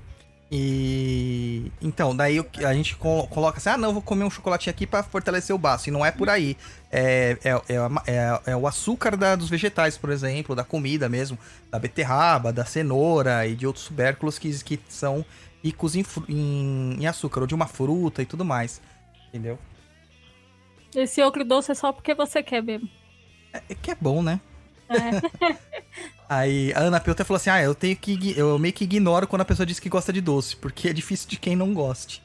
[0.51, 1.71] E.
[1.83, 5.03] Então, daí a gente colo- coloca assim: ah, não, vou comer um chocolatinho aqui pra
[5.03, 5.89] fortalecer o baço.
[5.89, 6.57] E não é por aí.
[6.91, 7.77] É, é, é,
[8.07, 11.39] é- é o açúcar da- dos vegetais, por exemplo, da comida mesmo,
[11.71, 15.25] da beterraba, da cenoura e de outros tubérculos que, que são
[15.63, 18.81] ricos em, em, em açúcar, ou de uma fruta e tudo mais.
[19.29, 19.59] Entendeu?
[20.97, 22.89] Esse outro doce é só porque você quer mesmo.
[23.53, 24.41] É, é que é bom, né?
[24.89, 25.59] É.
[26.29, 28.35] Aí a Ana Pelta falou assim: Ah, eu tenho que.
[28.37, 31.29] Eu meio que ignoro quando a pessoa diz que gosta de doce, porque é difícil
[31.29, 32.23] de quem não goste.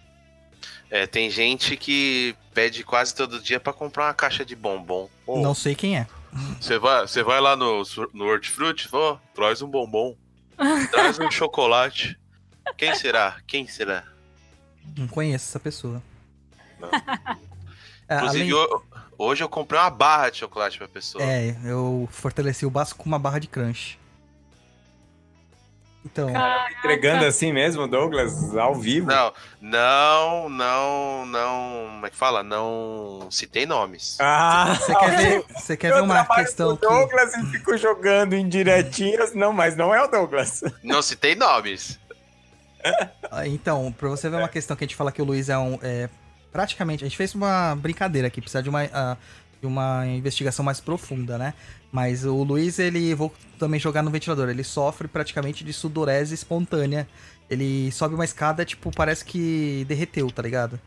[0.89, 5.09] É, tem gente que pede quase todo dia pra comprar uma caixa de bombom.
[5.25, 6.05] Ô, Não sei quem é.
[6.59, 7.83] Você vai, você vai lá no,
[8.13, 10.15] no Hortifruti, ó, traz um bombom,
[10.91, 12.19] traz um chocolate.
[12.77, 13.37] Quem será?
[13.47, 14.03] Quem será?
[14.97, 16.01] Não conheço essa pessoa.
[16.79, 16.89] Não.
[18.07, 18.83] É, Inclusive, além- ho-
[19.23, 21.23] hoje eu comprei uma barra de chocolate pra pessoa.
[21.23, 23.99] É, eu fortaleci o baço com uma barra de crunch.
[26.05, 26.29] Então,
[26.79, 29.07] Entregando assim mesmo, Douglas, ao vivo.
[29.07, 31.85] Não, não, não, não.
[31.93, 32.43] Como é que fala?
[32.43, 34.17] Não citei nomes.
[34.19, 36.87] Ah, você quer ver, você quer ver uma questão com o que.
[36.87, 39.33] Douglas e fico jogando indiretinhas.
[39.33, 40.61] Não, mas não é o Douglas.
[40.83, 41.97] Não citei nomes.
[43.31, 45.57] Ah, Então, pra você ver uma questão que a gente fala que o Luiz é
[45.57, 45.79] um.
[45.81, 46.09] É,
[46.53, 47.03] praticamente.
[47.03, 49.17] A gente fez uma brincadeira aqui, precisa de uma, ah,
[49.59, 51.55] de uma investigação mais profunda, né?
[51.91, 53.13] Mas o Luiz, ele.
[53.15, 54.49] Vou também jogar no ventilador.
[54.49, 57.07] Ele sofre praticamente de sudorese espontânea.
[57.49, 60.79] Ele sobe uma escada, tipo, parece que derreteu, tá ligado?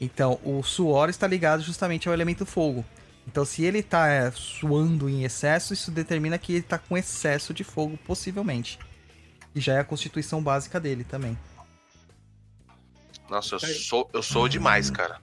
[0.00, 2.84] Então, o suor está ligado justamente ao elemento fogo.
[3.26, 7.52] Então, se ele tá é, suando em excesso, isso determina que ele tá com excesso
[7.52, 8.78] de fogo, possivelmente.
[9.54, 11.36] E já é a constituição básica dele também.
[13.30, 15.20] Nossa, eu sou, eu sou demais, cara.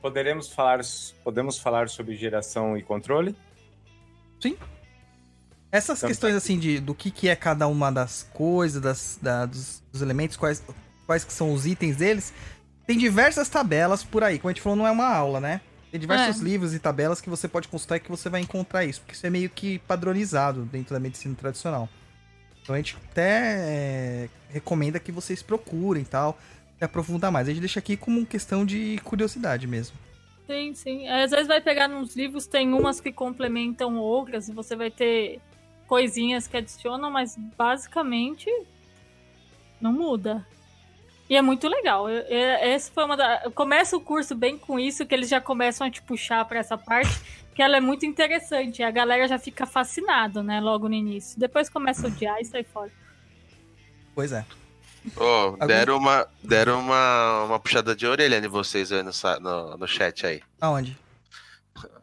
[0.00, 0.80] Poderemos falar,
[1.22, 3.36] podemos falar sobre geração e controle?
[5.70, 9.46] Essas Então, questões assim de do que, que é cada uma das coisas, das, da-
[9.46, 10.62] dos, dos elementos, quais,
[11.06, 12.32] quais que são os itens deles,
[12.86, 14.38] tem diversas tabelas por aí.
[14.38, 15.60] Como a gente falou, não é uma aula, né?
[15.90, 16.44] Tem diversos É.
[16.44, 19.26] livros e tabelas que você pode consultar e que você vai encontrar isso, porque isso
[19.26, 21.88] é meio que padronizado dentro da medicina tradicional.
[22.62, 26.38] Então a gente até é, recomenda que vocês procurem e tal,
[26.84, 27.48] aprofundar mais.
[27.48, 29.96] A gente deixa aqui como questão de curiosidade mesmo.
[30.46, 31.08] Sim, sim.
[31.08, 35.40] Às vezes vai pegar nos livros, tem umas que complementam outras, e você vai ter
[35.86, 38.50] coisinhas que adicionam, mas basicamente
[39.80, 40.46] não muda.
[41.30, 42.10] E é muito legal.
[42.10, 43.50] Eu- eu- Esse foi uma da...
[43.54, 46.76] Começa o curso bem com isso, que eles já começam a te puxar pra essa
[46.76, 47.18] parte,
[47.54, 48.82] que ela é muito interessante.
[48.82, 51.38] A galera já fica fascinado, né, logo no início.
[51.38, 52.90] Depois começa a odiar e sai fora.
[54.14, 54.44] Pois é.
[55.16, 59.86] Ô, deram uma, deram uma, uma puxada de orelha em vocês aí no, no, no
[59.88, 60.42] chat aí.
[60.60, 60.96] Aonde?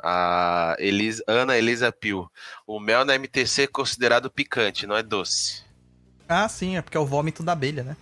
[0.04, 2.30] A Elis, Ana Elisa Pio.
[2.68, 5.64] O mel na MTC é considerado picante, não é doce.
[6.28, 7.98] Ah, sim, é porque é o vômito da abelha, né?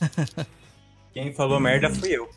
[1.14, 2.30] Quem falou merda fui eu.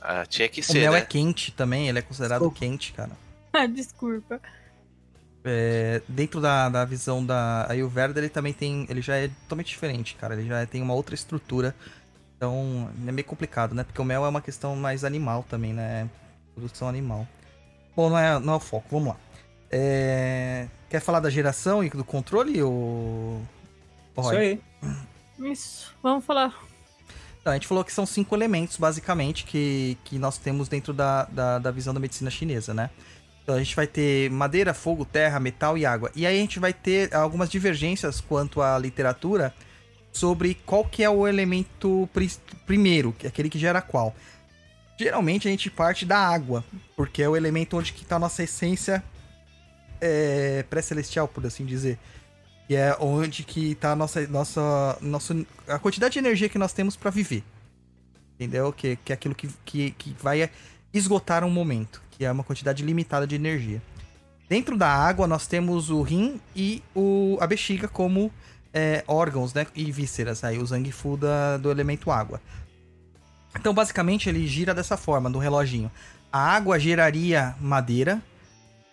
[0.00, 0.98] Ah, tinha que O ser, mel né?
[0.98, 2.58] é quente também, ele é considerado Desculpa.
[2.58, 3.12] quente, cara.
[3.68, 4.40] Desculpa.
[5.44, 8.86] É, dentro da, da visão da Ayurveda, ele também tem.
[8.88, 10.34] Ele já é totalmente diferente, cara.
[10.34, 11.74] Ele já tem uma outra estrutura.
[12.36, 13.84] Então, é meio complicado, né?
[13.84, 16.08] Porque o mel é uma questão mais animal também, né?
[16.54, 17.26] Produção animal.
[17.94, 19.16] Bom, não é, não é o foco, vamos lá.
[19.70, 23.42] É, Quer falar da geração e do controle, ou.
[24.16, 24.60] Isso aí.
[25.40, 26.54] Isso, vamos falar.
[27.40, 31.24] Então, a gente falou que são cinco elementos, basicamente, que, que nós temos dentro da,
[31.24, 32.90] da, da visão da medicina chinesa, né?
[33.44, 36.10] Então a gente vai ter madeira, fogo, terra, metal e água.
[36.16, 39.54] E aí a gente vai ter algumas divergências quanto à literatura
[40.10, 42.30] sobre qual que é o elemento pri
[42.64, 44.14] primeiro, é aquele que gera qual.
[44.98, 46.64] Geralmente a gente parte da água,
[46.96, 49.04] porque é o elemento onde está a nossa essência
[50.00, 51.98] é, pré-celestial, por assim dizer.
[52.66, 56.72] Que é onde que está a nossa, nossa, nossa, a quantidade de energia que nós
[56.72, 57.44] temos para viver.
[58.34, 58.72] Entendeu?
[58.72, 60.48] Que, que é aquilo que, que, que vai
[60.94, 63.82] esgotar um momento que é uma quantidade limitada de energia.
[64.48, 68.30] Dentro da água, nós temos o rim e o, a bexiga como
[68.72, 72.40] é, órgãos né, e vísceras, aí, o Zangfu da, do elemento água.
[73.56, 75.90] Então, basicamente, ele gira dessa forma, no reloginho.
[76.32, 78.20] A água geraria madeira,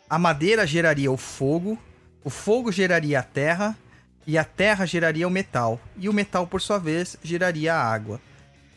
[0.10, 1.78] a madeira geraria o fogo,
[2.24, 3.78] o fogo geraria a terra,
[4.26, 8.22] e a terra geraria o metal, e o metal, por sua vez, geraria a água.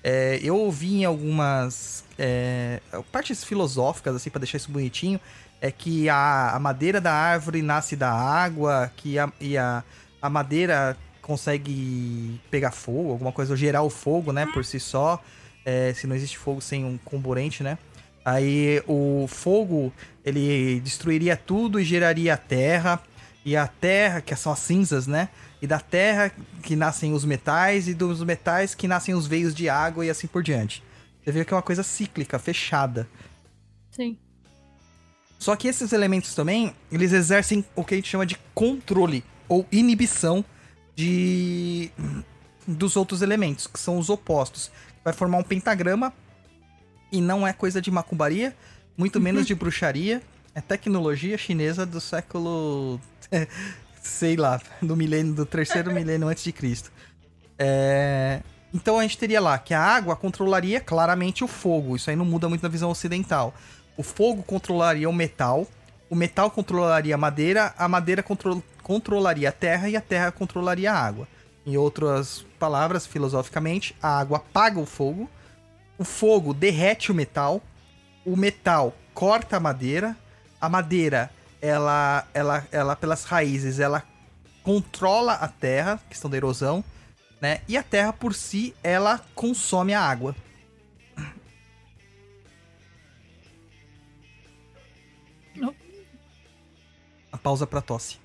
[0.06, 2.78] É, eu ouvi em algumas é,
[3.10, 5.18] partes filosóficas, assim, para deixar isso bonitinho,
[5.62, 9.82] é que a, a, madeira da árvore nasce da água, que a, e a,
[10.20, 15.22] a madeira consegue pegar fogo, alguma coisa, ou gerar o fogo, né, por si só,
[15.64, 17.78] é, se não existe fogo sem um comburente, né.
[18.22, 19.90] Aí o fogo,
[20.22, 23.00] ele destruiria tudo e geraria a terra,
[23.42, 25.30] e a terra, que são as cinzas, né,
[25.64, 26.30] e da terra
[26.62, 30.26] que nascem os metais, e dos metais que nascem os veios de água e assim
[30.26, 30.82] por diante.
[31.24, 33.08] Você vê que é uma coisa cíclica, fechada.
[33.90, 34.18] Sim.
[35.38, 39.66] Só que esses elementos também, eles exercem o que a gente chama de controle ou
[39.72, 40.44] inibição
[40.94, 41.90] de
[42.66, 44.70] dos outros elementos, que são os opostos.
[45.02, 46.12] Vai formar um pentagrama
[47.10, 48.54] e não é coisa de macumbaria,
[48.98, 50.22] muito menos de bruxaria,
[50.54, 53.00] é tecnologia chinesa do século
[54.04, 56.92] sei lá, do milênio, do terceiro milênio antes de Cristo.
[57.58, 58.40] É...
[58.72, 61.96] Então a gente teria lá que a água controlaria claramente o fogo.
[61.96, 63.54] Isso aí não muda muito na visão ocidental.
[63.96, 65.66] O fogo controlaria o metal,
[66.10, 70.92] o metal controlaria a madeira, a madeira contro controlaria a terra e a terra controlaria
[70.92, 71.26] a água.
[71.64, 75.30] Em outras palavras, filosoficamente, a água apaga o fogo,
[75.96, 77.62] o fogo derrete o metal,
[78.26, 80.14] o metal corta a madeira,
[80.60, 81.30] a madeira
[81.64, 84.02] ela, ela, ela pelas raízes, ela
[84.62, 86.84] controla a terra, questão da erosão,
[87.40, 87.62] né?
[87.66, 90.36] E a terra por si, ela consome a água.
[97.32, 98.18] A pausa pra tosse.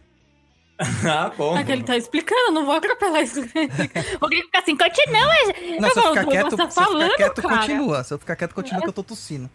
[1.10, 1.58] ah, bom.
[1.58, 3.42] É que ele tá explicando, não vou atropelar isso.
[4.20, 5.20] Vou ficar assim, continua.
[5.80, 7.58] Não, eu se eu ficar quieto, se eu ficar quieto cara.
[7.58, 8.04] continua.
[8.04, 9.50] Se eu ficar quieto, continua que eu tô tossindo.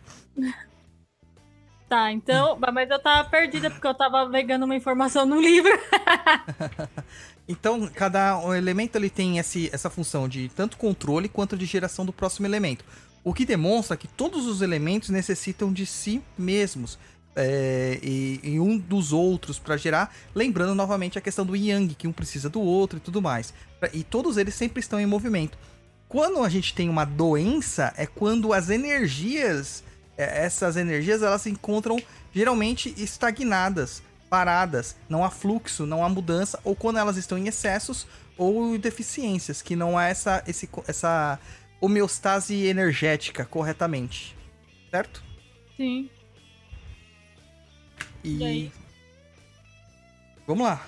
[1.95, 5.73] Tá, então, mas eu tava perdida porque eu tava pegando uma informação no livro.
[7.47, 12.11] Então, cada elemento ele tem esse, essa função de tanto controle quanto de geração do
[12.11, 12.87] próximo elemento.
[13.23, 16.99] O que demonstra que todos os elementos necessitam de si mesmos
[17.37, 20.11] é, e, e um dos outros para gerar.
[20.35, 23.53] Lembrando novamente a questão do yang, que um precisa do outro e tudo mais.
[23.93, 25.59] E todos eles sempre estão em movimento.
[26.09, 29.85] Quando a gente tem uma doença, é quando as energias,
[30.17, 32.01] essas energias, elas se encontram
[32.33, 38.07] geralmente estagnadas, paradas, não há fluxo, não há mudança, ou quando elas estão em excessos
[38.37, 41.39] ou deficiências, que não há essa, esse, essa
[41.81, 44.37] homeostase energética corretamente.
[44.91, 45.23] Certo?
[45.77, 46.11] Sim.
[48.23, 48.39] E.
[48.39, 48.73] E aí?
[50.47, 50.85] Vamos lá.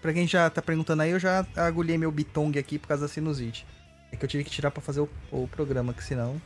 [0.00, 3.08] Pra quem já tá perguntando aí, eu já agulhei meu bitong aqui por causa da
[3.08, 3.66] sinusite.
[4.10, 6.40] É que eu tive que tirar pra fazer o, o programa, que senão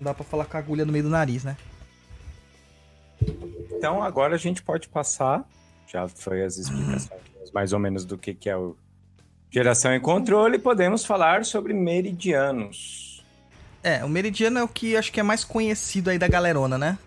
[0.00, 1.56] não dá pra falar com a agulha no meio do nariz, né?
[3.72, 5.44] Então agora a gente pode passar.
[5.86, 7.10] Já foi as explicações
[7.54, 8.76] mais ou menos do que, que é o
[9.50, 10.58] geração e controle.
[10.58, 13.24] Podemos falar sobre meridianos.
[13.82, 16.98] É, o meridiano é o que acho que é mais conhecido aí da galerona, né?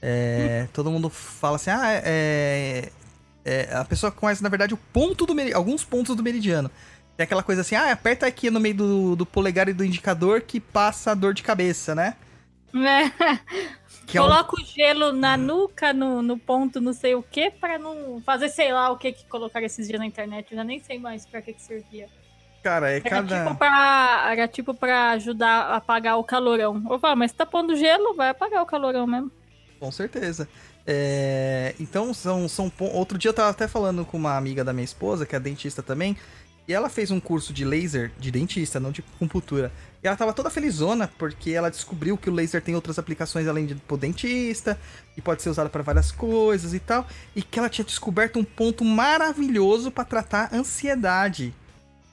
[0.00, 2.90] É, Todo mundo fala assim, ah, é,
[3.44, 6.70] é- A pessoa conhece, na verdade, o ponto do meridiano, alguns pontos do meridiano.
[7.16, 10.42] Tem aquela coisa assim, ah, aperta aqui no meio do, do polegar e do indicador
[10.42, 12.14] que passa a dor de cabeça, né?
[12.74, 13.10] É.
[14.06, 17.50] Que é um- Coloca o gelo na nuca, no, no ponto não sei o que,
[17.50, 20.46] pra não fazer sei lá o que que colocaram esses dias na internet.
[20.52, 22.08] Eu já nem sei mais pra que que servia.
[22.62, 23.44] Cara, é Era, cada.
[23.44, 26.80] tipo pra, era tipo pra ajudar a apagar o calorão.
[27.00, 29.32] Falo, mas tá pondo gelo, vai apagar o calorão mesmo.
[29.80, 30.48] Com certeza.
[30.86, 32.70] É, Então, são, são.
[32.92, 35.82] Outro dia eu tava até falando com uma amiga da minha esposa, que é dentista
[35.82, 36.16] também,
[36.68, 39.72] e ela fez um curso de laser de dentista, não de acupuntura.
[40.02, 43.66] E ela tava toda felizona, porque ela descobriu que o laser tem outras aplicações além
[43.66, 44.78] de pro dentista,
[45.16, 48.44] e pode ser usado para várias coisas e tal, e que ela tinha descoberto um
[48.44, 51.54] ponto maravilhoso para tratar ansiedade.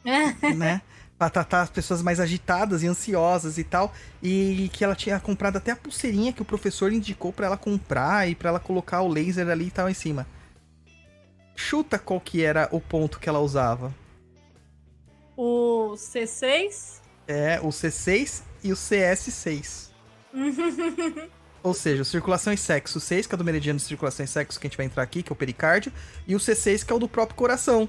[0.55, 0.81] né?
[1.17, 3.93] pra tratar as pessoas mais agitadas e ansiosas e tal.
[4.21, 8.29] E que ela tinha comprado até a pulseirinha que o professor indicou pra ela comprar
[8.29, 10.27] e pra ela colocar o laser ali e tal em cima.
[11.55, 13.93] Chuta qual que era o ponto que ela usava.
[15.35, 17.01] O C6?
[17.27, 19.89] É o C6 e o CS6.
[21.63, 24.67] Ou seja, circulação e sexo 6, que é do meridiano de circulação e sexo que
[24.67, 25.93] a gente vai entrar aqui, que é o pericárdio,
[26.27, 27.87] e o C6, que é o do próprio coração.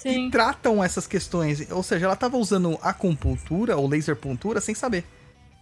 [0.00, 0.26] Sim.
[0.26, 1.70] que tratam essas questões.
[1.70, 5.04] Ou seja, ela estava usando acupuntura ou laser puntura sem saber.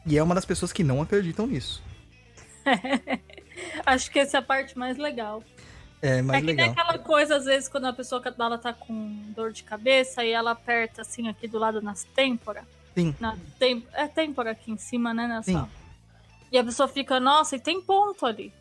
[0.06, 1.82] E é uma das pessoas que não acreditam nisso.
[3.84, 5.42] Acho que essa é a parte mais legal.
[6.00, 6.66] É é mais que legal.
[6.66, 10.30] nem aquela coisa, às vezes, quando a pessoa ela tá com dor de cabeça e
[10.30, 12.64] ela aperta assim aqui do lado nas têmpora.
[12.94, 13.14] Sim.
[13.20, 15.26] Na tem, é têmpora aqui em cima, né?
[15.26, 15.52] Nessa.
[15.52, 15.68] Sim.
[16.50, 18.52] E a pessoa fica, nossa, e tem ponto ali.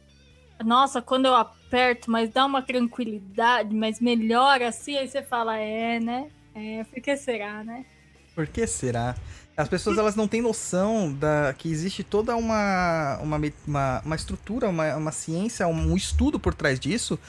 [0.63, 5.99] Nossa, quando eu aperto, mas dá uma tranquilidade, mas melhora assim, aí você fala, é,
[5.99, 6.29] né?
[6.55, 7.85] É, por que será, né?
[8.33, 9.15] Por que será?
[9.57, 14.69] As pessoas elas não têm noção da que existe toda uma, uma, uma, uma estrutura,
[14.69, 17.19] uma, uma ciência, um estudo por trás disso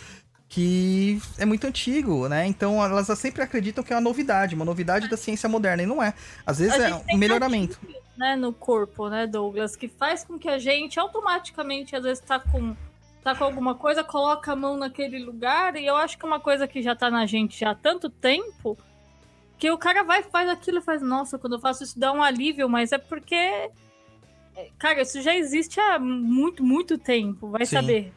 [0.49, 2.47] que é muito antigo, né?
[2.47, 6.03] Então elas sempre acreditam que é uma novidade, uma novidade da ciência moderna, e não
[6.03, 6.15] é.
[6.47, 7.79] Às vezes é um melhoramento.
[8.17, 12.41] né, no corpo, né, Douglas, que faz com que a gente automaticamente, às vezes, tá
[12.41, 12.75] com,
[13.23, 16.41] tá com alguma coisa, coloca a mão naquele lugar, e eu acho que é uma
[16.41, 18.77] coisa que já tá na gente já há tanto tempo,
[19.59, 22.23] que o cara vai, faz aquilo e faz, nossa, quando eu faço isso dá um
[22.23, 23.35] alívio, mas é porque.
[23.35, 23.71] é,
[24.79, 27.77] Cara, isso já existe há muito, muito tempo, vai Sim.
[27.77, 28.13] saber.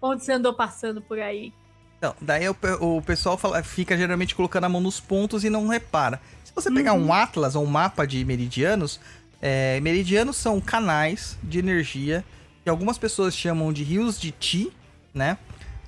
[0.00, 1.52] Onde você andou passando por aí.
[1.98, 5.66] Então, daí o, o pessoal fala- fica geralmente colocando a mão nos pontos e não
[5.66, 6.20] repara.
[6.44, 9.00] Se você pegar um atlas ou um mapa de meridianos,
[9.42, 12.24] é, meridianos são canais de energia
[12.62, 14.72] que algumas pessoas chamam de rios de Ti,
[15.12, 15.38] né?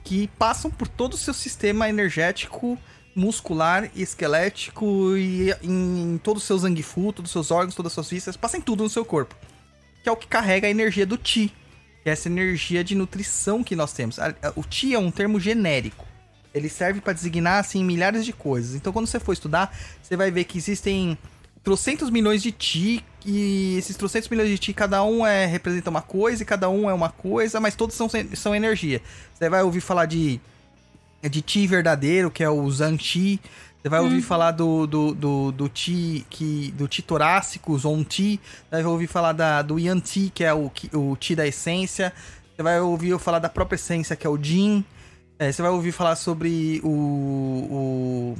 [0.03, 2.76] Que passam por todo o seu sistema energético,
[3.21, 7.95] muscular e esquelético e em, todo o seu zangifu, todos os seus órgãos, todas as
[7.95, 9.35] suas vísceras, passa em tudo no seu corpo.
[10.03, 11.53] Que é o que carrega a energia do Ti
[12.03, 14.18] que é essa energia de nutrição que nós temos.
[14.57, 16.07] O Ti é um termo genérico.
[16.53, 18.75] Ele serve para designar assim milhares de coisas.
[18.75, 21.16] Então, quando você for estudar, você vai ver que existem
[21.62, 26.03] trocentos milhões de Ti e esses trocentos milhões de Ti, cada um é representa uma
[26.03, 29.01] coisa e cada um é uma coisa, mas todos são, são energia.
[29.35, 30.41] Você vai ouvir falar de
[31.29, 33.41] de Ti verdadeiro, que é o Zan-Ti.
[33.83, 38.39] Você vai ouvir falar do, do, do, do Ti que do Ti torácico, Zon Ti.
[38.45, 42.12] Você vai ouvir falar da, do Yan Ti, que é o, o Ti da essência.
[42.55, 44.85] Você vai ouvir falar da própria essência, que é o Jin.
[45.39, 48.39] É, você vai ouvir falar sobre o, o,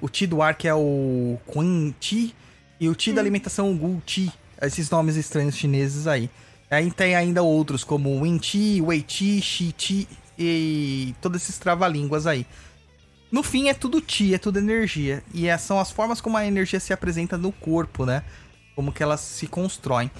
[0.00, 2.34] o Ti do ar, que é o Qin Ti.
[2.80, 4.32] E o Ti da alimentação, o Gu Ti.
[4.62, 6.30] Esses nomes estranhos chineses aí.
[6.70, 10.08] Aí tem ainda outros, como Win Ti, Wei Ti, Shi Ti
[10.38, 12.46] e todos esses trava-línguas aí.
[13.30, 15.22] No fim, é tudo Ti, é tudo energia.
[15.34, 18.22] E é- são as formas como a energia se apresenta no corpo, né?
[18.74, 20.10] Como que elas se constroem.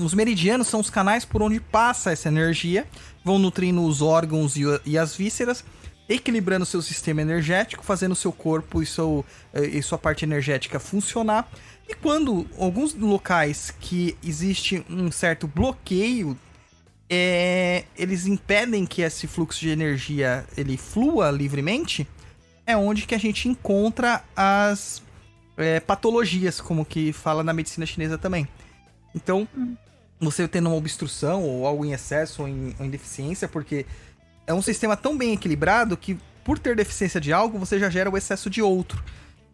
[0.00, 2.86] Os meridianos são os canais por onde passa essa energia,
[3.22, 5.62] vão nutrindo os órgãos e, as vísceras,
[6.08, 11.48] equilibrando seu sistema energético, fazendo seu corpo e, seu, eh, e sua parte energética funcionar.
[11.86, 16.38] E quando alguns locais que existe um certo bloqueio,
[17.14, 22.08] é, eles impedem que esse fluxo de energia ele flua livremente,
[22.66, 25.02] é onde que a gente encontra as
[25.58, 28.48] é, patologias, como que fala na medicina chinesa também.
[29.14, 29.46] Então,
[30.18, 33.84] você tendo uma obstrução ou algo em excesso ou em, ou em deficiência, porque
[34.46, 38.08] é um sistema tão bem equilibrado que por ter deficiência de algo, você já gera
[38.08, 39.04] o excesso de outro,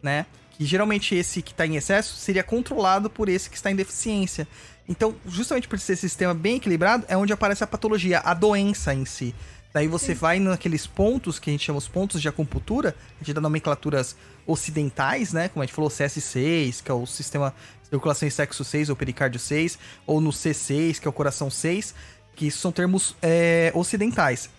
[0.01, 0.25] né?
[0.51, 4.47] Que geralmente esse que está em excesso seria controlado por esse que está em deficiência.
[4.89, 8.91] Então, justamente por ser esse sistema bem equilibrado, é onde aparece a patologia, a doença
[8.91, 9.35] em si.
[9.71, 13.35] Daí você vai naqueles pontos que a gente chama os pontos de acupuntura, a gente
[13.35, 14.15] dá nomenclaturas
[14.47, 15.47] ocidentais, né?
[15.47, 18.95] Como a gente falou, CS6, que é o sistema de circulação e sexo 6, ou
[18.95, 19.77] pericárdio 6,
[20.07, 21.93] ou no C6, que é o coração 6,
[22.35, 24.49] que são termos é, ocidentais.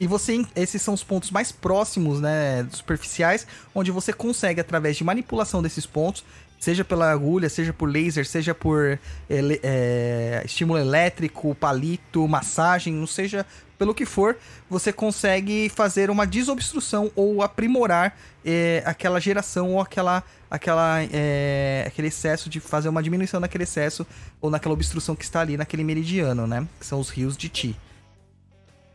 [0.00, 5.04] E você, esses são os pontos mais próximos, né, superficiais, onde você consegue, através de
[5.04, 6.24] manipulação desses pontos,
[6.62, 8.96] seja pela agulha, seja por laser, seja por
[9.28, 13.44] ele- é, estímulo elétrico, palito, massagem, não seja
[13.76, 14.36] pelo que for,
[14.70, 22.06] você consegue fazer uma desobstrução ou aprimorar é, aquela geração ou aquela, aquela, é, aquele
[22.06, 24.06] excesso de fazer uma diminuição naquele excesso
[24.40, 26.64] ou naquela obstrução que está ali naquele meridiano, né?
[26.78, 27.76] Que são os rios de Ti.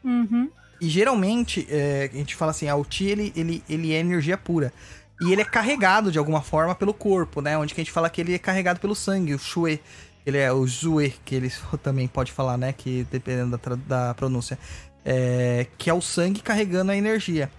[0.05, 0.49] Uhum.
[0.79, 4.37] E geralmente, é, a gente fala assim, ah, o Ti, ele, ele, ele é energia
[4.37, 4.71] pura.
[5.19, 7.57] E ele é carregado de alguma forma pelo corpo, né?
[7.57, 9.79] Onde que a gente fala que ele é carregado pelo sangue, o Shue.
[10.25, 12.73] Ele é o Zue, que eles também pode falar, né?
[12.73, 14.59] Que dependendo da, da pronúncia.
[15.03, 17.49] É, que é o sangue carregando a energia.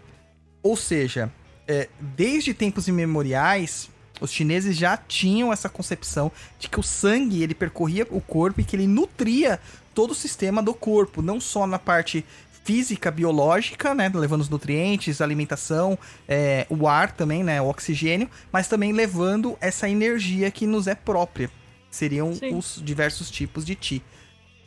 [0.62, 1.32] Ou seja,
[1.66, 3.90] é, desde tempos imemoriais,
[4.20, 8.64] Os chineses já tinham essa concepção de que o sangue ele percorria o corpo e
[8.64, 9.60] que ele nutria
[9.94, 12.24] todo o sistema do corpo, não só na parte
[12.68, 15.98] física, biológica, né, levando os nutrientes, alimentação,
[16.28, 20.94] é, o ar também, né, o oxigênio, mas também levando essa energia que nos é
[20.94, 21.50] própria.
[21.90, 22.54] Seriam Sim.
[22.54, 24.02] os diversos tipos de Ti.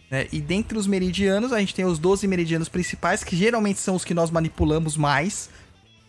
[0.10, 0.28] né?
[0.32, 4.04] E dentre os meridianos, a gente tem os 12 meridianos principais, que geralmente são os
[4.04, 5.52] que nós manipulamos mais,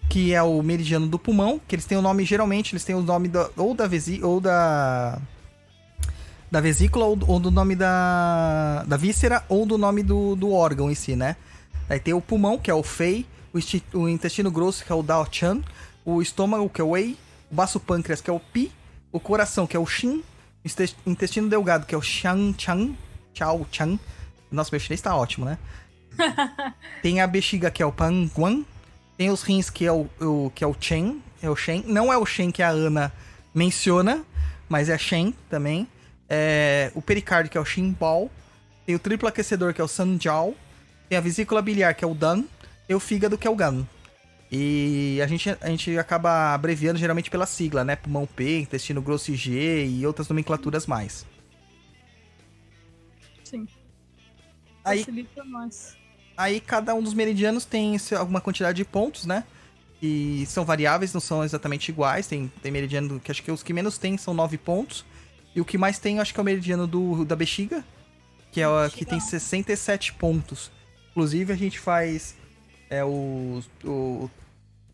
[0.09, 3.03] que é o meridiano do pulmão, que eles têm o nome, geralmente, eles têm o
[3.03, 5.20] nome da, ou da vesi, ou da
[6.51, 10.90] da vesícula ou, ou do nome da, da víscera ou do nome do, do órgão
[10.90, 11.36] em si, né?
[11.93, 15.03] Aí tem o pulmão, que é o Fei, o, o intestino grosso, que é o
[15.03, 15.61] Dao Chan,
[16.07, 17.18] o estômago, que é o Wei,
[17.51, 18.72] o baço pâncreas, que é o Pi,
[19.12, 20.22] o coração, que é o Xin,
[21.05, 22.95] o intestino delgado, que é o Xiang Chan,
[23.34, 23.99] Chao Chan.
[24.51, 25.59] Nossa, meu chinês tá ótimo, né?
[27.03, 28.64] tem a bexiga, que é o Pan Guan,
[29.18, 31.84] tem os rins, que é o, o- que é o Chen, é o Shen.
[31.86, 33.12] Não é o Shen que a Ana
[33.55, 34.24] menciona,
[34.66, 35.86] mas é Shen também.
[36.26, 38.30] É, o pericárdio, que é o Xin Bao.
[38.86, 40.55] Tem o triplo aquecedor, que é o San Jiao.
[41.12, 42.42] Tem a vesícula biliar, que é o Dan.
[42.88, 43.86] E o fígado, que é o Gan.
[44.50, 47.96] E a gente, a gente acaba abreviando geralmente pela sigla, né?
[47.96, 51.26] Pulmão P, intestino grosso G e outras nomenclaturas mais.
[53.44, 53.68] Sim.
[54.82, 55.04] Aí,
[55.44, 55.98] mais.
[56.34, 59.44] Aí cada um dos meridianos tem alguma quantidade de pontos, né?
[60.00, 62.26] E são variáveis, não são exatamente iguais.
[62.26, 65.04] Tem, tem meridiano que acho que os que menos tem são 9 pontos.
[65.54, 67.84] E o que mais tem, acho que é o meridiano do, da bexiga,
[68.50, 70.70] que é o que tem 67 pontos.
[71.12, 72.36] Inclusive a gente faz
[72.90, 74.30] é o, o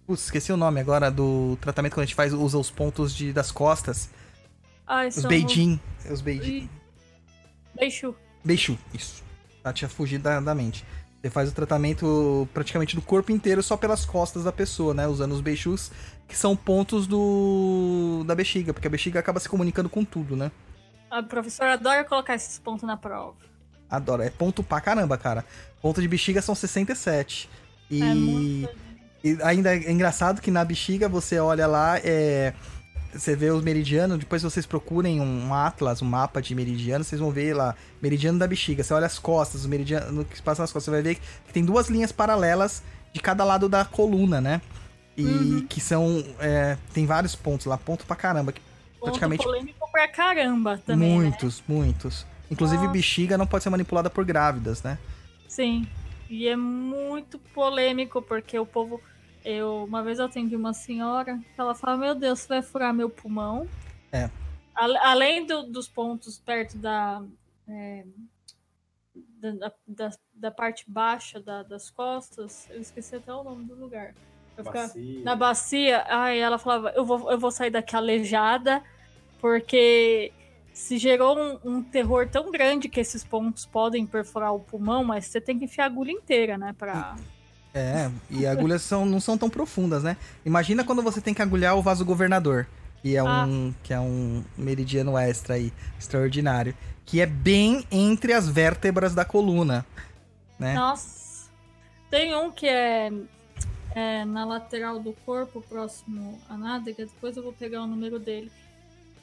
[0.06, 3.32] putz, esqueci o nome agora do tratamento quando a gente faz usa os pontos de,
[3.32, 4.08] das costas,
[4.86, 6.58] Ai, os são beijing, os beijing.
[6.64, 6.70] Ih,
[7.78, 8.14] Beijo.
[8.44, 9.22] Beixu, isso.
[9.62, 10.84] Tá, tinha fugido da, da mente.
[11.20, 15.06] Você faz o tratamento praticamente do corpo inteiro só pelas costas da pessoa, né?
[15.06, 15.90] Usando os beixus,
[16.26, 20.50] que são pontos do da bexiga, porque a bexiga acaba se comunicando com tudo, né?
[21.10, 23.47] A professora adora colocar esses pontos na prova.
[23.91, 24.22] Adoro.
[24.22, 25.45] É ponto pra caramba, cara.
[25.80, 27.49] Ponto de bexiga são 67.
[27.91, 28.68] E, É muito.
[29.24, 32.53] e ainda é engraçado que na bexiga você olha lá, é,
[33.14, 37.30] você vê os meridianos, depois vocês procurem um atlas, um mapa de meridiano, vocês vão
[37.30, 38.82] ver lá, meridiano da bexiga.
[38.84, 41.14] Você olha as costas, os meridianos que se passa nas costas, você vai ver
[41.47, 42.82] que tem duas linhas paralelas
[43.12, 44.61] de cada lado da coluna, né?
[45.16, 45.66] E Uhum.
[45.68, 46.22] que são.
[46.39, 48.53] é, tem vários pontos lá, ponto pra caramba.
[48.53, 48.61] que
[49.01, 51.14] praticamente Ponto polêmico pra caramba também, né?
[51.16, 52.26] muitos, muitos.
[52.51, 52.92] Inclusive, Nossa.
[52.92, 54.99] bexiga não pode ser manipulada por grávidas, né?
[55.46, 55.86] Sim.
[56.30, 59.01] E é muito polêmico, porque o povo.
[59.44, 62.92] Eu, uma vez eu atendi uma senhora que ela fala: Meu Deus, você vai furar
[62.92, 63.66] meu pulmão.
[64.12, 64.28] É.
[64.74, 67.22] Ale- Além do- dos pontos perto da.
[67.68, 68.05] é,
[69.40, 74.14] da, da, da- parte baixa da- das costas, eu esqueci até o nome do lugar.
[74.61, 75.22] Bacia.
[75.22, 78.82] na bacia, aí ela falava, eu vou, eu vou sair daqui aleijada,
[79.40, 80.32] porque
[80.78, 85.26] se gerou um, um terror tão grande que esses pontos podem perfurar o pulmão, mas
[85.26, 87.16] você tem que enfiar a agulha inteira, né, pra...
[87.74, 90.16] É, e agulhas são, não são tão profundas, né?
[90.46, 92.66] Imagina quando você tem que agulhar o vaso governador,
[93.02, 93.44] que é Ah.
[93.44, 96.74] um, que é um meridiano extra aí, extraordinário,
[97.04, 99.84] que é bem entre as vértebras da coluna,
[100.58, 100.74] né?
[100.74, 101.50] Nossa!
[102.08, 103.12] Tem um que é,
[103.94, 108.50] é na lateral do corpo, próximo à nádega, depois eu vou pegar o número dele.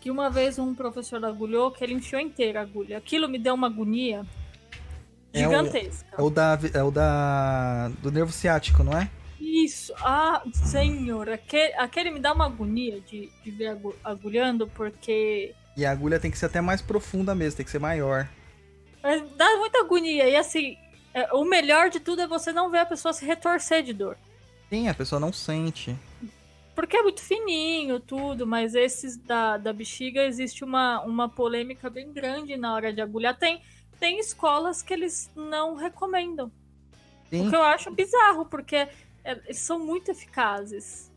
[0.06, 2.96] Que uma vez um professor agulhou, que ele enfiou inteira a agulha.
[3.00, 4.24] Aquilo me deu uma agonia
[5.34, 6.08] É o- gigantesca.
[6.16, 9.10] É o da, é o da do nervo ciático, não é?
[9.42, 15.56] Isso, ah, senhor, aquele, aquele me dá uma agonia de, de ver agu- agulhando, porque
[15.76, 18.30] E a agulha tem que ser até mais profunda mesmo, tem que ser maior.
[19.02, 20.30] mas dá muita agonia.
[20.30, 20.78] E assim,
[21.16, 24.16] é, o melhor de tudo é você não ver a pessoa se retorcer de dor.
[24.70, 25.96] Sim, a pessoa não sente.
[26.76, 32.12] Porque é muito fininho, tudo, mas esses da, da bexiga existe uma, uma polêmica bem
[32.12, 33.38] grande na hora de agulhar.
[33.38, 33.62] Tem,
[34.00, 36.52] tem escolas que eles não recomendam.
[37.30, 37.48] Sim.
[37.48, 38.90] O que eu acho bizarro, porque é,
[39.46, 41.10] eles são muito eficazes.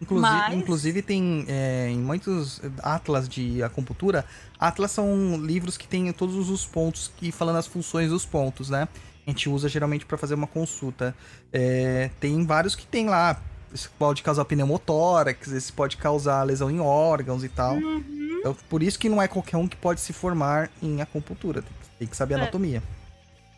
[0.00, 4.24] Inclusive, Mas- inclusive tem é, em muitos atlas de acupuntura,
[4.58, 8.88] atlas são livros que tem todos os pontos que falando as funções dos pontos, né?
[9.26, 11.14] A gente usa geralmente para fazer uma consulta.
[11.52, 13.40] É, tem vários que tem lá.
[13.74, 17.74] Isso pode causar pneumotórax, esse pode causar lesão em órgãos e tal.
[17.74, 18.36] Uhum.
[18.38, 21.60] Então, por isso que não é qualquer um que pode se formar em acupuntura.
[21.62, 22.36] Tem que, tem que saber É.
[22.36, 22.82] anatomia.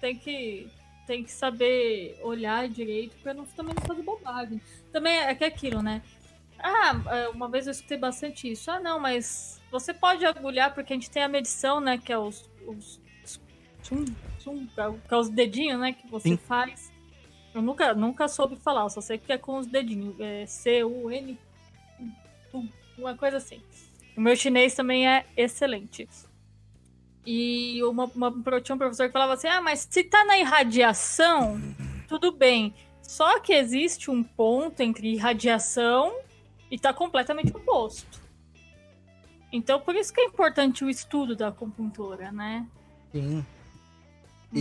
[0.01, 0.69] tem que
[1.07, 4.61] tem que saber olhar direito pra não também não fazer bobagem.
[4.93, 6.03] Também é que é aquilo, né?
[6.59, 8.69] Ah, é, uma vez eu escutei bastante isso.
[8.71, 11.97] Ah, não, mas você pode agulhar porque a gente tem a medição, né?
[11.99, 12.51] Que é os.
[12.67, 13.01] os
[13.89, 14.05] tum,
[14.43, 15.93] tum, que é os dedinhos, né?
[15.93, 16.37] Que você Sim.
[16.39, 16.91] faz.
[17.57, 20.21] Eu nunca, nunca soube falar, só sei que é com os dedinhos.
[20.21, 21.39] É C-U-N.
[22.99, 23.63] uma coisa assim.
[24.15, 26.07] O meu chinês também é excelente.
[27.25, 31.59] E uma, uma, tinha um professor que falava assim: ah, mas se tá na irradiação,
[32.07, 32.75] tudo bem.
[33.01, 36.15] Só que existe um ponto entre irradiação
[36.71, 38.21] e tá completamente oposto.
[39.51, 42.67] Então, por isso que é importante o estudo da acupuntura, né?
[43.13, 43.43] Sim.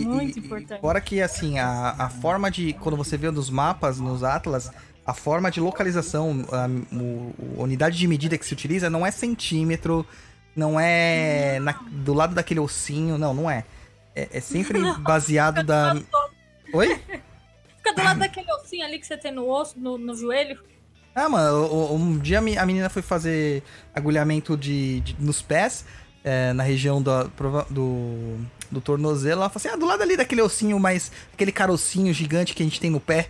[0.04, 0.80] Muito e, importante.
[0.80, 2.72] Fora que, assim, a, a forma de.
[2.74, 4.70] Quando você vê nos mapas, nos atlas,
[5.06, 10.04] a forma de localização, a, a, unidade de medida que se utiliza não é centímetro,
[10.54, 13.64] não é na, do lado daquele ossinho, não, não é.
[14.14, 15.94] É, é sempre baseado da.
[16.72, 17.00] Oi?
[17.76, 20.58] Fica do lado daquele ossinho ali que você tem no osso, no, no joelho.
[21.14, 23.62] Ah, mano, um dia a menina foi fazer
[23.94, 25.86] agulhamento de, de nos pés,
[26.22, 27.10] é, na região do,
[27.70, 28.36] do,
[28.70, 29.42] do tornozelo.
[29.42, 31.10] Ela falou assim: ah, do lado ali daquele ossinho mais.
[31.32, 33.28] aquele carocinho gigante que a gente tem no pé.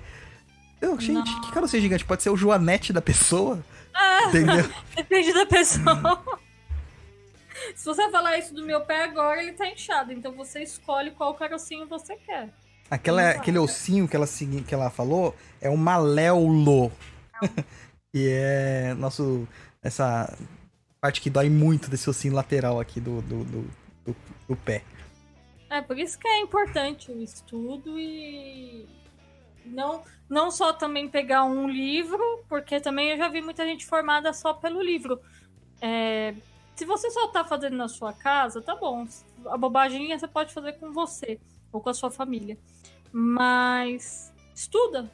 [0.81, 1.41] Eu, gente, Não.
[1.41, 2.05] que carocinho gigante?
[2.05, 3.59] Pode ser o joanete da pessoa?
[3.99, 4.71] Ah, entendeu?
[4.95, 6.23] Depende da pessoa.
[7.75, 10.13] Se você falar isso do meu pé agora, ele tá inchado.
[10.13, 12.51] Então você escolhe qual carocinho você quer.
[12.91, 16.93] Aquela, aquele ossinho que ela, que ela falou é o maléolo.
[18.13, 19.49] que é nosso.
[19.83, 20.31] Essa
[21.01, 23.71] parte que dói muito desse ossinho lateral aqui do, do, do,
[24.05, 24.17] do,
[24.49, 24.83] do pé.
[25.77, 28.89] É, por isso que é importante o estudo e
[29.66, 34.32] não, não só também pegar um livro, porque também eu já vi muita gente formada
[34.32, 35.20] só pelo livro.
[35.82, 36.35] É,
[36.74, 39.07] se você só tá fazendo na sua casa, tá bom.
[39.47, 41.39] A bobagem você pode fazer com você
[41.70, 42.57] ou com a sua família.
[43.12, 45.11] Mas estuda.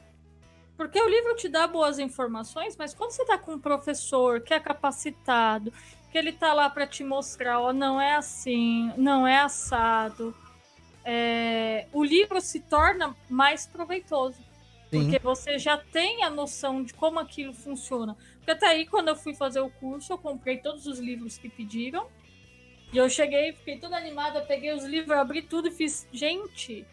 [0.77, 4.53] Porque o livro te dá boas informações, mas quando você tá com um professor que
[4.53, 5.73] é capacitado,
[6.09, 10.33] que ele tá lá para te mostrar, ó, não é assim, não é assado,
[11.05, 14.37] é, o livro se torna mais proveitoso.
[14.89, 15.03] Sim.
[15.03, 18.15] Porque você já tem a noção de como aquilo funciona.
[18.37, 21.49] Porque até aí, quando eu fui fazer o curso, eu comprei todos os livros que
[21.49, 22.07] pediram.
[22.91, 26.85] E eu cheguei, fiquei toda animada, peguei os livros, abri tudo e fiz, gente,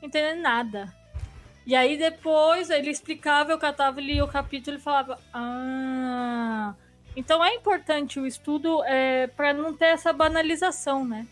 [0.00, 0.94] não entendendo nada.
[1.66, 6.72] E aí depois ele explicava, eu catava ali o capítulo e falava, ah.
[7.16, 11.26] Então é importante o estudo é, para não ter essa banalização, né?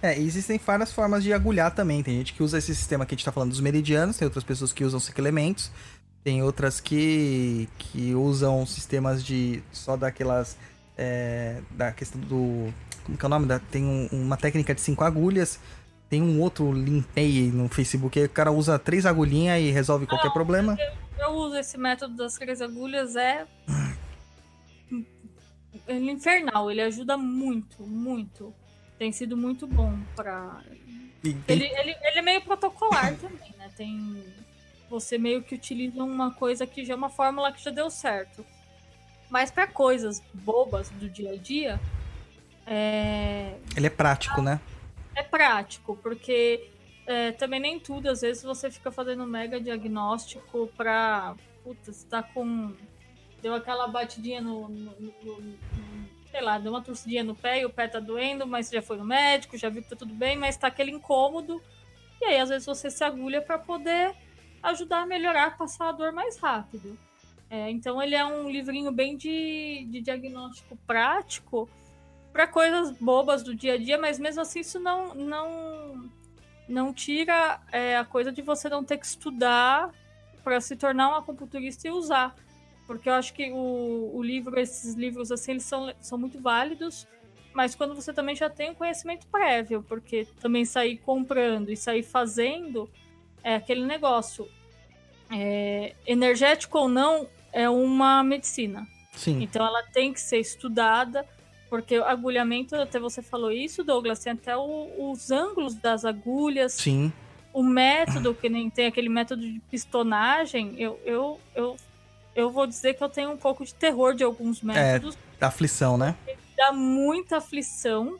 [0.00, 2.02] É, existem várias formas de agulhar também.
[2.02, 4.44] Tem gente que usa esse sistema que a gente tá falando dos meridianos, tem outras
[4.44, 5.72] pessoas que usam cinco elementos,
[6.22, 9.62] tem outras que, que usam sistemas de.
[9.72, 10.56] só daquelas.
[10.96, 12.72] É, da questão do.
[13.04, 13.46] Como que é o nome?
[13.46, 15.58] Da, tem um, uma técnica de cinco agulhas.
[16.08, 20.08] Tem um outro limpei no Facebook, aí o cara usa três agulhinhas e resolve Não,
[20.08, 20.78] qualquer problema.
[21.18, 23.46] Eu, eu, uso esse método das três agulhas, é.
[25.86, 28.54] é infernal, ele ajuda muito, muito
[28.98, 30.60] tem sido muito bom para
[31.22, 33.70] ele, ele, ele é meio protocolar também, né?
[33.76, 34.24] Tem
[34.88, 38.44] você meio que utiliza uma coisa que já é uma fórmula que já deu certo.
[39.28, 41.80] Mas para coisas bobas do dia a dia,
[42.66, 43.58] é...
[43.76, 44.58] ele é prático, né?
[45.14, 46.70] É prático, porque
[47.06, 52.22] é, também nem tudo, às vezes você fica fazendo mega diagnóstico para, puta, você tá
[52.22, 52.72] com
[53.42, 55.58] deu aquela batidinha no, no, no, no
[56.38, 58.96] sei lá, deu uma torcidinha no pé e o pé tá doendo, mas já foi
[58.96, 61.60] no médico, já viu que tá tudo bem, mas tá aquele incômodo.
[62.20, 64.14] E aí, às vezes, você se agulha para poder
[64.62, 66.96] ajudar a melhorar, passar a dor mais rápido.
[67.50, 71.68] É, então, ele é um livrinho bem de, de diagnóstico prático
[72.32, 76.08] para coisas bobas do dia a dia, mas mesmo assim, isso não, não,
[76.68, 79.90] não tira é, a coisa de você não ter que estudar
[80.44, 82.36] para se tornar um acupunturista e usar.
[82.88, 87.06] Porque eu acho que o, o livro, esses livros assim, eles são, são muito válidos,
[87.52, 92.02] mas quando você também já tem o conhecimento prévio, porque também sair comprando e sair
[92.02, 92.88] fazendo
[93.44, 94.48] é aquele negócio.
[95.30, 98.88] É, energético ou não, é uma medicina.
[99.12, 99.42] Sim.
[99.42, 101.26] Então ela tem que ser estudada,
[101.68, 106.72] porque agulhamento, até você falou isso, Douglas, tem até o, os ângulos das agulhas.
[106.72, 107.12] Sim.
[107.52, 111.76] O método, que nem tem aquele método de pistonagem, eu, eu, eu
[112.38, 115.18] eu vou dizer que eu tenho um pouco de terror de alguns métodos.
[115.40, 116.14] É, aflição, né?
[116.56, 118.16] Dá muita aflição.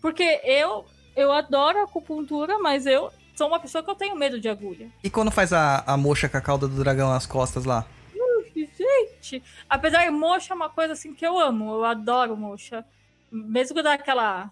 [0.00, 0.86] Porque eu,
[1.16, 4.88] eu adoro acupuntura, mas eu sou uma pessoa que eu tenho medo de agulha.
[5.02, 7.84] E quando faz a, a mocha com a cauda do dragão nas costas lá?
[8.54, 12.84] gente, apesar de mocha é uma coisa assim que eu amo, eu adoro mocha.
[13.30, 14.50] Mesmo que dá aquela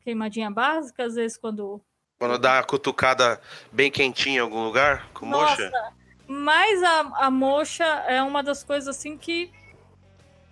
[0.00, 1.82] queimadinha básica, às vezes quando.
[2.18, 5.97] Quando dá a cutucada bem quentinha em algum lugar, com Nossa, mocha?
[6.28, 9.50] Mas a, a mocha é uma das coisas assim que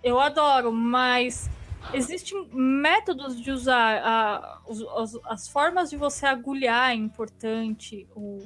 [0.03, 1.49] eu adoro, mas
[1.93, 4.59] existem métodos de usar a,
[4.97, 8.43] as, as, formas de você agulhar é importante, o,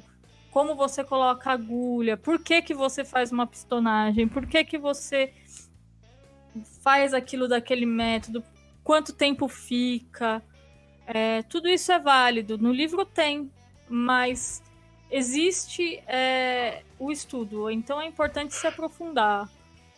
[0.50, 4.78] como você coloca a agulha, por que, que você faz uma pistonagem, por que, que
[4.78, 5.32] você
[6.82, 8.44] faz aquilo daquele método,
[8.82, 10.42] quanto tempo fica.
[11.06, 12.58] É, tudo isso é válido.
[12.58, 13.50] No livro tem,
[13.88, 14.61] mas
[15.12, 19.48] existe é, o estudo, então é importante se aprofundar.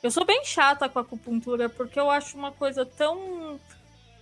[0.02, 3.58] Eu sou bem chata com a acupuntura porque eu acho uma coisa tão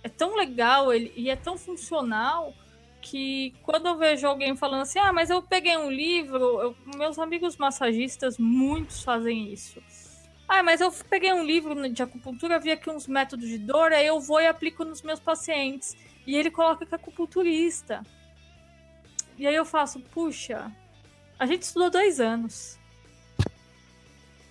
[0.01, 2.53] é tão legal ele, e é tão funcional
[3.01, 7.19] que quando eu vejo alguém falando assim, ah, mas eu peguei um livro, eu, meus
[7.19, 9.81] amigos massagistas, muitos fazem isso.
[10.47, 14.05] Ah, mas eu peguei um livro de acupuntura, vi aqui uns métodos de dor, aí
[14.05, 15.95] eu vou e aplico nos meus pacientes.
[16.27, 18.03] E ele coloca que é acupunturista.
[19.37, 20.71] E aí eu faço, puxa,
[21.39, 22.77] a gente estudou dois anos.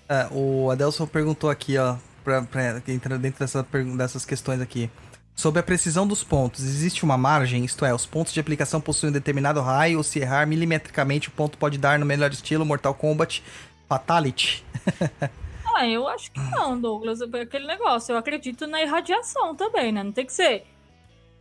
[0.08, 4.90] É, o Adelson perguntou aqui, ó, pra, pra, entrando dentro dessa, dessas questões aqui.
[5.34, 7.64] Sobre a precisão dos pontos, existe uma margem?
[7.64, 11.32] Isto é, os pontos de aplicação possuem um determinado raio, ou se errar milimetricamente, o
[11.32, 13.42] ponto pode dar no melhor estilo Mortal Kombat
[13.88, 14.62] Fatality?
[15.74, 17.20] ah, eu acho que não, Douglas.
[17.22, 20.02] É aquele negócio, eu acredito na irradiação também, né?
[20.02, 20.66] Não tem que ser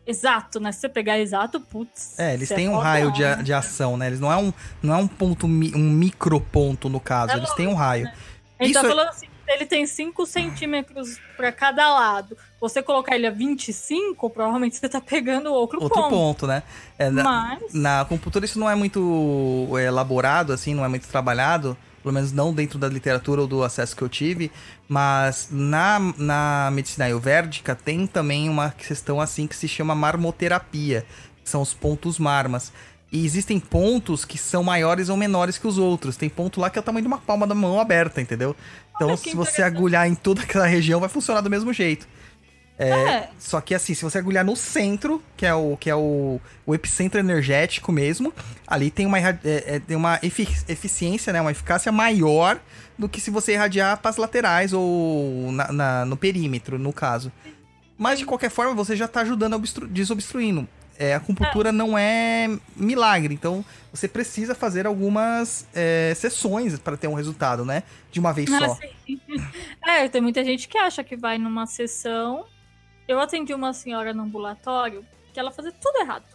[0.05, 0.71] exato, né?
[0.71, 2.17] Se você pegar exato, putz.
[2.19, 4.07] É, eles têm um raio de, de ação, né?
[4.07, 7.67] Eles não é um, não é um ponto, um microponto no caso, é eles têm
[7.67, 8.05] um raio.
[8.05, 8.13] Né?
[8.59, 12.37] Ele tá Isso tá falando assim, ele tem 5 centímetros para cada lado.
[12.59, 16.09] Você colocar ele a 25, provavelmente você tá pegando outro, outro ponto.
[16.09, 16.63] ponto né?
[16.97, 17.73] É, Mas...
[17.73, 22.13] na, na computadora isso não é muito é, elaborado, assim, não é muito trabalhado pelo
[22.13, 24.51] menos não dentro da literatura ou do acesso que eu tive,
[24.87, 31.05] mas na, na medicina ayurvédica tem também uma questão assim que se chama marmoterapia,
[31.43, 32.71] que são os pontos marmas.
[33.11, 36.15] E existem pontos que são maiores ou menores que os outros.
[36.15, 38.55] Tem ponto lá que é o tamanho de uma palma da mão aberta, entendeu?
[38.95, 42.07] Então, se você agulhar em toda aquela região, vai funcionar do mesmo jeito.
[42.81, 43.29] É, é.
[43.37, 46.73] Só que assim, se você agulhar no centro, que é o, que é o, o
[46.73, 48.33] epicentro energético mesmo,
[48.65, 52.59] ali tem uma, é, é, tem uma efic eficiência, né, uma eficácia maior
[52.97, 57.31] do que se você irradiar para as laterais ou na, na, no perímetro, no caso.
[57.97, 60.67] Mas de qualquer forma, você já está ajudando a desobstruindo.
[60.97, 61.71] É, a acupuntura é.
[61.71, 67.83] não é milagre, então você precisa fazer algumas é, sessões para ter um resultado, né?
[68.11, 68.79] De uma vez ah, só.
[69.85, 72.45] É, tem muita gente que acha que vai numa sessão
[73.11, 76.25] eu atendi uma senhora no ambulatório que ela fazia tudo errado.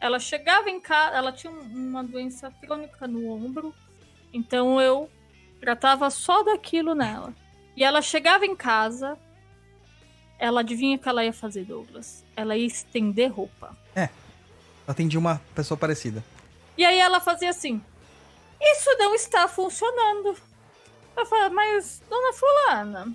[0.00, 3.74] Ela chegava em casa, ela tinha uma doença crônica no ombro,
[4.32, 5.10] então eu
[5.60, 7.34] tratava só daquilo nela.
[7.76, 9.18] E ela chegava em casa,
[10.38, 12.24] ela adivinha o que ela ia fazer, Douglas?
[12.34, 13.76] Ela ia estender roupa.
[13.94, 14.08] É.
[14.86, 16.24] Atendi uma pessoa parecida.
[16.76, 17.80] E aí ela fazia assim:
[18.58, 20.36] Isso não está funcionando.
[21.16, 23.14] Eu falei, mas, dona Fulana,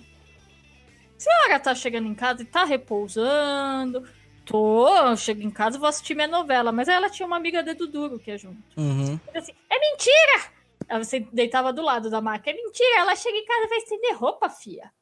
[1.18, 4.06] senhora tá chegando em casa e tá repousando.
[4.44, 6.70] Tô, chego em casa e vou assistir minha novela.
[6.70, 8.62] Mas ela tinha uma amiga dedo duro que é junto.
[8.76, 9.18] Uhum.
[9.34, 10.56] Assim, é mentira!
[10.88, 12.56] Ela você deitava do lado da máquina.
[12.56, 14.92] É mentira, ela chega em casa e vai estender roupa, fia.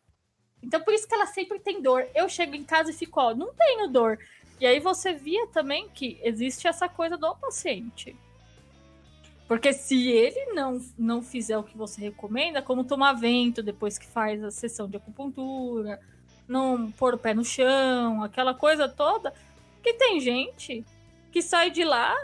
[0.62, 2.09] Então por isso que ela sempre tem dor.
[2.15, 4.19] Eu chego em casa e fico, ó, não tenho dor.
[4.59, 8.16] E aí você via também que existe essa coisa do paciente.
[9.47, 14.07] Porque se ele não, não fizer o que você recomenda, como tomar vento depois que
[14.07, 16.01] faz a sessão de acupuntura,
[16.49, 19.35] não pôr o pé no chão, aquela coisa toda,
[19.83, 20.85] que tem gente
[21.31, 22.15] que sai de lá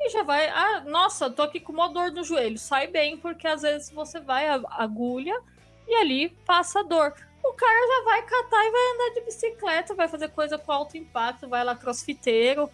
[0.00, 0.48] e já vai.
[0.48, 2.58] Ah, nossa, tô aqui com uma dor no joelho.
[2.58, 5.40] Sai bem, porque às vezes você vai a agulha
[5.88, 7.14] e ali passa dor.
[7.42, 10.96] O cara já vai catar e vai andar de bicicleta, vai fazer coisa com alto
[10.96, 12.68] impacto, vai lá crossfiteiro.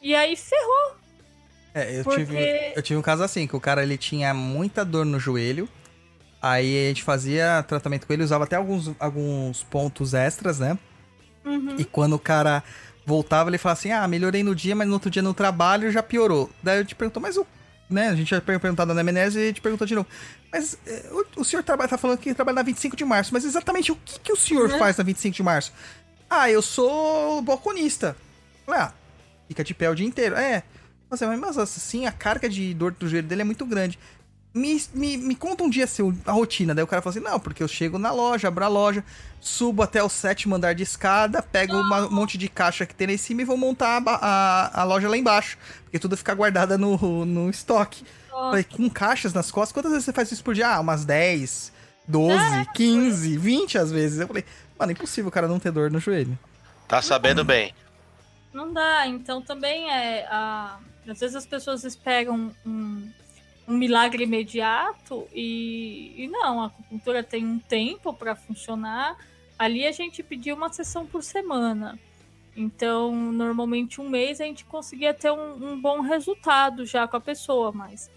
[0.00, 0.96] E aí ferrou.
[1.76, 2.24] É, eu, porque...
[2.24, 5.68] tive, eu tive um caso assim, que o cara ele tinha muita dor no joelho.
[6.40, 10.78] Aí a gente fazia tratamento com ele, usava até alguns, alguns pontos extras, né?
[11.44, 11.76] Uhum.
[11.76, 12.64] E quando o cara
[13.04, 16.02] voltava, ele falava assim: Ah, melhorei no dia, mas no outro dia no trabalho já
[16.02, 16.50] piorou.
[16.62, 17.46] Daí eu te pergunto, mas o.
[17.90, 20.08] Né, a gente já perguntado na Menezes e te perguntou de novo.
[20.50, 23.44] Mas é, o, o, senhor trabalha, tá falando que trabalha na 25 de março, mas
[23.44, 24.78] exatamente o que, que o senhor uhum.
[24.78, 25.72] faz na 25 de março?
[26.28, 28.16] Ah, eu sou balconista.
[28.66, 28.92] Ah,
[29.46, 30.34] fica de pé o dia inteiro.
[30.34, 30.64] É.
[31.08, 33.98] Mas assim, a carga de dor do joelho dele é muito grande.
[34.52, 36.74] Me, me, me conta um dia seu, a rotina.
[36.74, 39.04] Daí o cara fala assim: não, porque eu chego na loja, abro a loja,
[39.40, 43.12] subo até o sétimo andar de escada, pego um monte de caixa que tem lá
[43.12, 45.58] em cima e vou montar a, a, a loja lá embaixo.
[45.84, 48.04] Porque tudo fica guardado no, no estoque.
[48.30, 50.68] Falei, com caixas nas costas, quantas vezes você faz isso por dia?
[50.68, 51.72] Ah, umas 10,
[52.06, 54.20] 12, 15, 20 às vezes.
[54.20, 54.44] Eu falei,
[54.78, 56.38] mano, é impossível o cara não ter dor no joelho.
[56.86, 57.74] Tá sabendo bem.
[58.52, 60.26] Não dá, então também é.
[60.30, 60.78] A...
[61.08, 63.10] Às vezes as pessoas esperam um
[63.68, 69.18] um milagre imediato e, e não, a acupuntura tem um tempo para funcionar.
[69.58, 71.98] Ali a gente pediu uma sessão por semana.
[72.56, 77.20] Então, normalmente um mês a gente conseguia ter um, um bom resultado já com a
[77.20, 78.10] pessoa, mas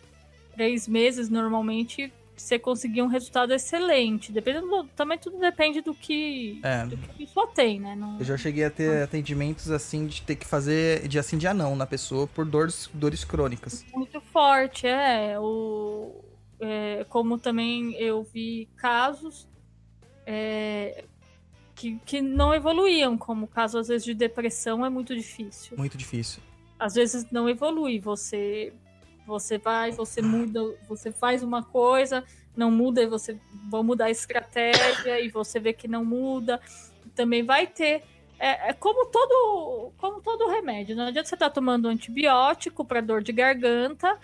[0.53, 4.31] três meses normalmente você conseguir um resultado excelente.
[4.31, 6.85] Dependendo do- também tudo depende do que, É.
[6.85, 7.95] do que a pessoa tem, né?
[7.95, 11.47] Não- Eu já cheguei a ter atendimentos assim de ter que fazer de assim de
[11.47, 13.85] anão na pessoa por dores, dores crônicas.
[13.93, 15.39] muito forte, é.
[15.39, 16.15] O,
[16.59, 19.47] é, como também eu vi casos
[20.25, 21.03] é,
[21.75, 25.77] que, que não evoluíam, como o caso, às vezes, de depressão é muito difícil.
[25.77, 26.41] Muito difícil.
[26.77, 27.99] Às vezes não evolui.
[27.99, 28.73] Você,
[29.29, 32.23] você vai, você muda, você faz uma coisa,
[32.57, 33.37] não muda, e você
[33.69, 36.59] vai mudar a estratégia e você vê que não muda.
[37.15, 38.03] Também vai ter.
[38.39, 40.95] É, é como todo como todo remédio.
[40.95, 44.17] Não adianta você estar tomando antibiótico para dor de garganta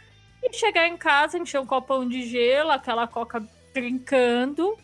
[0.43, 4.75] e chegar em casa, encher um copão de gelo, aquela coca trincando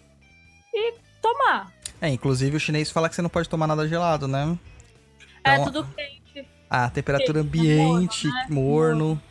[0.74, 1.72] e tomar.
[2.00, 4.58] É, inclusive o chinês fala que você não pode tomar nada gelado, né?
[5.44, 8.46] é Então, tudo quente, A temperatura quente, ambiente, morno, né?
[8.50, 9.22] morno.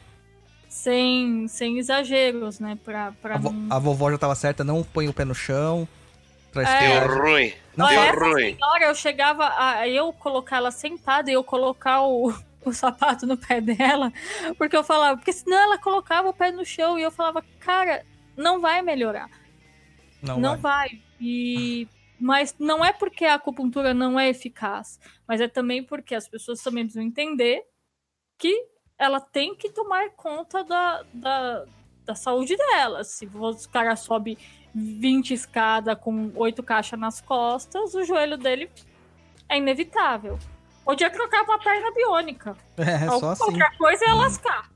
[0.83, 2.79] Sem, sem exageros, né?
[2.85, 3.75] Pra, pra A, vo- não...
[3.77, 5.87] a vovó já tava certa, não põe o pé no chão.
[6.53, 7.01] Pra É.
[7.07, 7.53] Deu ruim.
[7.77, 8.55] Não, Deu essa ruim.
[8.57, 12.33] senhora, eu chegava a eu colocar ela sentada e eu colocar o,
[12.65, 14.13] o sapato no pé dela,
[14.59, 18.05] porque eu falava, porque senão ela colocava o pé no chão e eu falava, cara,
[18.37, 19.31] não vai melhorar,
[20.23, 20.89] não, não, vai.
[20.89, 21.03] vai.
[21.21, 21.87] E
[22.19, 26.61] mas não é porque a acupuntura não é eficaz, mas é também porque as pessoas
[26.63, 27.63] também precisam entender
[28.37, 28.67] que
[29.01, 31.65] ela tem que tomar conta da, da,
[32.05, 33.03] da saúde dela.
[33.03, 34.37] Se o cara sobe
[34.75, 38.71] 20 escadas com oito caixas nas costas, o joelho dele
[39.49, 40.39] é inevitável.
[40.85, 42.55] Podia trocar pra perna biônica.
[42.77, 43.45] É, Ou só assim.
[43.45, 44.71] Qualquer coisa ia lascar.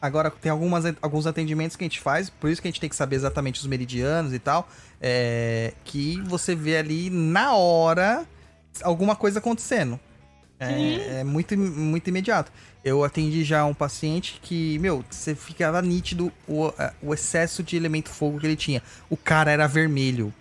[0.00, 2.90] Agora, tem algumas, alguns atendimentos que a gente faz, por isso que a gente tem
[2.90, 4.68] que saber exatamente os meridianos e tal,
[5.00, 8.26] é, que você vê ali na hora
[8.82, 9.98] alguma coisa acontecendo.
[10.60, 12.50] É, é muito, muito imediato.
[12.88, 18.08] Eu atendi já um paciente que, meu, você ficava nítido o, o excesso de elemento
[18.10, 18.82] fogo que ele tinha.
[19.10, 20.32] O cara era vermelho.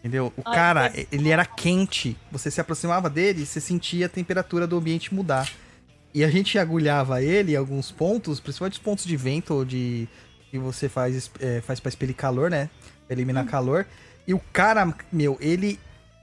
[0.00, 0.32] Entendeu?
[0.36, 2.16] O Ai, cara, que- ele era quente.
[2.30, 5.50] Você se aproximava dele e você sentia a temperatura do ambiente mudar.
[6.12, 10.06] E a gente agulhava ele em alguns pontos, principalmente os pontos de vento ou de.
[10.50, 12.68] que você faz, é, faz pra expelir calor, né?
[13.06, 13.86] Pra eliminar calor.
[14.26, 15.78] E o cara, meu, ele.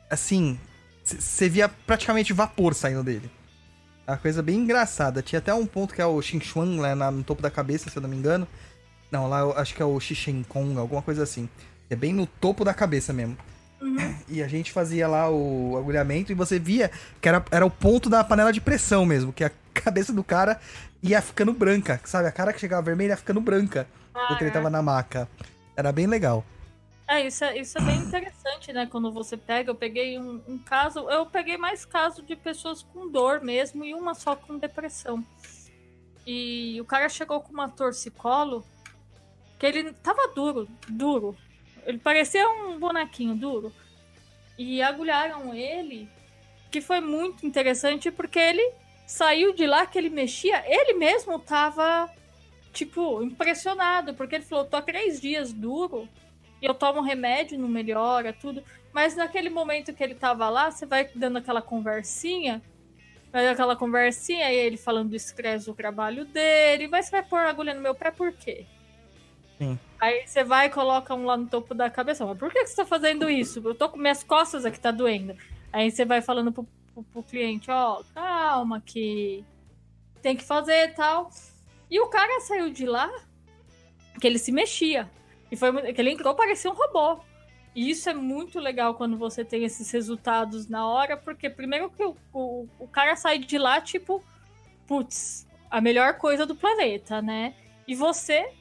[0.10, 0.60] Assim.
[1.04, 3.30] Você via praticamente vapor saindo dele.
[4.08, 5.22] É uma coisa bem engraçada.
[5.22, 7.98] Tinha até um ponto que é o Xinchuan, lá na- no topo da cabeça, se
[7.98, 8.48] eu não me engano.
[9.12, 11.48] Não, lá eu acho que é o Xixenkong, alguma coisa assim.
[11.90, 13.38] É bem no topo da cabeça mesmo.
[14.30, 18.10] E a gente fazia lá o agulhamento e você via que era, era o ponto
[18.10, 20.60] da panela de pressão mesmo, que a cabeça do cara
[21.04, 22.28] ia ficando branca, sabe?
[22.28, 23.88] A cara que chegava vermelha ia ficando branca
[24.26, 25.28] enquanto ele tava na maca.
[25.76, 26.46] Era bem legal.
[27.12, 28.88] É isso, é, isso é bem interessante, né?
[28.90, 33.12] Quando você pega, eu peguei um, um caso, eu peguei mais caso de pessoas com
[33.12, 35.22] dor mesmo e uma só com depressão.
[36.26, 38.64] E o cara chegou com uma torcicolo
[39.60, 41.36] que ele tava duro, duro.
[41.86, 43.74] Ele parecia um bonequinho duro.
[44.58, 46.08] E agulharam ele,
[46.72, 48.72] que foi muito interessante porque ele
[49.06, 52.10] saiu de lá que ele mexia, ele mesmo tava,
[52.72, 56.08] tipo, impressionado, porque ele falou: tô há três dias duro
[56.62, 58.64] e eu tomo remédio, não melhora, tudo.
[58.94, 62.62] Mas naquele momento que ele tava lá, você vai dando aquela conversinha,
[63.32, 67.24] vai dando aquela conversinha, e ele falando do estresse do trabalho dele, mas você vai
[67.24, 68.66] pôr agulha no meu pé por quê?
[69.58, 69.80] Sim.
[70.00, 72.26] Aí você vai e coloca um lá no topo da cabeça.
[72.26, 73.62] Mas por que que você tá fazendo isso?
[73.64, 75.36] Eu tô com minhas costas aqui, tá doendo.
[75.72, 79.46] Aí você vai falando pro, pro, pro cliente, ó, calma, que
[80.22, 81.30] tem que fazer e tal.
[81.90, 83.12] E o cara saiu de lá
[84.20, 85.10] que ele se mexia.
[85.52, 87.22] E foi que ele entrou, parecia um robô.
[87.76, 92.04] E isso é muito legal quando você tem esses resultados na hora, porque primeiro que
[92.04, 94.24] o, o, o cara sai de lá, tipo,
[94.88, 97.56] putz, a melhor coisa do planeta, né?
[97.88, 98.52] E você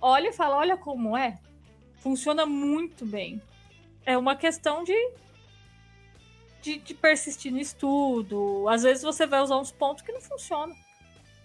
[0.00, 1.38] olha e fala, olha como é.
[1.98, 3.42] Funciona muito bem.
[4.06, 4.96] É uma questão de,
[6.62, 8.68] de, de persistir no estudo.
[8.68, 10.76] Às vezes você vai usar uns pontos que não funcionam.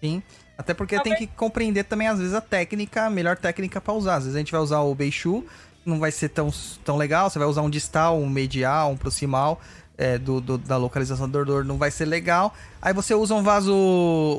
[0.00, 0.22] Sim.
[0.58, 3.92] Até porque Tá tem que compreender também, às vezes, a técnica, a melhor beishu pra
[3.92, 4.14] usar.
[4.16, 5.44] Às vezes a gente vai usar o Beishu,
[5.84, 6.50] não vai ser tão,
[6.84, 7.28] tão legal.
[7.28, 9.60] Você vai usar um distal, um medial, um proximal.
[9.98, 12.54] é, do, do- da localização do dor não vai ser legal.
[12.82, 13.72] Aí você usa um vaso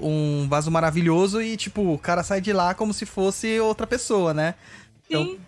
[0.03, 4.34] um vaso maravilhoso e, tipo, o cara sai de lá como se fosse outra pessoa,
[4.35, 4.53] né?
[5.10, 5.39] Então, Sim.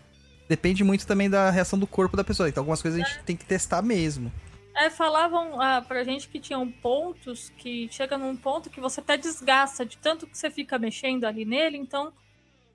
[0.48, 2.50] Depende muito também da reação do corpo da pessoa.
[2.50, 4.32] Então, algumas coisas a gente tem que testar mesmo.
[4.76, 9.18] É, falavam ah, pra gente que tinham pontos que chega num ponto que você até
[9.18, 12.14] desgasta de tanto que você fica mexendo ali nele, então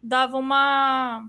[0.03, 1.29] dava uma.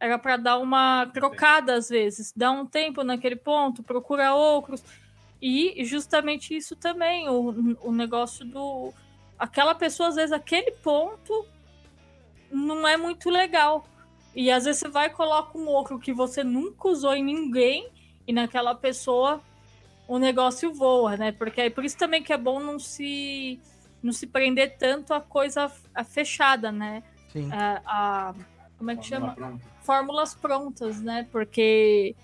[0.00, 4.82] Era pra dar uma trocada às vezes, dá um tempo naquele ponto, procura outros.
[5.40, 8.92] E justamente isso também, o, o negócio do.
[9.38, 11.46] Aquela pessoa, às vezes, aquele ponto
[12.50, 13.86] não é muito legal.
[14.34, 17.88] E às vezes você vai e coloca um ocro que você nunca usou em ninguém,
[18.26, 19.42] e naquela pessoa
[20.08, 21.30] o negócio voa, né?
[21.32, 23.60] Porque é por isso também que é bom não se
[24.02, 27.02] não se prender tanto a coisa a fechada, né?
[27.32, 27.50] Sim.
[27.52, 28.34] A, a-
[28.78, 29.36] como é que chama?
[29.82, 31.26] Fórmulas prontas, né?
[31.30, 32.16] Porque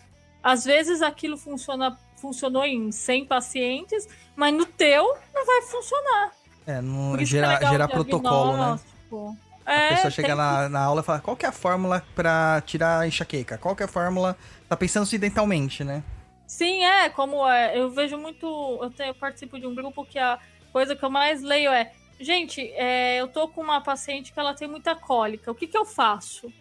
[0.43, 5.05] às vezes aquilo funciona funcionou em 100 pacientes, mas no teu
[5.35, 6.33] não vai funcionar.
[6.67, 8.57] É, não que é gerar, gerar protocolo, né?
[8.57, 9.37] diagnóstico.
[9.67, 12.03] A É, pessoa chega tem na, na aula e fala, qual que é a fórmula
[12.15, 13.59] pra tirar a enxaqueca?
[13.59, 14.37] Qual que é a fórmula?
[14.69, 16.03] Tá pensando acidentalmente, né?
[16.47, 18.47] Sim, é, como é, eu vejo muito.
[18.83, 20.39] Eu, tenho, eu participo de um grupo que a
[20.73, 21.93] coisa que eu mais leio é.
[22.21, 25.51] Gente, é, eu tô com uma paciente que ela tem muita cólica.
[25.51, 26.53] O que, que eu faço?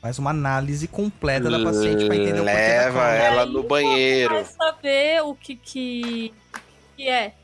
[0.00, 4.34] Faz uma análise completa da paciente pra entender o da Leva ela no banheiro.
[4.34, 6.34] Vai saber o que, que,
[6.96, 7.34] que é.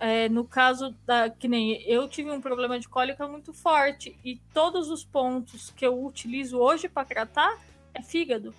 [0.00, 1.30] É, No caso da.
[1.30, 4.18] Que nem eu tive um problema de cólica muito forte.
[4.24, 7.56] E todos os pontos que eu utilizo hoje para tratar
[7.94, 8.52] é fígado.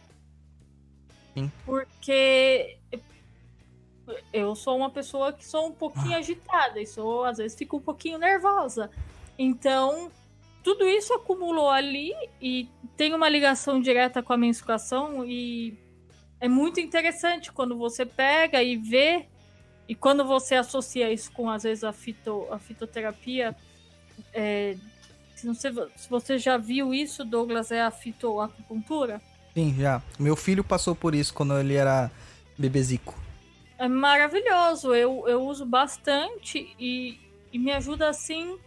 [1.34, 1.52] Sim.
[1.66, 2.78] Porque
[4.32, 7.82] eu sou uma pessoa que sou um pouquinho agitada e sou, às vezes, fico um
[7.82, 8.90] pouquinho nervosa.
[9.38, 10.12] Então,
[10.64, 15.78] tudo isso acumulou ali e tem uma ligação direta com a menstruação e
[16.40, 19.28] é muito interessante quando você pega e vê
[19.88, 23.56] e quando você associa isso com às vezes a, fito, a fitoterapia
[24.34, 24.78] é,
[25.36, 29.22] se, não sei, se você já viu isso Douglas é a fitoacupuntura
[29.54, 30.02] Sim, já.
[30.20, 32.10] Meu filho passou por isso quando ele era
[32.58, 33.16] bebezico.
[33.78, 37.20] é maravilhoso eu, eu uso bastante e,
[37.52, 38.58] e me ajuda assim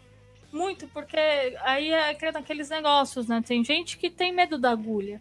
[0.52, 1.16] muito porque
[1.62, 5.20] aí é aqueles negócios né tem gente que tem medo da agulha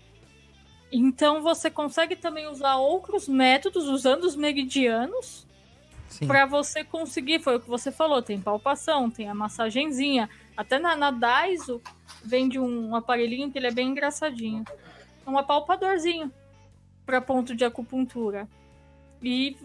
[0.91, 5.45] então você consegue também usar outros métodos usando os meridianos.
[6.25, 10.29] Pra você conseguir, foi o que você falou, tem palpação, tem a massagenzinha.
[10.55, 11.81] Até na, na Daiso
[12.23, 14.63] vende um aparelhinho que ele é bem engraçadinho.
[15.27, 16.31] Um apalpadorzinho
[17.05, 18.47] para ponto de acupuntura.
[19.21, 19.55] E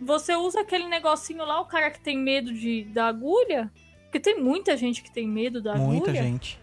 [0.00, 3.70] você usa aquele negocinho lá, o cara que tem medo de, da agulha,
[4.04, 6.22] porque tem muita gente que tem medo da Muita agulha.
[6.22, 6.58] gente.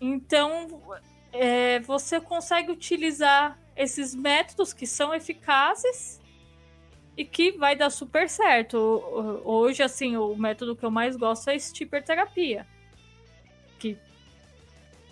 [0.00, 0.80] Então,
[1.32, 6.20] é, você consegue utilizar esses métodos que são eficazes
[7.16, 8.76] e que vai dar super certo.
[8.78, 12.66] Ho- Hoje, assim, o método que eu mais gosto é a stipperterapia.
[12.66, 12.75] Que,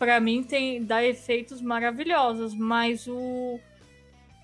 [0.04, 3.58] para mim, tem, dá efeitos maravilhosos, mas o...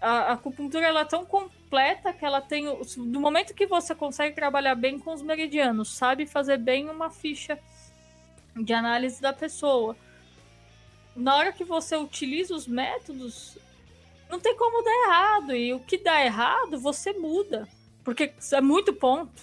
[0.00, 2.64] A, a acupuntura ela é tão completa que ela tem.
[2.96, 7.58] Do momento que você consegue trabalhar bem com os meridianos, sabe fazer bem uma ficha
[8.56, 9.94] de análise da pessoa
[11.14, 13.58] na hora que você utiliza os métodos,
[14.28, 15.54] não tem como dar errado.
[15.54, 17.68] E o que dá errado, você muda.
[18.02, 19.42] Porque é muito ponto.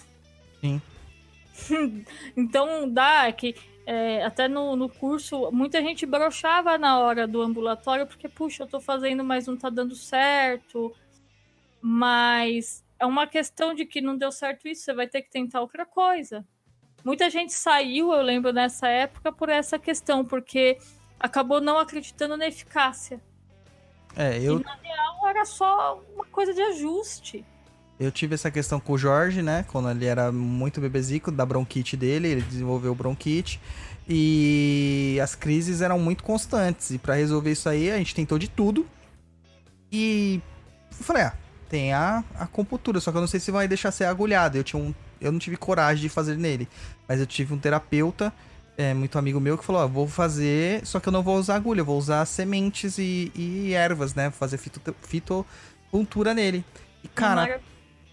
[0.60, 0.82] Sim.
[2.36, 3.54] então dá que
[3.90, 8.66] é, até no, no curso, muita gente brochava na hora do ambulatório, porque, puxa, eu
[8.66, 10.94] tô fazendo, mas não tá dando certo.
[11.80, 15.62] Mas é uma questão de que não deu certo isso, você vai ter que tentar
[15.62, 16.46] outra coisa.
[17.02, 20.76] Muita gente saiu, eu lembro nessa época, por essa questão, porque
[21.18, 23.18] acabou não acreditando na eficácia.
[24.14, 27.42] É, eu, Então era só uma coisa de ajuste.
[27.98, 29.64] Eu tive essa questão com o Jorge, né?
[29.68, 33.60] Quando ele era muito bebezico, da bronquite dele, ele desenvolveu bronquite.
[34.08, 36.90] E as crises eram muito constantes.
[36.90, 38.86] E pra resolver isso aí, a gente tentou de tudo.
[39.90, 40.40] E
[40.96, 41.32] eu falei, ah,
[41.68, 44.56] tem a, a acupuntura, só que eu não sei se vai deixar ser agulhado.
[44.56, 46.68] Eu, tinha um, eu não tive coragem de fazer nele.
[47.08, 48.32] Mas eu tive um terapeuta,
[48.76, 51.56] é, muito amigo meu, que falou: ó, vou fazer, só que eu não vou usar
[51.56, 54.30] agulha, eu vou usar sementes e, e ervas, né?
[54.30, 56.64] Fazer fito, fitopuntura nele.
[57.02, 57.60] E, cara,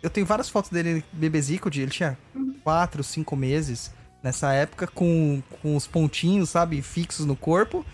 [0.06, 2.56] eu tenho várias fotos dele bebezico, de- ele tinha Uhum.
[2.64, 3.92] 4, 5 meses
[4.24, 7.86] nessa época, com, com os pontinhos, sabe, fixos no corpo.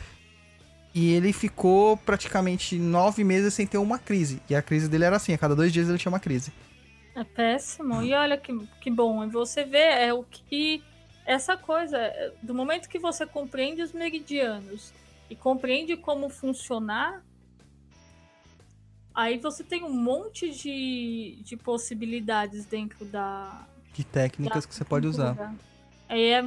[0.93, 4.41] E ele ficou praticamente nove meses sem ter uma crise.
[4.49, 6.51] E a crise dele era assim, a cada dois dias ele tinha uma crise.
[7.15, 8.01] É péssimo.
[8.01, 9.23] E olha que, que bom.
[9.23, 9.77] E você vê
[10.07, 10.83] é o que.
[11.25, 11.97] Essa coisa,
[12.41, 14.93] do momento que você compreende os meridianos
[15.29, 17.23] e compreende como funcionar,
[19.13, 23.65] aí você tem um monte de, de possibilidades dentro da.
[23.93, 25.53] Que técnicas da que você pode usar.
[26.07, 26.43] Aí é.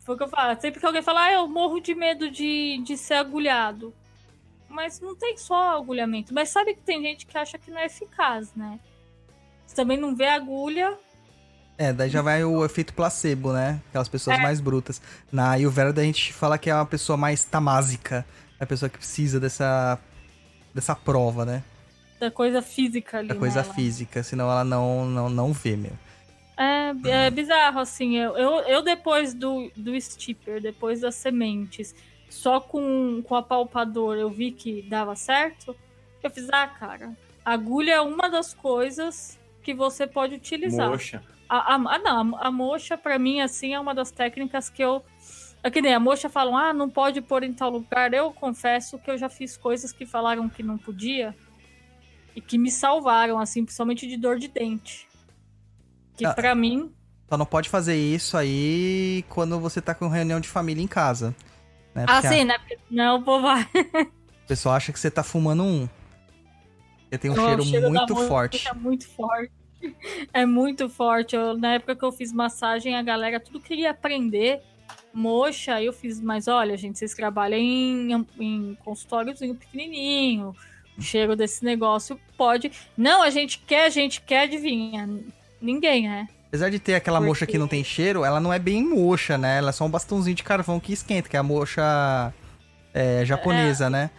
[0.00, 0.60] Foi o que eu falo.
[0.60, 3.92] Sempre que alguém fala, ah, eu morro de medo de, de ser agulhado.
[4.68, 6.32] Mas não tem só agulhamento.
[6.32, 8.78] Mas sabe que tem gente que acha que não é eficaz, né?
[9.66, 10.96] Você também não vê agulha,
[11.76, 13.80] É, daí já vai o efeito placebo, né?
[13.88, 14.42] Aquelas pessoas É.
[14.42, 15.00] mais brutas.
[15.32, 18.24] Na Ayurveda a gente fala que é uma pessoa mais tamásica.
[18.60, 19.98] É a pessoa que precisa dessa,
[20.74, 21.62] dessa prova, né?
[22.20, 23.28] da coisa física ali.
[23.28, 23.74] Da coisa nela.
[23.74, 25.92] física, senão ela não, não, não vê, meu.
[26.56, 28.16] É, é bizarro, assim.
[28.16, 31.94] Eu, eu, eu depois do, do stipper, depois das sementes,
[32.28, 35.74] só com, com a palpador eu vi que dava certo,
[36.22, 40.90] eu fiz, ah, cara, agulha é uma das coisas que você pode utilizar.
[40.90, 41.22] Moxa.
[41.48, 44.84] A, a, ah, não, a, a mocha, para mim, assim, é uma das técnicas que
[44.84, 45.02] eu.
[45.62, 48.14] É que nem a mocha falam, ah, não pode pôr em tal lugar.
[48.14, 51.34] Eu confesso que eu já fiz coisas que falaram que não podia
[52.34, 55.08] e que me salvaram, assim, principalmente de dor de dente.
[56.16, 56.92] Que ah, para mim.
[57.28, 61.34] Só não pode fazer isso aí quando você tá com reunião de família em casa.
[61.94, 62.06] Né?
[62.08, 62.44] Ah, sim, a...
[62.44, 62.58] né?
[62.90, 63.62] Não, o povo vai.
[64.44, 65.88] o pessoal acha que você tá fumando um.
[67.02, 68.68] Porque tem um oh, cheiro, cheiro muito forte.
[68.68, 69.52] É muito forte.
[70.34, 71.34] É muito forte.
[71.34, 74.62] Eu, na época que eu fiz massagem, a galera tudo queria aprender.
[75.12, 80.54] Moxa, aí eu fiz, mas olha, gente, vocês trabalham em, em consultóriozinho pequenininho.
[80.96, 82.70] O cheiro desse negócio pode.
[82.96, 85.08] Não, a gente quer, a gente quer, adivinha.
[85.60, 86.28] Ninguém, né?
[86.48, 87.28] Apesar de ter aquela Porque...
[87.28, 89.58] mocha que não tem cheiro, ela não é bem mocha, né?
[89.58, 92.34] Ela é só um bastãozinho de carvão que esquenta, que é a mocha
[92.92, 93.90] é, japonesa, é.
[93.90, 94.10] né?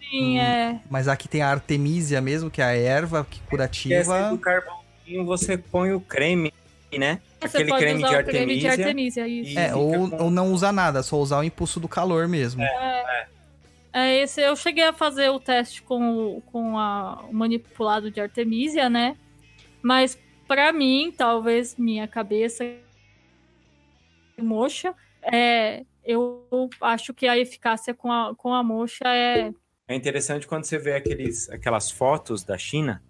[0.00, 0.80] Sim, hum, é.
[0.90, 3.94] Mas aqui tem a artemisia mesmo, que é a erva que curativa.
[3.94, 6.52] Essa do carvãozinho você põe o creme,
[6.96, 7.20] né?
[7.48, 8.24] Você Aquele creme de, artemisia.
[8.24, 9.28] creme de artemisia.
[9.28, 9.58] Isso.
[9.58, 12.62] É, ou, ou não usar nada, só usar o impulso do calor mesmo.
[12.62, 12.66] É,
[13.92, 14.00] é.
[14.00, 18.88] é esse eu cheguei a fazer o teste com, com a, o manipulado de artemisia,
[18.88, 19.16] né?
[19.82, 22.64] Mas para mim, talvez minha cabeça
[24.38, 26.44] mocha, é, eu
[26.80, 29.50] acho que a eficácia com a, com a mocha é
[29.88, 33.02] é interessante quando você vê aqueles, aquelas fotos da China,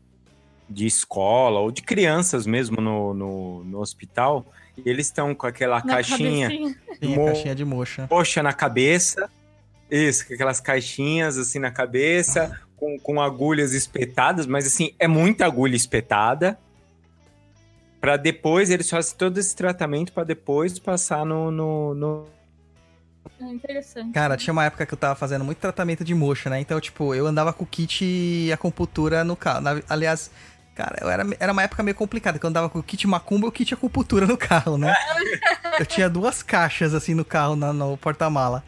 [0.68, 5.76] de escola, ou de crianças mesmo no, no, no hospital, e eles estão com aquela
[5.76, 8.08] na caixinha, Sim, mo caixinha de mocha.
[8.10, 9.30] Mocha na cabeça.
[9.90, 15.46] Isso, com aquelas caixinhas assim na cabeça, com, com agulhas espetadas, mas assim, é muita
[15.46, 16.58] agulha espetada.
[18.00, 22.26] Para depois, eles fazem todo esse tratamento para depois passar no, no, no
[23.40, 24.12] é interessante.
[24.12, 26.60] Cara, tinha uma época que eu tava fazendo muito tratamento de mocha, né?
[26.60, 29.60] Então, tipo, eu andava com o kit e acupuntura no carro.
[29.60, 30.30] Na, aliás,
[30.76, 33.46] cara, eu era, era uma época meio complicada, que eu andava com o kit macumba
[33.46, 34.94] e o kit acupuntura no carro, né?
[35.80, 38.62] eu tinha duas caixas, assim, no carro, na, no porta-mala.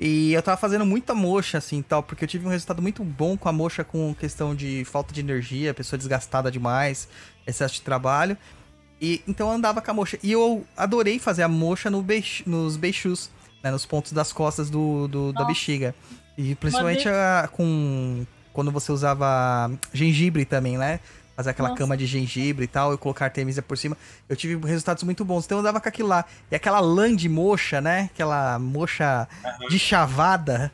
[0.00, 3.36] E eu tava fazendo muita mocha, assim, tal, porque eu tive um resultado muito bom
[3.36, 7.06] com a mocha com questão de falta de energia, pessoa desgastada demais,
[7.46, 8.36] excesso de trabalho.
[8.98, 10.18] E então eu andava com a mocha.
[10.22, 13.30] E eu adorei fazer a mocha no beix, nos beixus
[13.62, 15.94] né, nos pontos das costas do, do da bexiga.
[16.36, 21.00] E principalmente a, com quando você usava gengibre também, né?
[21.40, 21.78] Fazer aquela Nossa.
[21.78, 23.96] cama de gengibre e tal, e colocar artemisia por cima.
[24.28, 25.46] Eu tive resultados muito bons.
[25.46, 26.26] Então eu andava com aquilo lá.
[26.50, 28.10] E aquela lã de mocha, né?
[28.12, 29.68] Aquela mocha uhum.
[29.68, 30.70] de chavada.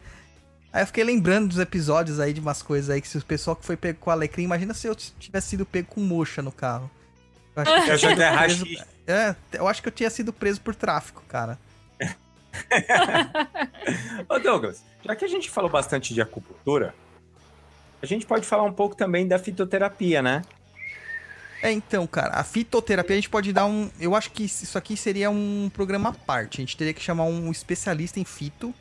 [0.73, 3.55] Aí eu fiquei lembrando dos episódios aí de umas coisas aí que se o pessoal
[3.55, 6.91] que foi pego com alecrim, imagina se eu tivesse sido pego com mocha no carro.
[7.55, 8.67] Eu acho que eu, eu, preso,
[9.07, 11.57] é, eu acho que eu tinha sido preso por tráfico, cara.
[14.29, 16.93] Ô Douglas, já que a gente falou bastante de acupuntura,
[18.03, 20.43] a gente pode falar um pouco também da fitoterapia, né?
[21.63, 23.91] É, então, cara, a fitoterapia a gente pode dar um.
[23.99, 26.61] Eu acho que isso aqui seria um programa à parte.
[26.61, 28.75] A gente teria que chamar um especialista em fito.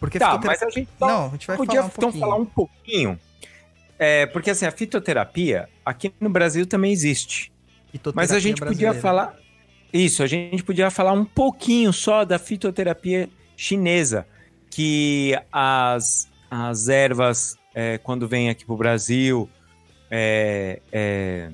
[0.00, 0.66] Porque tá, fitoterapia...
[0.66, 2.20] mas a gente, Não, a gente vai podia falar um então pouquinho.
[2.20, 3.20] falar um pouquinho.
[3.98, 7.52] É, porque assim, a fitoterapia aqui no Brasil também existe.
[8.14, 8.92] Mas a gente brasileira.
[8.94, 9.36] podia falar.
[9.92, 14.26] Isso, a gente podia falar um pouquinho só da fitoterapia chinesa,
[14.70, 19.48] que as, as ervas, é, quando vem aqui para o Brasil,
[20.10, 21.50] é, é,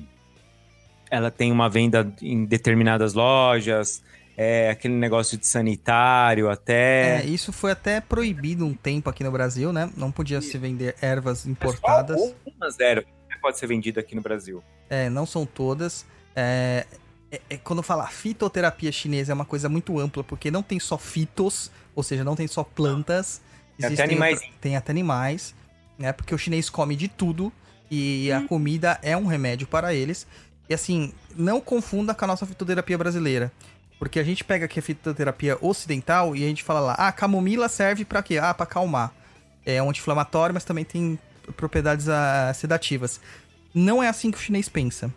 [1.15, 4.03] ela tem uma venda em determinadas lojas,
[4.37, 7.21] é, aquele negócio de sanitário até.
[7.21, 9.89] É, isso foi até proibido um tempo aqui no Brasil, né?
[9.95, 12.17] Não podia se vender ervas importadas.
[12.17, 13.05] Mas algumas ervas
[13.41, 14.63] pode ser vendida aqui no Brasil.
[14.89, 16.05] É, não são todas.
[16.35, 16.85] É,
[17.31, 20.97] é, é, quando fala fitoterapia chinesa é uma coisa muito ampla, porque não tem só
[20.97, 23.41] fitos, ou seja, não tem só plantas.
[23.77, 24.41] Tem até animais.
[24.59, 25.53] tem até animais,
[25.97, 26.11] né?
[26.11, 27.51] Porque o chinês come de tudo
[27.89, 28.37] e hum.
[28.37, 30.25] a comida é um remédio para eles.
[30.69, 33.51] E assim, não confunda com a nossa fitoterapia brasileira.
[33.99, 37.69] Porque a gente pega aqui a fitoterapia ocidental e a gente fala lá, ah, camomila
[37.69, 38.37] serve para quê?
[38.37, 39.13] Ah, para acalmar.
[39.65, 41.17] É anti-inflamatório, mas também tem
[41.55, 43.21] propriedades ah, sedativas.
[43.73, 45.11] Não é assim que o chinês pensa.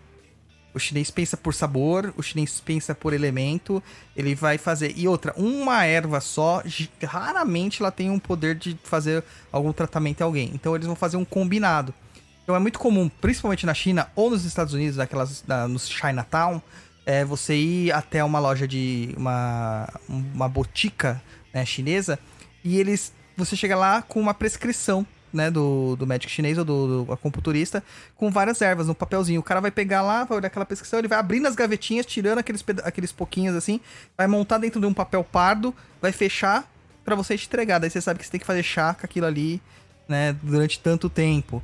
[0.74, 3.82] O chinês pensa por sabor, o chinês pensa por elemento,
[4.14, 4.92] ele vai fazer.
[4.96, 6.62] E outra, uma erva só,
[7.02, 10.50] raramente ela tem um poder de fazer algum tratamento em alguém.
[10.54, 11.92] Então eles vão fazer um combinado.
[12.48, 16.62] Então é muito comum, principalmente na China ou nos Estados Unidos, naquelas, na, nos Chinatown,
[17.04, 19.14] é você ir até uma loja de.
[19.18, 21.22] uma, uma botica
[21.52, 22.18] né, chinesa
[22.64, 23.12] e eles.
[23.36, 27.84] Você chega lá com uma prescrição né, do, do médico chinês ou do, do acupunturista,
[28.16, 29.40] com várias ervas no papelzinho.
[29.40, 32.38] O cara vai pegar lá, vai olhar aquela prescrição, ele vai abrindo as gavetinhas, tirando
[32.38, 33.78] aqueles, aqueles pouquinhos assim,
[34.16, 36.66] vai montar dentro de um papel pardo, vai fechar,
[37.04, 37.78] pra você te entregar.
[37.78, 39.60] Daí você sabe que você tem que fazer chá com aquilo ali,
[40.08, 41.62] né, durante tanto tempo.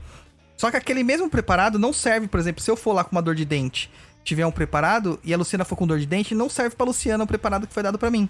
[0.56, 3.22] Só que aquele mesmo preparado não serve, por exemplo, se eu for lá com uma
[3.22, 3.90] dor de dente,
[4.22, 7.24] tiver um preparado e a Luciana for com dor de dente, não serve pra Luciana
[7.24, 8.28] o preparado que foi dado pra mim.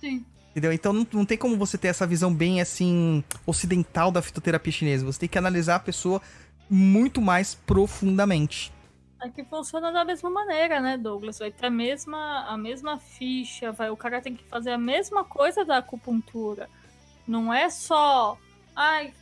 [0.00, 0.24] Sim.
[0.50, 0.72] Entendeu?
[0.72, 5.06] Então não, não tem como você ter essa visão bem assim ocidental da fitoterapia chinesa.
[5.06, 6.20] Você tem que analisar a pessoa
[6.68, 8.72] muito mais profundamente.
[9.20, 11.38] Aqui funciona da mesma maneira, né, Douglas?
[11.38, 15.22] Vai ter a mesma, a mesma ficha, vai, o cara tem que fazer a mesma
[15.24, 16.68] coisa da acupuntura.
[17.26, 18.36] Não é só.
[18.74, 19.14] Ai,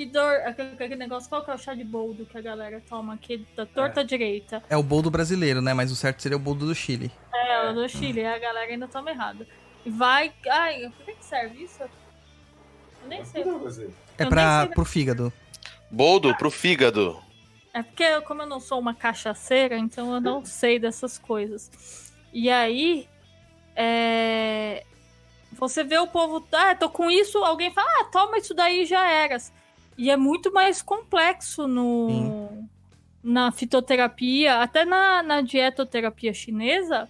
[0.00, 0.34] que dor.
[0.46, 3.46] Aquele, aquele negócio, qual que é o chá de boldo que a galera toma aqui
[3.54, 4.62] da torta direita?
[4.70, 5.74] É o boldo brasileiro, né?
[5.74, 7.12] Mas o certo seria o boldo do Chile.
[7.34, 9.46] É, o do Chile, a galera ainda toma errado.
[9.84, 10.32] E vai.
[10.48, 11.82] Ai, por que que serve isso?
[11.82, 13.42] Eu nem sei.
[13.42, 13.54] É Eu
[14.18, 15.30] nem pra, sei- pro fígado.
[15.90, 17.20] Boldo pro fígado.
[17.74, 22.10] É porque, como eu não sou uma cachaceira, então eu não sei dessas coisas.
[22.32, 23.06] E aí,
[23.76, 24.82] é,
[25.52, 28.86] você vê o povo, ah, tô com isso, alguém fala, ah, toma isso daí e
[28.86, 29.52] já eras.
[30.00, 32.66] E é muito mais complexo no,
[33.22, 37.08] na fitoterapia, até na, na dietoterapia chinesa,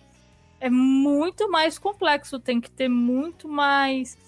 [0.60, 2.40] é muito mais complexo.
[2.40, 4.18] Tem que ter muito mais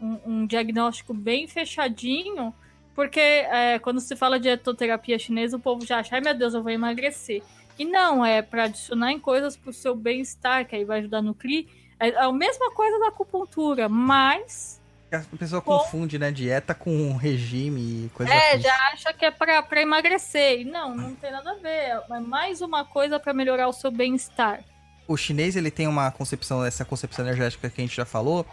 [0.00, 2.54] um, um diagnóstico bem fechadinho
[2.94, 6.54] porque é, quando se fala de dietoterapia chinesa, o povo já acha, ai meu Deus,
[6.54, 7.42] eu vou emagrecer.
[7.78, 11.34] E não, é para adicionar em coisas pro seu bem-estar, que aí vai ajudar no
[11.34, 11.68] CRI.
[11.98, 14.81] É a mesma coisa da acupuntura, mas.
[15.12, 16.30] A pessoa Com- confunde, né?
[16.30, 18.62] Dieta com regime e coisa É, assim.
[18.62, 20.60] já acha que é pra, pra emagrecer.
[20.60, 22.00] E não, não tem nada a ver.
[22.10, 24.60] É mais uma coisa para melhorar o seu bem-estar.
[25.06, 28.46] O chinês, ele tem uma concepção, essa concepção energética que a gente já falou,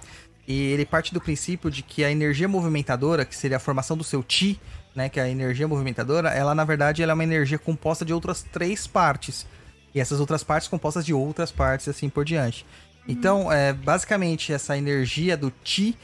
[0.47, 4.03] e ele parte do princípio de que a energia movimentadora, que seria a formação do
[4.03, 4.59] seu Qi,
[4.95, 8.11] né, que é a energia movimentadora, ela na verdade ela é uma energia composta de
[8.13, 9.45] outras três partes.
[9.93, 12.65] E essas outras partes compostas de outras partes e assim por diante.
[13.07, 15.95] Então, é, basicamente essa energia do e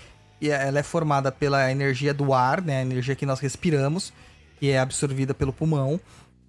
[0.50, 4.14] ela é formada pela energia do ar, né, a energia que nós respiramos,
[4.60, 6.00] que é absorvida pelo pulmão.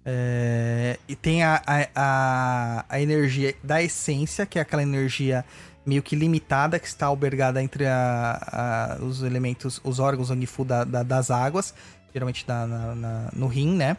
[0.05, 1.61] É, e tem a,
[1.93, 5.43] a, a, energia da essência, que é aquela energia
[5.85, 10.83] meio que limitada que está albergada entre a, a- os elementos, os órgãos onifu da,
[10.85, 11.73] da- das águas,
[12.13, 12.65] geralmente na-
[12.95, 13.97] na- no rim, né?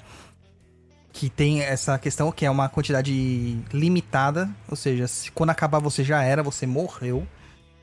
[1.12, 6.02] Que tem essa questão que é uma quantidade limitada, ou seja, se, quando acabar você
[6.04, 7.26] já era, você morreu,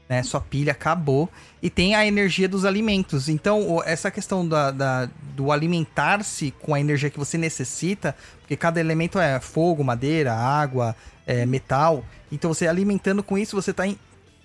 [0.08, 0.22] né?
[0.24, 1.30] Sua pilha acabou.
[1.62, 3.28] E tem a energia dos alimentos.
[3.30, 8.80] Então, essa questão da, da- do alimentar-se com a energia que você necessita, porque cada
[8.80, 10.96] elemento é fogo, madeira, água,
[11.26, 12.06] é, metal.
[12.32, 13.84] Então, você alimentando com isso, você está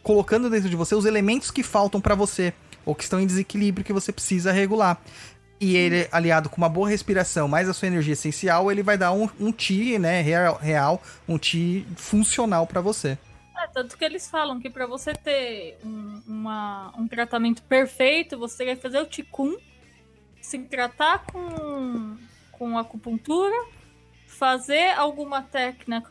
[0.03, 2.55] colocando dentro de você os elementos que faltam para você,
[2.87, 4.99] ou que estão em desequilíbrio que você precisa regular.
[5.61, 9.13] E ele, aliado com uma boa respiração, mais a sua energia essencial, ele vai dar
[9.13, 13.19] um, um ti, né, real, real um ti funcional para você.
[13.63, 18.65] É, tanto que eles falam que para você ter um, uma- um tratamento perfeito, você
[18.65, 19.57] vai fazer o Ticum,
[20.41, 22.17] se tratar com,
[22.53, 23.55] com acupuntura,
[24.27, 26.11] fazer alguma técnica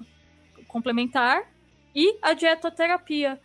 [0.68, 1.52] complementar
[1.96, 3.42] e a dietoterapia.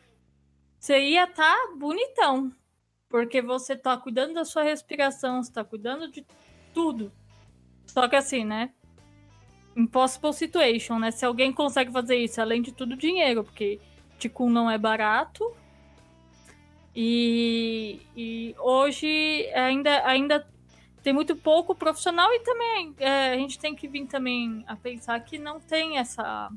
[0.79, 2.53] Você ia estar bonitão,
[3.09, 6.27] porque você tá cuidando da sua respiração, você tá cuidando de
[6.75, 7.11] tudo.
[7.87, 8.75] Só que assim, né?
[9.75, 11.11] Impossible situation, né?
[11.11, 13.81] Se alguém consegue fazer isso, além de tudo, dinheiro, porque
[14.19, 15.53] Ticum não é barato.
[16.95, 20.47] E, e hoje ainda, ainda
[21.03, 25.19] tem muito pouco profissional e também é, a gente tem que vir também a pensar
[25.21, 26.51] que não tem essa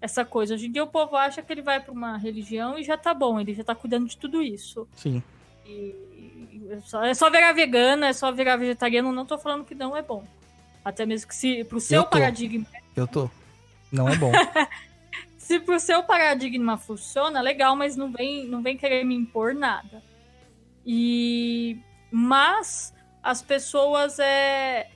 [0.00, 0.54] essa coisa.
[0.54, 3.12] Hoje em dia o povo acha que ele vai para uma religião e já tá
[3.12, 4.86] bom, ele já tá cuidando de tudo isso.
[4.96, 5.22] Sim.
[5.64, 9.64] E, e é, só, é só virar vegano, é só virar vegetariano, não tô falando
[9.64, 10.24] que não é bom.
[10.84, 12.10] Até mesmo que se pro seu tô.
[12.10, 13.30] paradigma Eu tô.
[13.90, 14.32] Não é bom.
[15.48, 20.02] se pro seu paradigma funciona, legal, mas não vem, não vem querer me impor nada.
[20.84, 21.78] E
[22.10, 24.90] mas as pessoas é,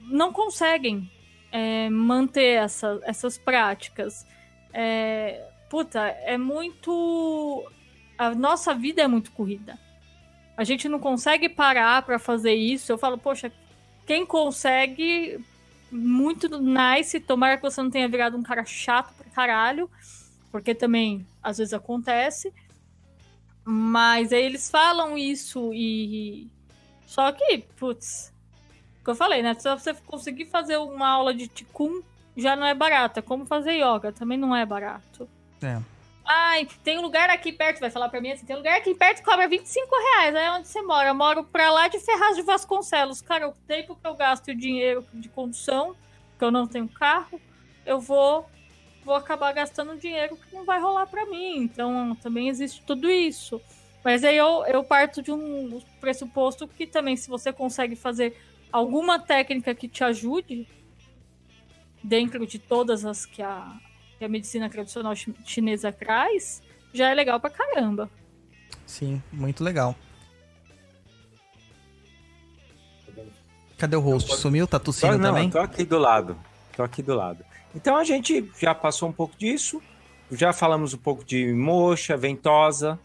[0.00, 1.10] não conseguem
[1.52, 4.26] é, manter essa, essas práticas.
[4.72, 7.70] É, puta, é muito.
[8.16, 9.78] A nossa vida é muito corrida.
[10.56, 12.90] A gente não consegue parar para fazer isso.
[12.90, 13.52] Eu falo, poxa,
[14.06, 15.38] quem consegue,
[15.90, 17.20] muito nice.
[17.20, 19.90] Tomara que você não tenha virado um cara chato pra caralho,
[20.50, 22.52] porque também às vezes acontece.
[23.64, 26.48] Mas aí eles falam isso e.
[27.04, 28.32] Só que, putz,
[29.02, 29.54] que eu falei, né?
[29.54, 32.02] Se você conseguir fazer uma aula de Ticum,
[32.36, 33.18] já não é barato.
[33.18, 35.28] É como fazer yoga, também não é barato.
[35.62, 35.80] É.
[36.28, 38.92] Ai, tem um lugar aqui perto, vai falar pra mim assim, tem um lugar aqui
[38.94, 41.08] perto que cobra 25 reais, aí é onde você mora.
[41.10, 43.22] Eu moro pra lá de Ferraz de Vasconcelos.
[43.22, 45.94] Cara, o tempo que eu gasto o dinheiro de condução,
[46.36, 47.40] que eu não tenho carro,
[47.84, 48.48] eu vou
[49.04, 51.58] vou acabar gastando dinheiro que não vai rolar pra mim.
[51.58, 53.62] Então, também existe tudo isso.
[54.04, 58.36] Mas aí eu, eu parto de um pressuposto que também, se você consegue fazer
[58.72, 60.66] alguma técnica que te ajude,
[62.02, 63.76] dentro de todas as que a,
[64.18, 65.14] que a medicina tradicional
[65.44, 66.62] chinesa traz,
[66.92, 68.10] já é legal pra caramba.
[68.86, 69.94] Sim, muito legal.
[73.76, 74.34] Cadê o host?
[74.36, 74.66] Sumiu?
[74.66, 75.50] Tá tossindo não, também?
[75.50, 76.36] tô aqui do lado.
[76.74, 77.44] Tô aqui do lado.
[77.74, 79.82] Então a gente já passou um pouco disso.
[80.30, 82.98] Já falamos um pouco de moxa, ventosa.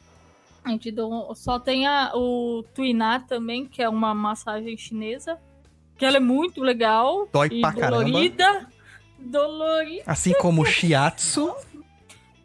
[0.64, 5.38] A gente deu- só tem a, o Tuiná também, que é uma massagem chinesa.
[5.98, 7.28] Que ela é muito legal.
[7.32, 8.06] Dói e pra caramba.
[9.22, 10.04] Dolorida.
[10.06, 11.54] Assim como o shiatsu.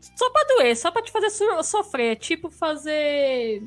[0.01, 2.16] Só pra doer, só pra te fazer so- sofrer.
[2.16, 3.62] Tipo fazer.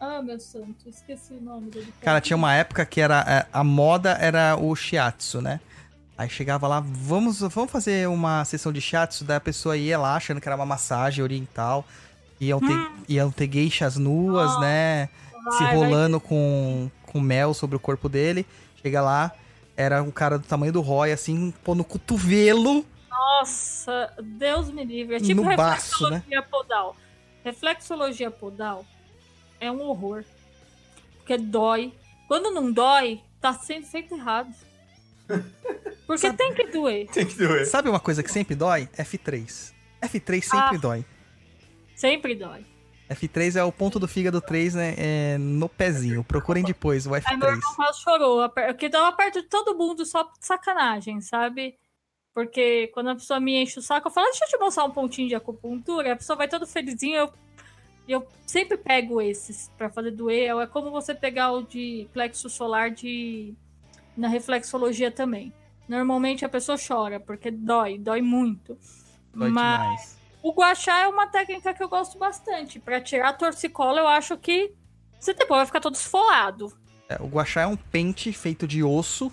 [0.00, 1.92] Ah, meu santo, esqueci o nome dele.
[2.00, 5.58] Cara, tinha uma época que era é, a moda era o shiatsu, né?
[6.16, 10.14] Aí chegava lá, vamos, vamos fazer uma sessão de shiatsu, daí a pessoa ia lá
[10.16, 11.84] achando que era uma massagem oriental.
[12.40, 15.08] Iam ter, iam ter geishas nuas, Nossa, né?
[15.52, 18.46] Se Vai, vai rolando com, com mel sobre o corpo dele.
[18.80, 19.32] Chega lá,
[19.78, 22.84] era um cara do tamanho do Roy, assim, pô, no cotovelo.
[23.08, 25.14] Nossa, Deus me livre.
[25.16, 26.16] É tipo No baço, né?
[26.28, 26.96] reflexologia podal.
[27.44, 28.84] Reflexologia podal
[29.60, 30.24] é um horror.
[31.18, 31.92] Porque dói.
[32.26, 34.52] Quando não dói, tá sendo feito errado.
[36.06, 37.06] Porque tem que doer.
[37.08, 37.64] Tem que doer.
[37.66, 38.88] Sabe uma coisa que sempre dói?
[38.96, 39.72] F3.
[40.02, 40.80] F3 sempre Ah.
[40.80, 41.04] dói.
[41.94, 42.64] Sempre dói.
[43.08, 44.94] F3 é o ponto do fígado 3, né?
[44.98, 46.22] é no pezinho.
[46.22, 47.52] Procurem depois o Aí meu F3.
[47.52, 48.48] irmão quase chorou.
[48.50, 51.78] Porque tava perto de todo mundo só de sacanagem, sabe?
[52.34, 54.90] Porque quando a pessoa me enche o saco, eu falo, deixa eu te mostrar um
[54.90, 56.12] pontinho de acupuntura.
[56.12, 57.16] A pessoa vai todo felizinho.
[57.16, 57.32] Eu,
[58.06, 60.56] eu sempre pego esses pra fazer doer.
[60.56, 63.54] É como você pegar o de plexo solar de
[64.16, 65.52] na reflexologia também.
[65.88, 68.76] Normalmente a pessoa chora, porque dói, dói muito.
[69.32, 70.17] Dói Mas demais.
[70.42, 72.78] O guachá é uma técnica que eu gosto bastante.
[72.78, 74.72] Pra tirar a torcicola, eu acho que
[75.18, 76.72] você depois vai ficar todo esfolado.
[77.08, 79.32] É, o guachá é um pente feito de osso,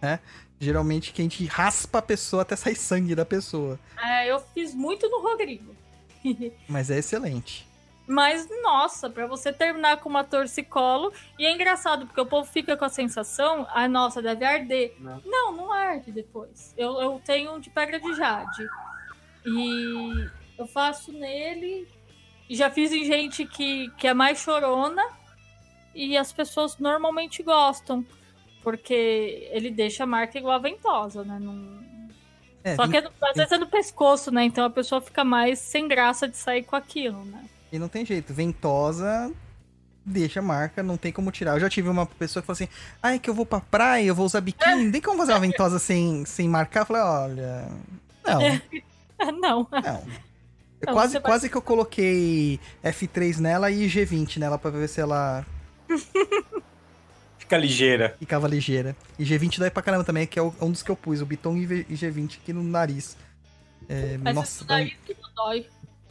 [0.00, 0.20] né?
[0.60, 3.78] Geralmente que a gente raspa a pessoa até sair sangue da pessoa.
[3.98, 5.74] É, eu fiz muito no Rodrigo.
[6.68, 7.66] Mas é excelente.
[8.06, 11.12] Mas, nossa, pra você terminar com uma torcicolo.
[11.38, 14.94] E é engraçado, porque o povo fica com a sensação, ah, nossa, deve arder.
[15.00, 15.22] Não.
[15.24, 16.74] Não, não, arde depois.
[16.76, 18.66] Eu, eu tenho um de pedra de jade.
[19.44, 21.86] E eu faço nele.
[22.48, 25.02] E já fiz em gente que, que é mais chorona.
[25.94, 28.04] E as pessoas normalmente gostam.
[28.62, 31.38] Porque ele deixa a marca igual a ventosa, né?
[31.38, 31.84] Não,
[32.62, 34.44] É, Só que às vezes é no pescoço, né?
[34.44, 37.44] Então a pessoa fica mais sem graça de sair com aquilo, né?
[37.70, 38.32] E não tem jeito.
[38.32, 39.30] Ventosa
[40.04, 41.52] deixa a marca, não tem como tirar.
[41.54, 42.68] Eu já tive uma pessoa que falou assim:
[43.02, 45.78] ai, que eu vou pra praia, eu vou usar biquíni, tem como fazer uma ventosa
[45.78, 46.80] sem, sem marcar?
[46.80, 47.68] Eu falei: olha.
[48.26, 48.40] Não,
[49.40, 49.66] Não.
[49.70, 50.04] não.
[50.86, 55.00] Não, quase, vai- quase que eu coloquei F3 nela e G20 nela pra ver se
[55.00, 55.44] ela
[57.38, 58.16] Fica ligeira.
[58.18, 58.96] ficava ligeira.
[59.18, 61.26] E G20 dói pra caramba também, que é o- um dos que eu pus, o
[61.26, 63.16] Biton e V- e G20 aqui no nariz.
[63.88, 65.66] É, Mas nossa, dói, daí que não dói.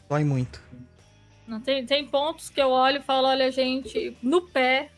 [0.09, 0.61] dói muito.
[1.47, 4.89] Não tem, tem pontos que eu olho e falo, olha, gente, no pé.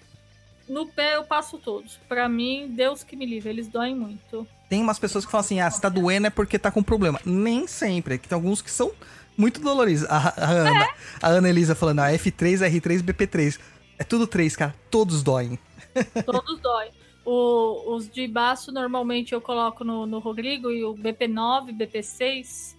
[0.67, 1.97] No pé eu passo todos.
[2.07, 4.47] Pra mim, Deus que me livre, eles doem muito.
[4.69, 7.19] Tem umas pessoas que falam assim, ah, se tá doendo é porque tá com problema.
[7.25, 8.91] Nem sempre, é que tem alguns que são
[9.37, 10.05] muito doloridos.
[10.05, 10.87] A, a Ana,
[11.21, 13.59] a Ana Elisa falando, ah, F3, R3, BP3.
[13.99, 14.75] É tudo 3, cara.
[14.89, 15.57] Todos doem.
[16.25, 16.91] Todos doem.
[17.23, 22.75] O- os de baço, normalmente eu coloco no, no Rodrigo e o BP9, BP6.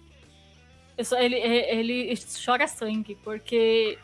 [0.97, 2.13] eu só- ele, ele
[2.45, 3.97] chora sangue, porque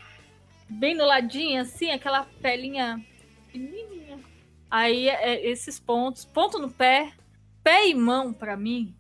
[0.69, 2.99] bem no ladinho, assim, aquela pelinha
[3.51, 4.19] fininha.
[4.71, 7.11] Aí é, esses pontos, ponto no pé,
[7.63, 8.93] pé e mão, pra mim,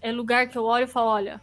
[0.00, 1.40] é lugar que eu olho e falo: olha,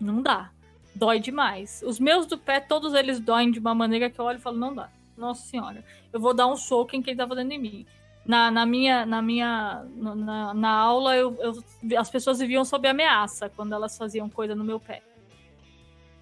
[0.00, 0.50] não dá.
[0.94, 1.82] Dói demais.
[1.86, 4.56] Os meus do pé, todos eles doem de uma maneira que eu olho e falo:
[4.56, 4.88] não dá.
[5.16, 7.86] Nossa senhora, eu vou dar um soco em quem tá fazendo em mim.
[8.24, 13.48] Na, na minha, na, minha na, na aula, eu, eu- as pessoas viviam sob ameaça
[13.48, 15.00] quando elas faziam coisa no meu pé.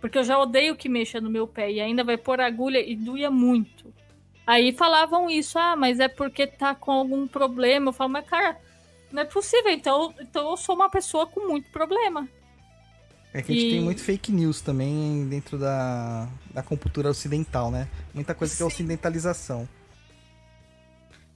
[0.01, 2.95] Porque eu já odeio que mexa no meu pé e ainda vai pôr agulha e
[2.95, 3.93] doía muito.
[4.47, 7.89] Aí falavam isso, ah, mas é porque tá com algum problema.
[7.89, 8.59] Eu falo, mas cara,
[9.15, 9.71] não é possível.
[9.71, 12.29] Então, então eu sou uma pessoa com muito problema.
[13.33, 17.71] É que a gente E- tem muito fake news também dentro da, da cultura ocidental,
[17.71, 17.89] né?
[18.13, 18.73] Muita coisa que é Sim.
[18.73, 19.69] ocidentalização.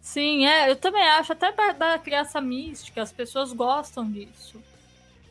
[0.00, 4.60] Sim, é, eu também acho, até da, da criança mística, as pessoas gostam disso.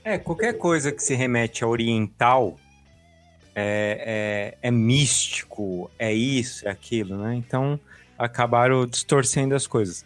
[0.04, 2.58] É, qualquer coisa que se remete a oriental
[3.56, 7.36] é, é, é místico, é isso, é aquilo, né?
[7.36, 7.80] Então
[8.18, 10.06] acabaram distorcendo as coisas.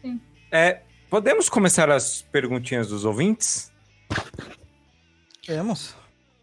[0.00, 0.20] Sim.
[0.50, 0.80] É,
[1.12, 3.70] podemos começar as perguntinhas dos ouvintes?
[5.46, 5.94] Temos.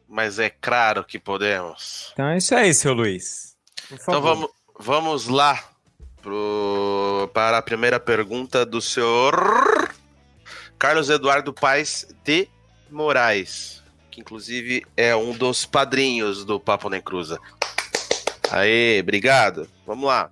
[0.08, 2.12] Mas é claro que podemos.
[2.14, 3.58] Então é isso aí, seu Luiz.
[3.92, 4.48] Então vamos,
[4.80, 5.60] vamos lá
[6.22, 9.90] pro, para a primeira pergunta do senhor
[10.78, 12.48] Carlos Eduardo Paes de
[12.92, 13.82] Moraes,
[14.12, 17.40] que inclusive é um dos padrinhos do Papo Nem Cruza.
[18.52, 19.68] Aê, obrigado.
[19.84, 20.30] Vamos lá.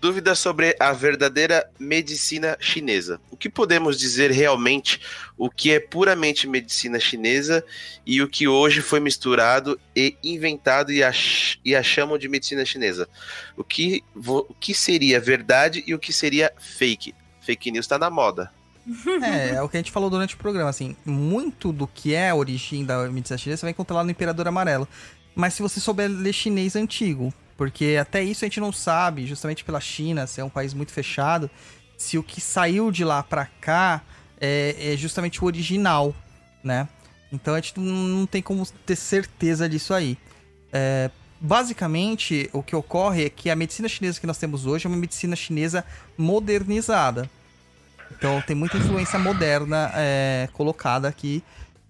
[0.00, 3.20] Dúvida sobre a verdadeira medicina chinesa.
[3.30, 5.00] O que podemos dizer realmente
[5.36, 7.64] o que é puramente medicina chinesa
[8.06, 12.64] e o que hoje foi misturado e inventado e, ach e a chamam de medicina
[12.64, 13.08] chinesa?
[13.56, 17.12] O que, o que seria verdade e o que seria fake?
[17.40, 18.52] Fake news tá na moda.
[19.22, 22.30] É, é o que a gente falou durante o programa, assim, muito do que é
[22.30, 24.88] a origem da medicina chinesa você vai encontrar lá no Imperador Amarelo.
[25.34, 29.64] Mas se você souber ler chinês antigo, porque até isso a gente não sabe, justamente
[29.64, 31.50] pela China ser um país muito fechado,
[31.96, 34.00] se o que saiu de lá pra cá
[34.40, 36.14] é, é justamente o original,
[36.62, 36.88] né?
[37.32, 40.16] Então a gente não tem como ter certeza disso aí.
[40.72, 41.10] É,
[41.40, 44.96] basicamente, o que ocorre é que a medicina chinesa que nós temos hoje é uma
[44.96, 45.84] medicina chinesa
[46.16, 47.28] modernizada.
[48.12, 51.42] Então tem muita influência moderna é, colocada aqui.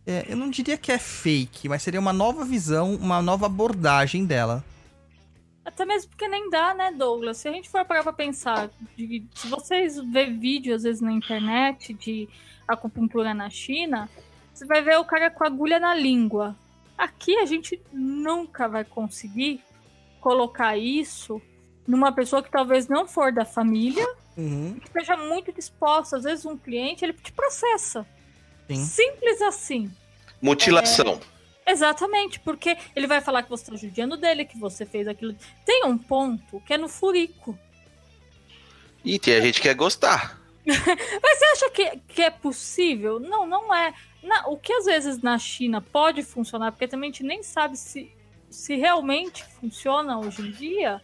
[0.06, 4.24] É, eu não diria que é fake, mas seria uma nova visão, uma nova abordagem
[4.24, 4.64] dela.
[5.68, 7.36] Até mesmo porque nem dá, né, Douglas?
[7.36, 11.12] Se a gente for parar pra pensar, de- se vocês ver vídeo às vezes na
[11.12, 12.26] internet de
[12.66, 14.08] acupuntura na China,
[14.54, 16.56] você vai ver o cara com agulha na língua.
[16.96, 19.62] Aqui a gente nunca vai conseguir
[20.20, 21.40] colocar isso
[21.86, 24.06] numa pessoa que talvez não for da família,
[24.80, 26.16] que esteja muito disposta.
[26.16, 28.06] Às vezes um cliente, ele te processa.
[28.68, 28.76] Sim.
[28.76, 29.90] Simples assim.
[30.40, 31.20] Mutilação.
[31.68, 35.36] Exatamente, porque ele vai falar que você está judiando dele, que você fez aquilo.
[35.66, 37.58] Tem um ponto que é no furico.
[39.04, 40.40] E tem a gente que quer gostar.
[40.66, 43.20] Mas você acha que, que é possível?
[43.20, 43.92] Não, não é.
[44.22, 47.76] Na- o que às vezes na China pode funcionar, porque também a gente nem sabe
[47.76, 48.10] se,
[48.50, 51.00] se realmente funciona hoje em dia,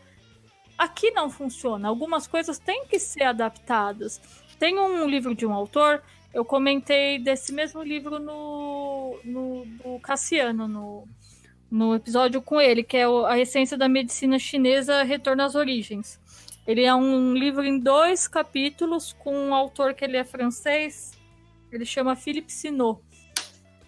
[0.78, 1.88] aqui não funciona.
[1.88, 4.20] Algumas coisas têm que ser adaptadas.
[4.58, 6.02] Tem um livro de um autor,
[6.34, 11.08] eu comentei desse mesmo livro no, no do Cassiano, no,
[11.70, 16.20] no episódio com ele, que é A Essência da Medicina Chinesa Retorno às Origens.
[16.66, 21.12] Ele é um livro em dois capítulos com um autor que ele é francês.
[21.70, 23.00] Ele chama Philippe Sinot.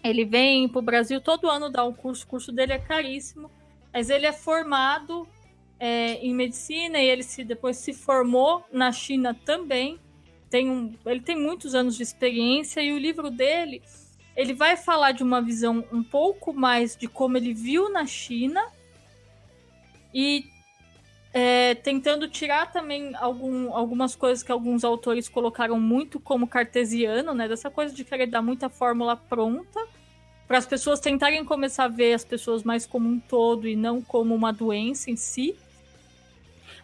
[0.03, 2.23] Ele vem para o Brasil todo ano dar um curso.
[2.23, 3.51] O curso dele é caríssimo.
[3.91, 5.27] Mas ele é formado
[5.79, 9.99] é, em medicina e ele se, depois se formou na China também.
[10.49, 13.81] Tem um, ele tem muitos anos de experiência e o livro dele
[14.35, 18.63] ele vai falar de uma visão um pouco mais de como ele viu na China
[20.13, 20.45] e
[21.33, 27.47] é, tentando tirar também algum, algumas coisas que alguns autores colocaram muito como cartesiano, né?
[27.47, 29.87] Dessa coisa de querer dar muita fórmula pronta
[30.47, 34.01] para as pessoas tentarem começar a ver as pessoas mais como um todo e não
[34.01, 35.55] como uma doença em si.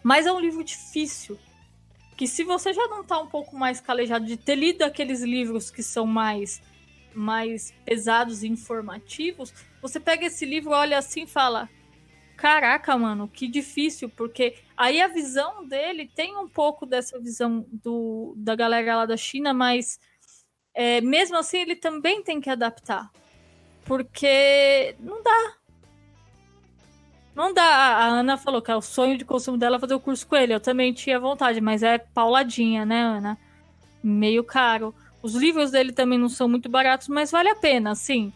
[0.02, 1.38] Mas é um livro difícil.
[2.16, 5.70] Que se você já não tá um pouco mais calejado de ter lido aqueles livros
[5.70, 6.62] que são mais
[7.14, 11.68] mais pesados e informativos, você pega esse livro, olha assim e fala:
[12.36, 18.34] Caraca, mano, que difícil, porque aí a visão dele tem um pouco dessa visão do,
[18.36, 20.00] da galera lá da China, mas
[20.74, 23.10] é, mesmo assim ele também tem que adaptar.
[23.84, 25.56] Porque não dá.
[27.34, 27.62] Não dá.
[27.62, 30.54] A Ana falou que é o sonho de consumo dela fazer o curso com ele.
[30.54, 33.38] Eu também tinha vontade, mas é pauladinha, né, Ana?
[34.02, 34.94] Meio caro.
[35.22, 38.32] Os livros dele também não são muito baratos, mas vale a pena, assim.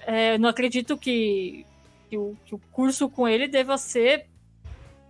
[0.00, 1.64] É, não acredito que,
[2.10, 4.26] que, o, que o curso com ele deva ser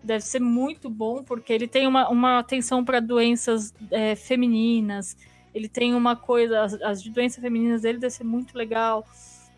[0.07, 5.17] deve ser muito bom, porque ele tem uma, uma atenção para doenças é, femininas,
[5.53, 9.05] ele tem uma coisa, as, as doenças femininas dele deve ser muito legal,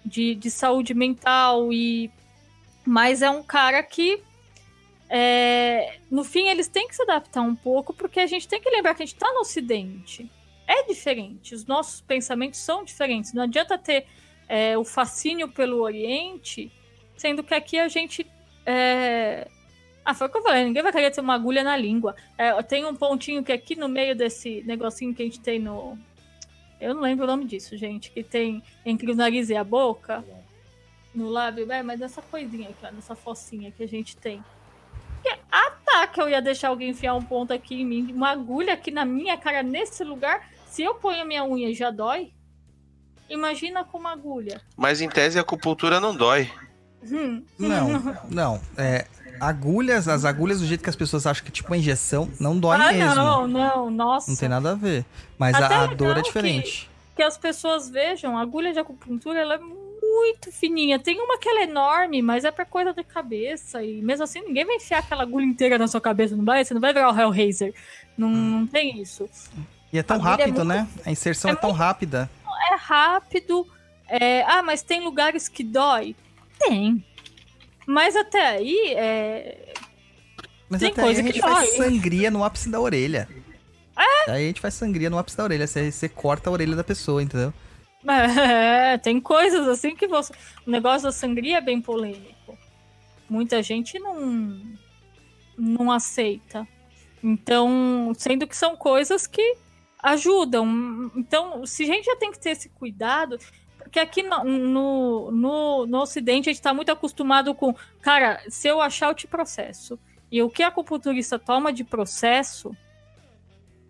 [0.04, 2.10] de, de saúde mental, e
[2.88, 4.22] mas é um cara que
[5.10, 8.70] é, no fim eles têm que se adaptar um pouco, porque a gente tem que
[8.70, 10.30] lembrar que a gente está no ocidente.
[10.66, 13.34] É diferente, os nossos pensamentos são diferentes.
[13.34, 14.06] Não adianta ter
[14.48, 16.72] é, o fascínio pelo Oriente,
[17.14, 18.26] sendo que aqui a gente.
[18.64, 19.46] É...
[20.02, 22.16] Ah, foi o que eu falei, ninguém vai querer ter uma agulha na língua.
[22.38, 25.98] É, tem um pontinho que aqui no meio desse negocinho que a gente tem no.
[26.80, 28.10] Eu não lembro o nome disso, gente.
[28.10, 30.24] Que tem entre o nariz e a boca.
[31.14, 34.44] No lábio, é, mas essa coisinha aqui, ó, nessa focinha que a gente tem.
[35.22, 38.30] Que, ah, tá, que eu ia deixar alguém enfiar um ponto aqui em mim, uma
[38.30, 40.48] agulha aqui na minha cara, nesse lugar.
[40.66, 42.32] Se eu ponho a minha unha já dói,
[43.28, 44.60] imagina com uma agulha.
[44.76, 46.50] Mas em tese a acupuntura não dói.
[47.02, 47.42] Hum.
[47.58, 48.60] Não, não.
[48.76, 49.06] É,
[49.40, 52.76] agulhas, as agulhas do jeito que as pessoas acham que tipo uma injeção, não dói
[52.76, 53.14] ah, mesmo.
[53.14, 54.30] não, não, nossa.
[54.30, 55.04] Não tem nada a ver.
[55.38, 56.90] Mas Até a, a dor é que- diferente.
[57.16, 59.58] Que as pessoas vejam, a agulha de acupuntura ela é
[60.20, 60.98] muito fininha.
[60.98, 63.82] Tem uma que ela é enorme, mas é pra coisa de cabeça.
[63.82, 66.64] E mesmo assim, ninguém vai enfiar aquela agulha inteira na sua cabeça, não vai?
[66.64, 67.74] Você não vai virar o Hellraiser.
[68.16, 69.28] Não, não tem isso.
[69.92, 70.86] E é tão é rápido, muito- né?
[71.06, 72.28] A inserção é, é tão rápida.
[72.72, 73.66] É rápido.
[74.08, 76.14] é- Ah, mas tem lugares que dói?
[76.58, 77.04] Tem.
[77.86, 79.72] Mas até aí, é...
[80.68, 81.76] Mas Tem até aí coisa a gente que faz dói.
[81.88, 83.26] sangria no ápice da orelha.
[83.98, 84.30] É?
[84.30, 85.66] Aí a gente faz sangria no ápice da orelha.
[85.66, 87.52] Você, você corta a orelha da pessoa, entendeu?
[88.06, 90.32] É, tem coisas assim que você.
[90.66, 92.56] O negócio da sangria é bem polêmico.
[93.28, 94.62] Muita gente não,
[95.56, 96.66] não aceita.
[97.22, 99.56] Então, sendo que são coisas que
[100.02, 101.10] ajudam.
[101.16, 103.38] Então, se a gente já tem que ter esse cuidado,
[103.78, 108.68] porque aqui no, no, no, no Ocidente a gente está muito acostumado com, cara, se
[108.68, 109.98] eu achar, eu te processo.
[110.30, 112.70] E o que a acupunturista toma de processo,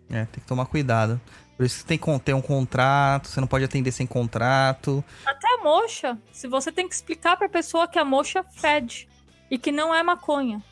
[0.09, 1.21] É, tem que tomar cuidado.
[1.59, 5.03] Por isso que tem que ter um contrato, você não pode atender sem contrato.
[5.25, 9.09] até a moxa, se você tem que explicar pra pessoa que a moxa fede
[9.51, 10.63] e que não é maconha.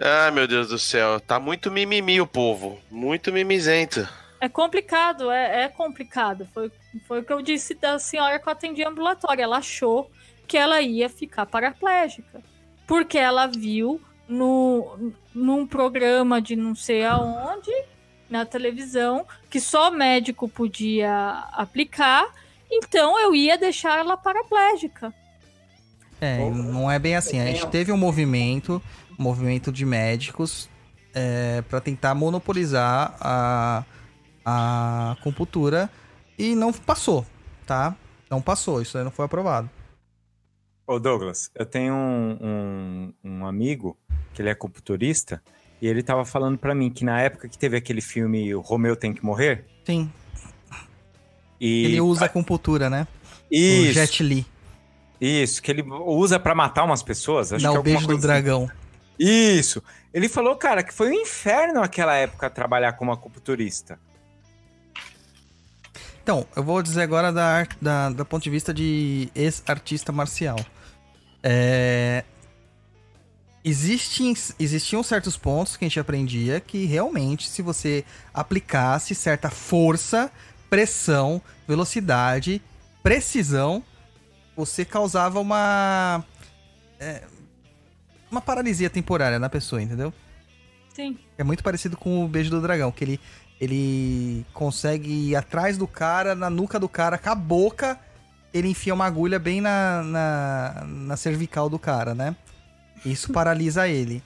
[0.00, 1.18] Ai, meu Deus do céu.
[1.18, 2.78] Tá muito mimimi o povo.
[2.88, 4.08] Muito mimizento.
[4.40, 6.46] É complicado, é, é complicado.
[6.54, 6.70] Foi,
[7.08, 9.42] foi o que eu disse da senhora que eu atendi ambulatório.
[9.42, 10.08] Ela achou
[10.46, 12.40] que ela ia ficar paraplégica.
[12.86, 17.72] Porque ela viu no, num programa de não sei aonde,
[18.28, 22.26] na televisão, que só médico podia aplicar.
[22.70, 25.12] Então eu ia deixar ela paraplégica.
[26.20, 27.38] É, não é bem assim.
[27.38, 28.82] A gente teve um movimento,
[29.18, 30.68] um movimento de médicos
[31.14, 33.84] é, para tentar monopolizar a,
[34.44, 35.90] a acupuntura
[36.38, 37.24] e não passou,
[37.66, 37.94] tá?
[38.30, 39.70] Não passou, isso aí não foi aprovado.
[40.86, 43.96] Ô Douglas, eu tenho um, um, um amigo
[44.34, 45.42] que ele é acupunturista
[45.84, 48.96] e ele tava falando pra mim que na época que teve aquele filme O Romeu
[48.96, 50.10] Tem Que Morrer, Sim,
[51.60, 51.84] e...
[51.84, 53.06] ele usa acupuntura, né?
[53.50, 54.46] O Isso, Jet Li,
[55.20, 57.52] isso, que ele usa pra matar umas pessoas.
[57.52, 58.64] Acho dá que é o beijo do coisa dragão.
[58.64, 58.72] assim.
[59.18, 59.82] Isso.
[60.12, 63.98] Ele falou, cara, que foi um inferno naquela época trabalhar como acupunturista.
[66.22, 70.56] Então, eu vou dizer agora da, da, da ponto de vista de ex-artista marcial.
[71.42, 72.24] É...
[73.64, 80.30] Existem, existiam certos pontos que a gente aprendia que realmente, se você aplicasse certa força,
[80.68, 82.60] pressão, velocidade,
[83.02, 83.82] precisão,
[84.54, 86.22] você causava uma.
[87.00, 87.22] é,
[88.30, 90.12] uma paralisia temporária na pessoa, entendeu?
[90.94, 91.18] Sim.
[91.38, 93.20] É muito parecido com o beijo do dragão, que ele,
[93.60, 97.98] ele consegue ir atrás do cara, na nuca do cara, com a boca,
[98.52, 102.36] ele enfia uma agulha bem na, na, na cervical do cara, né?
[103.04, 104.22] Isso paralisa ele.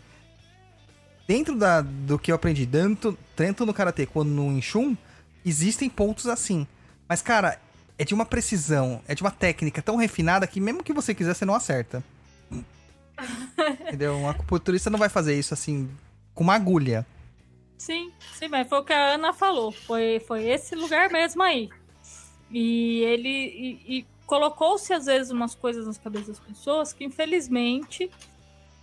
[1.26, 4.96] Dentro da, do que eu aprendi, tanto, tanto no Karatê quanto no Inchun,
[5.44, 6.66] existem pontos assim.
[7.08, 7.60] Mas, cara,
[7.98, 11.34] é de uma precisão, é de uma técnica tão refinada que mesmo que você quiser,
[11.34, 12.02] você não acerta.
[13.86, 14.14] Entendeu?
[14.14, 15.90] Um acupunturista não vai fazer isso assim,
[16.34, 17.06] com uma agulha.
[17.76, 19.70] Sim, sim, mas foi o que a Ana falou.
[19.70, 21.68] Foi, foi esse lugar mesmo aí.
[22.50, 28.10] E ele e, e colocou-se, às vezes, umas coisas nas cabeças das pessoas que, infelizmente,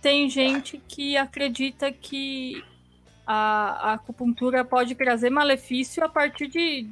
[0.06, 2.62] tem gente que acredita que
[3.26, 6.86] a, a acupuntura pode trazer malefício a partir de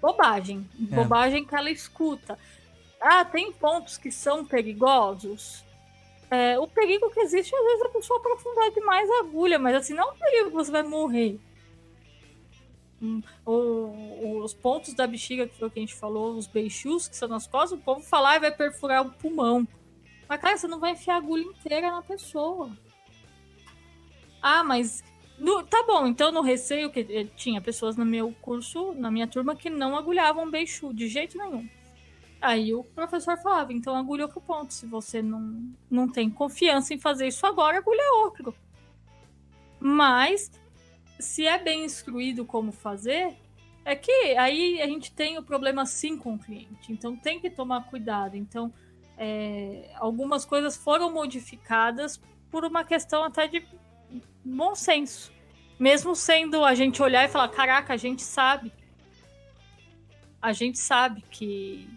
[0.00, 0.64] bobagem.
[0.92, 0.94] É.
[0.94, 2.38] Bobagem que ela escuta.
[3.00, 5.64] Ah, tem pontos que são perigosos.
[6.30, 9.74] É, o perigo que existe, às vezes, é a pessoa aprofundar demais a agulha, mas
[9.74, 11.40] assim, não é um perigo que você vai morrer.
[13.02, 17.08] Hum, o- os pontos da bexiga, que foi o que a gente falou, os beixus,
[17.08, 19.66] que são nas costas, o povo falar e vai perfurar o pulmão.
[20.32, 22.70] Mas, cara, você não vai enfiar a agulha inteira na pessoa.
[24.40, 25.04] Ah, mas.
[25.38, 29.26] no- tá bom, então no receio que eh, tinha pessoas no meu curso, na minha
[29.26, 31.68] turma, que não agulhavam beixu, de jeito nenhum.
[32.40, 34.72] Aí o professor falava, então agulha outro ponto.
[34.72, 38.54] Se você não, não tem confiança em fazer isso agora, agulha outro.
[39.78, 40.50] Mas,
[41.20, 43.36] se é bem instruído como fazer,
[43.84, 46.90] é que aí a gente tem o problema sim com o cliente.
[46.90, 48.34] Então tem que tomar cuidado.
[48.34, 48.72] Então,
[49.24, 52.20] é, algumas coisas foram modificadas
[52.50, 53.64] por uma questão até de
[54.44, 55.32] bom senso.
[55.78, 58.72] Mesmo sendo a gente olhar e falar, caraca, a gente sabe.
[60.40, 61.88] A gente sabe que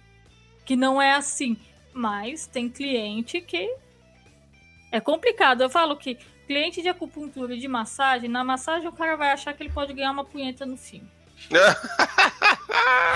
[0.64, 1.58] que não é assim.
[1.92, 3.76] Mas tem cliente que
[4.92, 5.62] é complicado.
[5.62, 9.52] Eu falo que cliente de acupuntura e de massagem, na massagem o cara vai achar
[9.56, 11.10] que ele pode ganhar uma punheta no fim.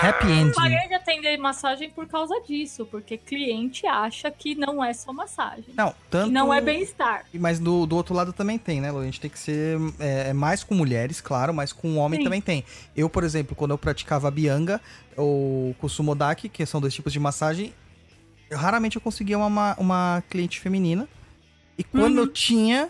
[0.02, 0.52] Happy ending.
[0.54, 5.66] Parei de atender massagem por causa disso, porque cliente acha que não é só massagem.
[5.74, 6.32] Não, tanto.
[6.32, 7.26] não é bem-estar.
[7.34, 9.00] Mas do, do outro lado também tem, né, Lu?
[9.00, 12.24] A gente tem que ser é, é mais com mulheres, claro, mas com homem Sim.
[12.24, 12.64] também tem.
[12.96, 14.80] Eu, por exemplo, quando eu praticava a Bianga
[15.16, 17.74] ou Kusumodaki, que são dois tipos de massagem,
[18.50, 21.06] raramente eu conseguia uma, uma, cliente feminina.
[21.76, 22.24] E quando Uhum.
[22.24, 22.88] eu tinha,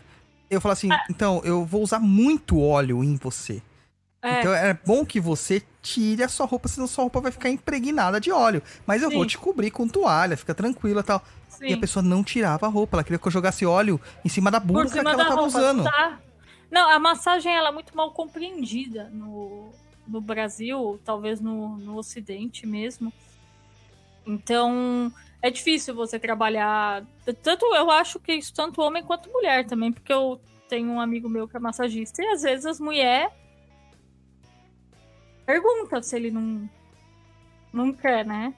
[0.48, 3.60] eu falava assim, então, eu vou usar muito óleo em você.
[4.22, 7.48] É, Então é bom que você tire a sua roupa, senão sua roupa vai ficar
[7.48, 8.62] impregnada de óleo.
[8.86, 9.28] Mas eu vou Sim.
[9.28, 11.22] te cobrir com toalha, fica tranquila e tal.
[11.62, 11.80] E a sim.
[11.80, 14.66] pessoa não tirava a roupa, ela queria que eu jogasse óleo em cima da Por
[14.68, 15.84] bunda que cima ela da tava roupa, usando.
[15.84, 16.18] tá?
[16.70, 19.70] Não, a massagem ela é muito mal compreendida no,
[20.06, 23.12] no Brasil, talvez no, no Ocidente mesmo.
[24.26, 27.02] Então, é difícil você trabalhar.
[27.42, 31.28] Tanto eu acho que isso tanto homem quanto mulher também, porque eu tenho um amigo
[31.28, 33.32] meu que é massagista e às vezes as mulheres
[35.50, 36.68] perguntam se ele não,
[37.72, 38.54] não quer, né?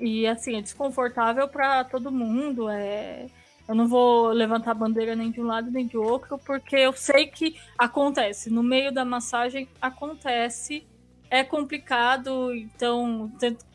[0.00, 2.70] E assim, é desconfortável pra todo mundo.
[2.70, 3.26] É...
[3.68, 6.92] Eu não vou levantar a bandeira nem de um lado nem de outro, porque eu
[6.94, 8.50] sei que acontece.
[8.50, 10.86] No meio da massagem acontece.
[11.34, 13.32] É complicado, então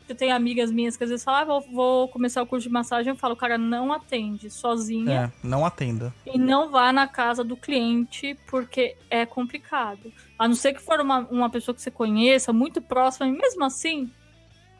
[0.08, 2.72] eu tenho amigas minhas que às vezes falam, ah, vou, vou começar o curso de
[2.72, 6.14] massagem, eu falo, cara, não atende sozinha É, não atenda.
[6.24, 10.12] e não vá na casa do cliente, porque é complicado.
[10.38, 13.64] A não ser que for uma, uma pessoa que você conheça, muito próxima, e mesmo
[13.64, 14.08] assim,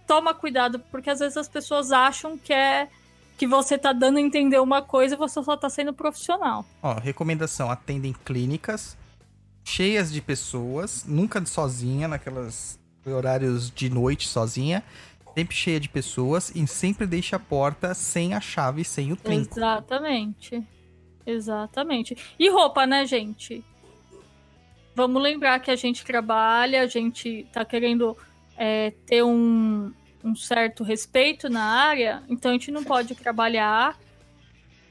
[0.07, 2.89] toma cuidado, porque às vezes as pessoas acham que é
[3.37, 6.65] que você tá dando a entender uma coisa e você só tá sendo profissional.
[6.83, 8.97] Ó, recomendação: atendem clínicas
[9.69, 14.83] cheias de pessoas, nunca sozinha, naquelas horários de noite sozinha.
[15.37, 19.57] Sempre cheia de pessoas e sempre deixe a porta sem a chave, sem o trinco.
[19.57, 20.67] Exatamente.
[21.25, 22.17] Exatamente.
[22.39, 23.63] E roupa, né, gente?
[24.95, 28.17] Vamos lembrar que a gente trabalha, a gente tá querendo
[28.57, 29.93] é, ter um,
[30.25, 33.97] um certo respeito na área, então a gente não pode trabalhar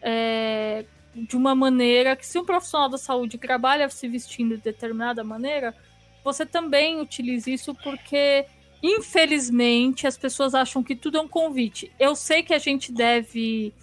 [0.02, 0.86] é,
[1.18, 5.76] de uma maneira que, se um profissional da saúde trabalha se vestindo de determinada maneira,
[6.24, 8.46] você também utilize isso porque,
[8.84, 11.92] infelizmente, as pessoas acham que tudo é um convite.
[12.00, 13.74] Eu sei que a gente deve.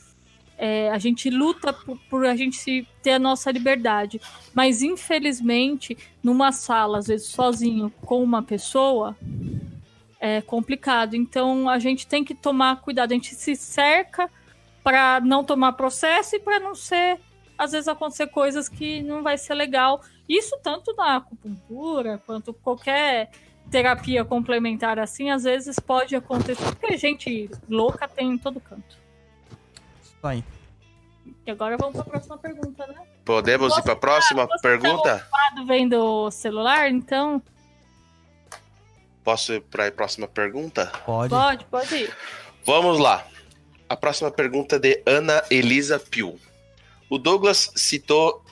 [0.57, 4.21] é, a gente luta por, por a gente se- ter a nossa liberdade.
[4.55, 9.17] Mas, infelizmente, numa sala, às vezes sozinho com uma pessoa,
[10.21, 11.17] é complicado.
[11.17, 13.11] Então, a gente tem que tomar cuidado.
[13.11, 14.31] A gente se cerca
[14.85, 17.19] para não tomar processo e para não ser,
[17.57, 20.03] às vezes, acontecer coisas que não vai ser legal.
[20.29, 23.31] Isso tanto na acupuntura quanto qualquer
[23.71, 28.99] terapia complementar assim, às vezes pode acontecer, porque gente louca tem em todo canto.
[30.03, 30.45] Isso aí.
[31.47, 33.07] E agora vamos para a próxima pergunta, né?
[33.25, 35.15] Podemos ir para a próxima Você tá pergunta?
[35.17, 37.43] ocupado vendo o celular, então
[39.25, 40.93] Posso ir para a próxima pergunta?
[41.07, 41.31] Pode.
[41.31, 42.15] pode, pode ir.
[42.67, 43.27] Vamos lá.
[43.89, 46.39] A próxima pergunta é de Ana Elisa Piu.
[47.11, 48.43] O Douglas citou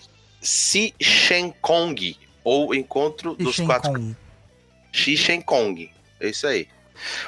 [0.40, 4.16] Si Shen Kong, ou Encontro dos Quatro Kong.
[4.92, 5.90] Xi Shen Kong.
[6.20, 6.68] É isso aí.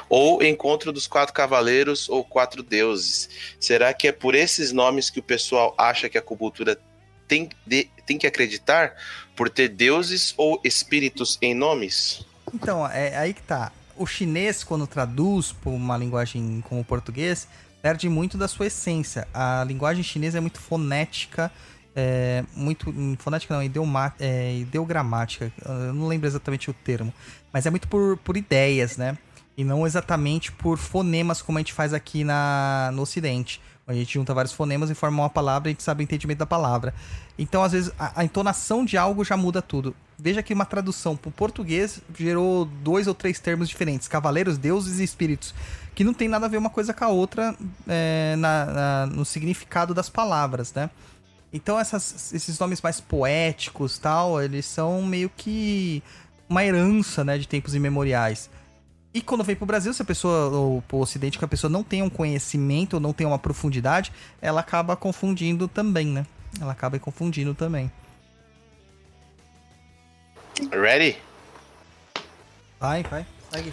[0.09, 3.29] Ou Encontro dos Quatro Cavaleiros ou Quatro Deuses.
[3.59, 6.79] Será que é por esses nomes que o pessoal acha que a acupuntura
[7.27, 8.95] tem, de- tem que acreditar?
[9.35, 12.25] Por ter deuses ou espíritos em nomes?
[12.53, 13.73] Então, é aí que tá.
[13.97, 17.49] O chinês, quando traduz para uma linguagem como o português,
[17.85, 19.29] perde muito da sua essência.
[19.35, 21.53] A linguagem chinesa é muito fonética,
[21.95, 22.91] é, muito.
[23.19, 25.53] Fonética não, ideoma, é, ideogramática.
[25.63, 27.13] Eu não lembro exatamente o termo.
[27.53, 29.19] Mas é muito por, por ideias, né?
[29.55, 33.61] E não exatamente por fonemas como a gente faz aqui na, no Ocidente.
[33.87, 36.39] A gente junta vários fonemas e forma uma palavra e a gente sabe o entendimento
[36.39, 36.95] da palavra.
[37.39, 39.95] Então, às vezes, a, a entonação de algo já muda tudo.
[40.19, 45.01] Veja que uma tradução para o português gerou dois ou três termos diferentes: cavaleiros, deuses
[45.01, 45.55] e espíritos.
[45.95, 47.55] Que não tem nada a ver uma coisa com a outra
[47.87, 50.89] é, na- na- no significado das palavras, né?
[51.53, 56.03] Então, essas- esses nomes mais poéticos tal, eles são meio que
[56.49, 58.49] uma herança, né, de tempos imemoriais.
[59.15, 61.85] E quando vem pro Brasil, se a pessoa, ou pro Ocidente, que a pessoa não
[61.85, 64.13] tem um conhecimento, ou não tem uma profundidade,
[64.43, 66.27] ela acaba confundindo também, né?
[66.61, 67.93] Ela acaba confundindo também.
[70.73, 71.17] Ready?
[72.81, 73.73] Vai, vai, segue.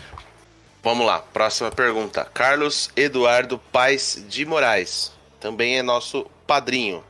[0.84, 2.24] Vamos lá, próxima pergunta.
[2.24, 7.04] Carlos Eduardo Paes de Moraes, também é nosso padrinho.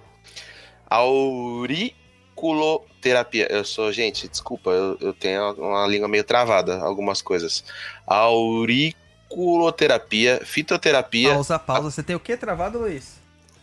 [3.02, 3.48] Auriculoterapia.
[3.52, 7.64] Eu sou, gente, desculpa, eu, eu tenho uma língua meio travada, algumas coisas.
[8.06, 11.34] Auriculoterapia, fitoterapia.
[11.34, 11.90] Pausa, pausa.
[11.90, 13.20] Você tem o que travado, Luiz?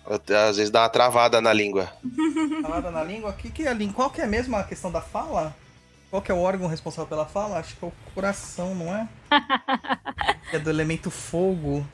[0.06, 1.92] Eu- Às vezes dá uma travada na língua.
[2.62, 3.32] Travada na língua?
[3.32, 3.94] Que que é a língua?
[3.94, 5.54] Qual que é mesmo a questão da fala?
[6.10, 7.58] Qual que é o órgão responsável pela fala?
[7.58, 9.08] Acho que é o coração, não é?
[10.50, 11.86] É do elemento fogo.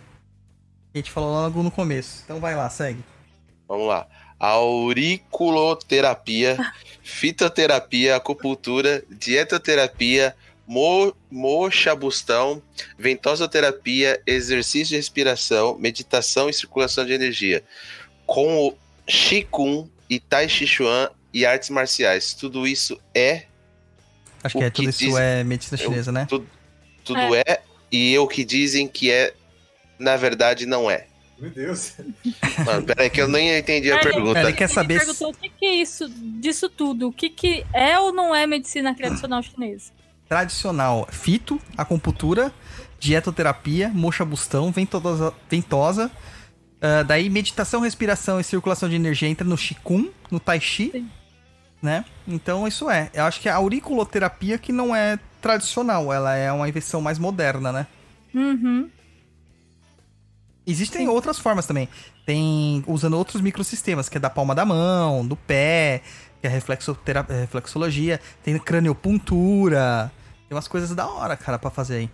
[0.92, 2.22] Que a gente falou logo no começo.
[2.24, 3.02] Então vai lá, segue.
[3.66, 4.06] Vamos lá.
[4.44, 6.56] Auriculoterapia,
[7.02, 10.34] fitoterapia, acupuntura, dietoterapia,
[10.66, 12.62] mo, mochabustão,
[12.98, 17.62] ventosoterapia, exercício de respiração, meditação e circulação de energia.
[18.26, 18.76] Com o
[19.06, 22.34] Qigong e Tai Chi Chuan e artes marciais.
[22.34, 23.44] Tudo isso é
[24.42, 26.26] Acho que é que tudo isso diz- é medicina chinesa, né?
[26.28, 26.46] tudo,
[27.02, 27.62] tudo é.
[27.90, 29.32] e o que dizem que é,
[29.98, 31.06] na verdade, não é.
[31.38, 31.94] Meu Deus.
[32.64, 34.40] Mano, peraí que eu nem entendi a É, pergunta.
[34.40, 35.06] Ele quer Ele saber se...
[35.06, 37.08] perguntou o que, que é isso, disso tudo.
[37.08, 39.92] O que, que é ou não é medicina tradicional chinesa?
[40.26, 42.52] tradicional fito, acupuntura,
[42.98, 46.10] dietoterapia, mochabustão, ventosa, ventosa
[46.84, 51.08] ah, daí meditação, respiração e circulação de energia entra no Qigong, no Tai Chi, Sim.
[51.80, 52.04] né?
[52.28, 53.10] Então isso é.
[53.14, 57.72] Eu acho que a auriculoterapia que não é tradicional, ela é uma invenção mais moderna,
[57.72, 57.86] né?
[58.34, 58.90] Uhum.
[60.66, 61.08] Existem Sim.
[61.08, 61.88] outras formas também.
[62.24, 66.00] Tem usando outros microsistemas, que é da palma da mão, do pé,
[66.40, 70.10] que é reflexotera- eh, reflexologia, tem craniopuntura.
[70.48, 72.10] Tem umas coisas da hora, cara, pra fazer aí.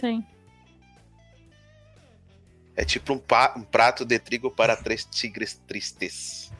[0.00, 0.26] Tem.
[2.74, 6.50] É tipo um, pa- um prato de trigo para três tigres tristes.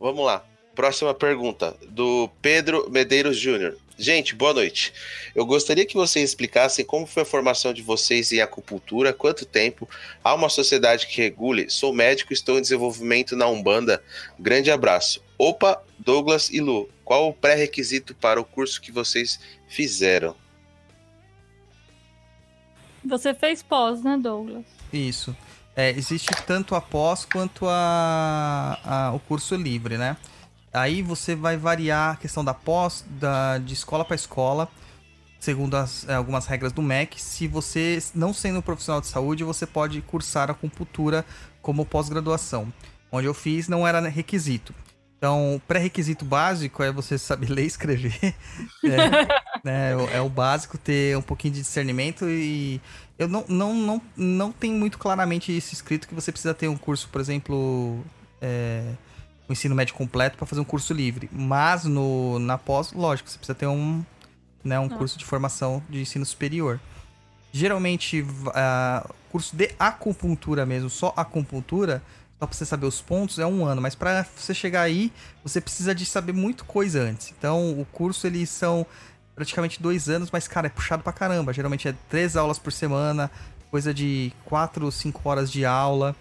[0.00, 0.44] Vamos lá.
[0.74, 3.76] Próxima pergunta, do Pedro Medeiros Júnior.
[3.96, 4.92] Gente, boa noite.
[5.36, 9.88] Eu gostaria que vocês explicassem como foi a formação de vocês em acupuntura, quanto tempo,
[10.22, 11.70] há uma sociedade que regule.
[11.70, 14.02] Sou médico e estou em desenvolvimento na Umbanda.
[14.38, 15.22] Grande abraço.
[15.38, 19.38] Opa, Douglas e Lu, qual o pré-requisito para o curso que vocês
[19.68, 20.34] fizeram?
[23.04, 24.64] Você fez pós, né, Douglas?
[24.92, 25.36] Isso.
[25.76, 30.16] É, existe tanto a pós quanto a, a- o curso livre, né?
[30.74, 34.68] Aí você vai variar a questão da pós, da, de escola para escola,
[35.38, 37.20] segundo as, é, algumas regras do MEC.
[37.22, 41.24] Se você, não sendo um profissional de saúde, você pode cursar acupuntura
[41.62, 42.72] como pós-graduação.
[43.12, 44.74] Onde eu fiz não era requisito.
[45.16, 48.34] Então, pré-requisito básico é você saber ler e escrever.
[48.84, 49.10] É,
[49.64, 52.80] né, é o- é o básico, ter um pouquinho de discernimento e
[53.18, 56.76] eu não, não, não, não tenho muito claramente isso escrito que você precisa ter um
[56.76, 58.04] curso, por exemplo,
[58.42, 58.92] é,
[59.48, 61.28] o ensino médio completo para fazer um curso livre.
[61.32, 64.02] Mas no, na pós, lógico, você precisa ter um,
[64.62, 64.96] né, um Ah.
[64.96, 66.80] curso de formação de ensino superior.
[67.52, 72.02] Geralmente, ah, curso de acupuntura mesmo, só acupuntura,
[72.38, 73.80] só pra você saber os pontos, é um ano.
[73.80, 75.12] Mas para você chegar aí,
[75.42, 77.32] você precisa de saber muito coisa antes.
[77.38, 78.84] Então, o curso, eles são
[79.36, 81.52] praticamente dois anos, mas, cara, é puxado pra caramba.
[81.52, 83.30] Geralmente é três aulas por semana,
[83.70, 86.14] coisa de quatro, cinco horas de aula.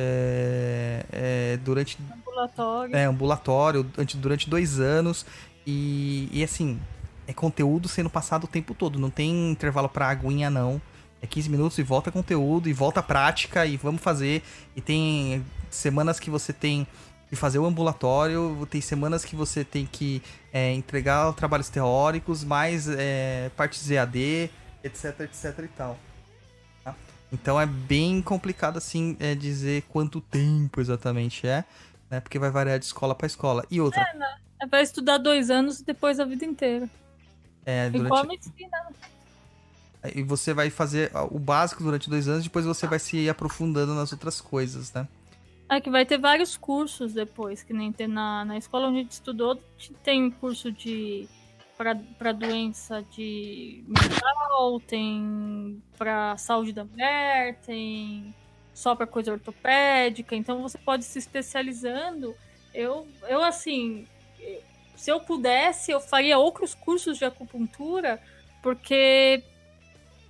[0.00, 2.94] É, é, durante Ambulatório.
[2.94, 5.26] é, ambulatório durante, durante dois anos.
[5.66, 6.80] E, e assim,
[7.26, 8.98] é conteúdo sendo passado o tempo todo.
[8.98, 10.80] Não tem intervalo pra aguinha, não.
[11.20, 14.42] É 15 minutos e volta conteúdo, e volta prática, e vamos fazer.
[14.76, 16.86] E tem semanas que você tem
[17.28, 20.22] que fazer o ambulatório, tem semanas que você tem que
[20.52, 24.50] é, entregar trabalhos teóricos, mais é, partes EAD,
[24.82, 25.98] etc, etc e tal.
[27.32, 31.64] Então é bem complicado, assim, é, dizer quanto tempo exatamente é
[32.10, 32.20] né?
[32.20, 33.64] Porque vai variar de escola para escola.
[33.70, 34.02] E outra,
[34.60, 36.88] É pra estudar dois anos e depois a vida inteira.
[37.64, 38.86] é, Igual a durante, medicina.
[40.14, 44.12] e você vai fazer o básico durante dois anos, depois você vai se aprofundando nas
[44.12, 45.06] outras coisas, né?
[45.70, 49.02] É que vai ter vários cursos depois, que nem tem na, na escola onde a
[49.02, 49.62] gente estudou,
[50.02, 51.28] tem curso de
[51.78, 58.34] para doença de mental, tem para saúde da mulher, tem
[58.74, 62.34] só para coisa ortopédica, então você pode se especializando.
[62.74, 64.06] Eu, eu assim,
[64.96, 68.20] se eu pudesse, eu faria outros cursos de acupuntura,
[68.60, 69.42] porque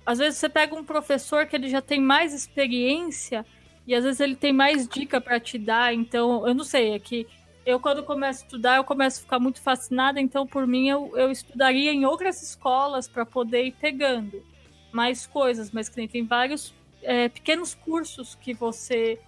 [0.05, 3.43] às vezes você pega um professor que ele já tem mais experiência
[3.87, 6.99] e às vezes ele tem mais dica para te dar, então eu não sei, é
[6.99, 7.27] que
[7.65, 11.11] eu quando começo a estudar, eu começo a ficar muito fascinada, então por mim eu,
[11.15, 14.43] eu estudaria em outras escolas para poder ir pegando
[14.91, 19.19] mais coisas, mas que tem vários é, pequenos cursos que você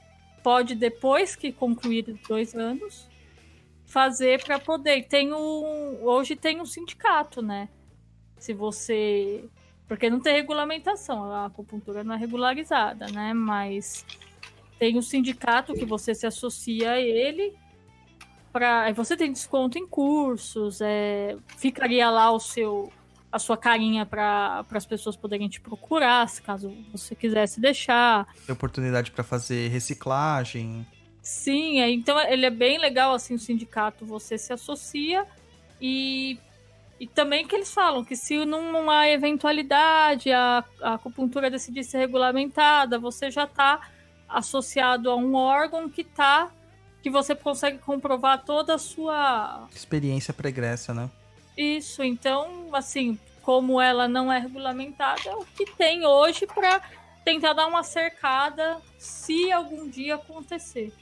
[0.43, 3.07] pode, depois que concluir dois anos,
[3.85, 5.07] fazer para poder.
[5.07, 7.69] Tem um, hoje tem um sindicato, né?
[8.37, 9.45] Se você.
[9.87, 13.33] Porque não tem regulamentação, a acupuntura não é regularizada, né?
[13.33, 14.05] Mas
[14.79, 17.53] tem um sindicato que você se associa a ele.
[18.53, 22.91] Aí você tem desconto em cursos, é, ficaria lá o seu
[23.31, 28.27] a sua carinha para as pessoas poderem te procurar, se caso você quisesse deixar.
[28.45, 30.85] Tem oportunidade para fazer reciclagem.
[31.21, 35.25] Sim, é, então ele é bem legal assim o sindicato, você se associa
[35.79, 36.37] e
[36.99, 42.99] e também que eles falam que se numa eventualidade a, a acupuntura decidir ser regulamentada,
[42.99, 43.89] você já está
[44.29, 46.51] associado a um órgão que tá
[47.01, 51.09] que você consegue comprovar toda a sua Experiência pregressa, né?
[51.57, 56.81] Isso, então, assim, como ela não é regulamentada, é o que tem hoje para
[57.25, 60.93] tentar dar uma cercada se algum dia acontecer.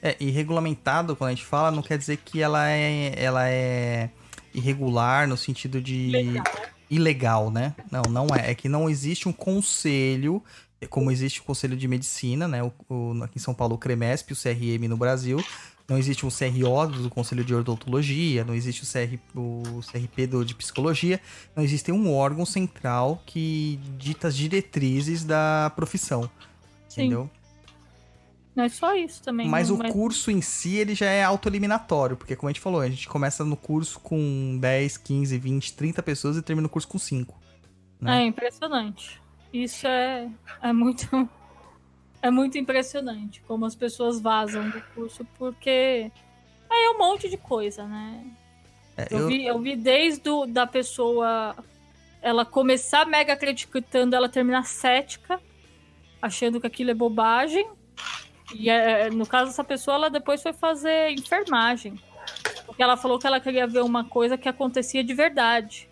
[0.00, 4.10] É, e regulamentado, quando a gente fala, não quer dizer que ela é, ela é
[4.54, 6.44] irregular no sentido de Legal.
[6.90, 7.74] ilegal, né?
[7.90, 8.50] Não, não é.
[8.50, 10.42] É que não existe um conselho,
[10.90, 12.62] como existe o Conselho de Medicina, né?
[12.62, 15.42] O, o- aqui em São Paulo, o CREMESP, o CRM no Brasil.
[15.88, 20.44] Não existe um CRO do Conselho de Odontologia, não existe o, CR, o CRP do,
[20.44, 21.20] de Psicologia,
[21.54, 26.28] não existe um órgão central que dita as diretrizes da profissão.
[26.88, 27.02] Sim.
[27.02, 27.30] Entendeu?
[28.56, 29.46] Não é só isso também.
[29.48, 32.80] Mas não- o curso em si, ele já é autoeliminatório, porque como a gente falou,
[32.80, 36.88] a gente começa no curso com 10, 15, 20, 30 pessoas e termina o curso
[36.88, 37.38] com 5.
[38.00, 38.22] né?
[38.22, 39.20] É impressionante.
[39.52, 40.28] Isso é,
[40.62, 41.06] é muito
[42.22, 46.10] é muito impressionante como as pessoas vazam do curso porque
[46.68, 48.24] aí é um monte de coisa, né?
[48.96, 51.54] É, Eu, eu- vi, eu vi desde o, da pessoa
[52.22, 55.38] ela começar mega acreditando, ela terminar cética,
[56.20, 57.68] achando que aquilo é bobagem.
[58.54, 62.00] E é, no caso dessa pessoa, ela depois foi fazer enfermagem.
[62.64, 65.88] Porque ela falou que ela queria ver uma coisa que acontecia de verdade.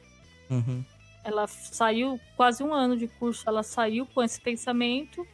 [0.50, 0.84] Uhum.
[1.24, 5.26] Ela saiu quase um ano de curso, ela saiu com esse pensamento.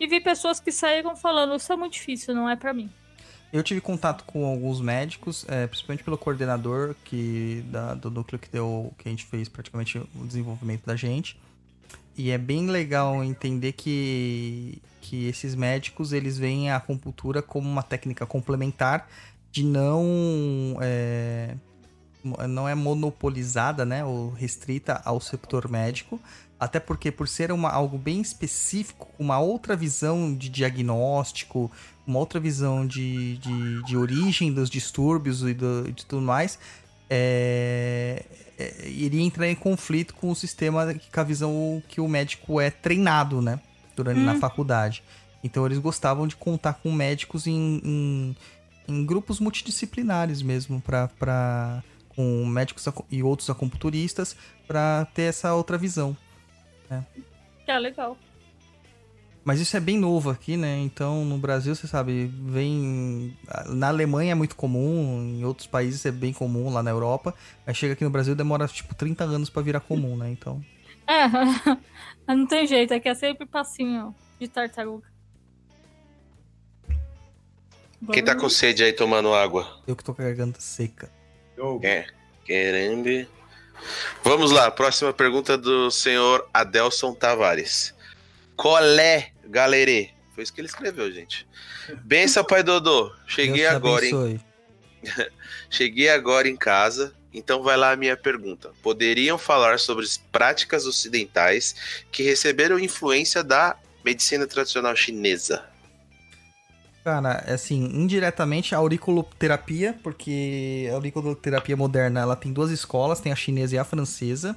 [0.00, 2.90] E vi pessoas que saíram falando: Isso é muito difícil, não é pra mim.
[3.52, 8.48] Eu tive contato com alguns médicos, é, principalmente pelo coordenador que, da- do núcleo que
[8.50, 11.38] deu, que a gente fez praticamente o desenvolvimento da gente.
[12.18, 17.82] E é bem legal entender que, que esses médicos eles veem a acupuntura como uma
[17.82, 19.08] técnica complementar
[19.52, 21.54] de não é,
[22.48, 26.20] não é monopolizada, né, ou restrita ao setor médico,
[26.58, 31.70] até porque por ser uma, algo bem específico, uma outra visão de diagnóstico,
[32.06, 36.58] uma outra visão de, de, de origem dos distúrbios e do- de tudo mais,
[37.10, 38.24] é,
[38.58, 42.70] é, iria entrar em conflito com o sistema, com a visão que o médico é
[42.70, 43.60] treinado, né?
[43.94, 44.36] Durante na Hum.
[44.40, 45.02] faculdade.
[45.42, 48.36] Então eles gostavam de contar com médicos em, em,
[48.88, 51.08] em grupos multidisciplinares mesmo, pra,
[52.16, 54.34] com médicos e outros acupunturistas,
[54.66, 56.16] para ter essa outra visão.
[57.64, 58.16] Que é legal.
[59.46, 60.76] Mas isso é bem novo aqui, né?
[60.78, 63.36] Então, no Brasil, você sabe, vem.
[63.66, 67.32] Na Alemanha é muito comum, em outros países é bem comum, lá na Europa.
[67.64, 70.28] Aí chega aqui no Brasil demora tipo 30 anos pra virar comum, né?
[70.30, 70.60] Então.
[71.08, 75.06] É, não tem jeito, é que é sempre passinho de tartaruga.
[78.12, 79.80] Quem tá com sede aí tomando água?
[79.86, 81.08] Eu que tô com a garganta seca.
[81.82, 82.06] É,
[82.44, 83.26] querendo.
[84.22, 87.94] Vamos lá, próxima pergunta do senhor Adelson Tavares.
[88.56, 90.10] Colé, galerê.
[90.34, 91.46] Foi isso que ele escreveu, gente.
[92.02, 93.12] Benção, pai Dodô.
[93.26, 94.40] Cheguei Deus agora, hein?
[95.70, 98.72] Cheguei agora em casa, então vai lá a minha pergunta.
[98.82, 101.74] Poderiam falar sobre as práticas ocidentais
[102.10, 105.64] que receberam influência da medicina tradicional chinesa?
[107.06, 113.30] Cara, é assim, indiretamente a auriculoterapia, porque a auriculoterapia moderna ela tem duas escolas, tem
[113.30, 114.56] a chinesa e a francesa.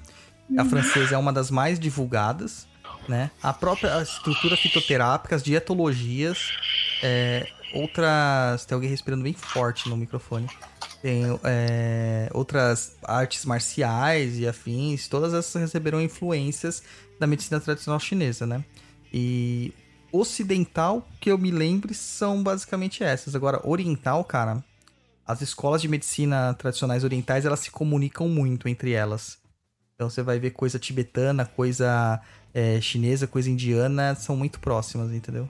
[0.57, 2.67] A francesa é uma das mais divulgadas,
[3.07, 3.30] né?
[3.43, 6.39] A própria estrutura fitoterápica, as dietologias,
[7.03, 8.65] é, outras.
[8.65, 10.49] Tem alguém respirando bem forte no microfone.
[11.03, 16.81] Tem é, outras artes marciais e afins, todas essas receberam influências
[17.19, 18.65] da medicina tradicional chinesa, né?
[19.13, 19.71] E
[20.11, 23.36] ocidental, que eu me lembre, são basicamente essas.
[23.36, 24.64] Agora, oriental, cara,
[25.26, 29.38] as escolas de medicina tradicionais orientais, elas se comunicam muito entre elas.
[29.95, 32.22] Então você vai ver coisa tibetana, coisa
[32.53, 35.48] é, chinesa, coisa indiana, são muito próximas, entendeu?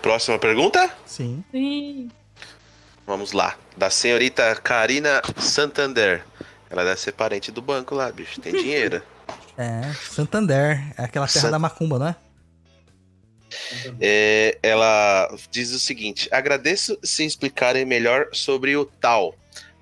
[0.00, 0.88] Próxima pergunta?
[1.04, 1.42] Sim.
[1.50, 2.10] Sim.
[3.06, 3.56] Vamos lá.
[3.76, 6.24] Da senhorita Karina Santander.
[6.70, 8.40] Ela deve ser parente do banco lá, bicho.
[8.40, 9.02] Tem dinheiro.
[9.58, 12.16] É, Santander, é aquela terra San- da macumba, não é?
[14.00, 19.34] É, ela diz o seguinte: agradeço se explicarem melhor sobre o tal.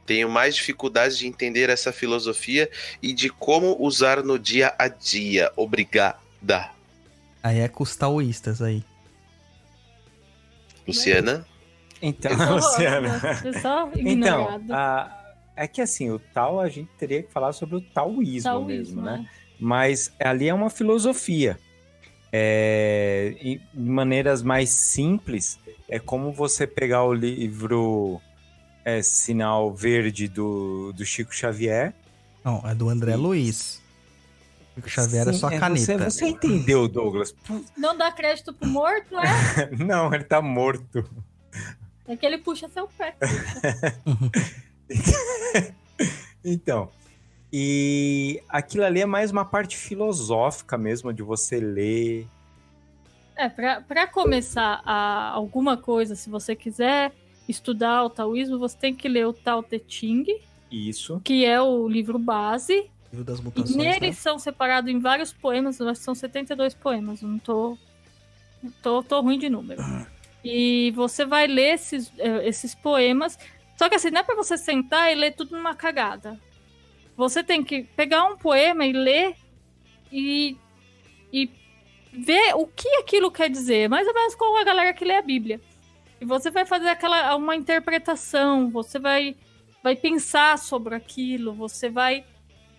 [0.07, 2.71] Tenho mais dificuldade de entender essa filosofia
[3.03, 5.51] e de como usar no dia a dia.
[5.57, 6.71] Obrigada.
[7.43, 8.85] Aí é com os taoístas aí.
[10.87, 11.45] Luciana?
[12.01, 13.21] Então, Luciana.
[13.61, 17.81] Só Então, a- é que assim, o tal a gente teria que falar sobre o
[17.81, 19.19] taoísmo, Taoísmo, mesmo, né?
[19.19, 19.31] né?
[19.59, 21.59] Mas ali é uma filosofia.
[22.33, 25.59] É, em- de maneiras mais simples,
[25.89, 28.21] é como você pegar o livro
[28.85, 31.95] é, Sinal Verde do, do Chico Xavier.
[32.45, 33.83] Não, é do André Luiz.
[34.77, 35.99] O Xavier é Sim, só é, caneta.
[35.99, 37.35] Você, você entendeu, Douglas?
[37.77, 39.71] Não dá crédito pro morto, é?
[39.83, 41.09] Não, ele tá morto.
[42.07, 43.17] É que ele puxa seu pé.
[46.45, 46.91] Então,
[47.53, 52.27] e aquilo ali é mais uma parte filosófica mesmo, de você ler.
[53.37, 57.13] É, pra, pra começar a, alguma coisa, se você quiser
[57.49, 60.27] estudar o taoísmo, você tem que ler o Tao Te Ching,
[60.71, 61.21] Isso.
[61.23, 62.91] que é o livro base.
[63.13, 64.13] Livro das E mutações, neles né?
[64.13, 67.79] são separados em vários poemas, acho que são 72 poemas, não tô,
[68.83, 69.83] tô, tô ruim de número.
[70.43, 73.39] E você vai ler esses, eh, esses poemas,
[73.77, 76.41] só que assim, não é pra você sentar e ler tudo numa cagada.
[77.17, 79.35] Você tem que pegar um poema e ler
[80.13, 80.57] e,
[81.33, 81.51] e
[82.13, 85.23] ver o que aquilo quer dizer, mais ou menos como a galera que lê a
[85.23, 85.61] Bíblia.
[86.21, 89.37] E você vai fazer aquela uma interpretação, você vai
[89.83, 92.25] vai pensar sobre aquilo, você vai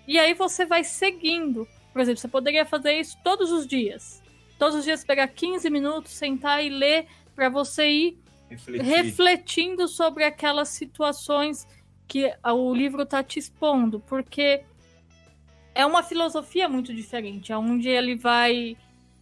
[0.07, 1.67] e aí você vai seguindo.
[1.93, 4.21] Por exemplo, você poderia fazer isso todos os dias.
[4.57, 8.17] Todos os dias pegar 15 minutos, sentar e ler para você ir
[8.49, 8.85] Refletir.
[8.85, 11.67] refletindo sobre aquelas situações
[12.07, 14.63] que o livro tá te expondo, porque
[15.75, 18.77] é uma filosofia muito diferente, onde ele vai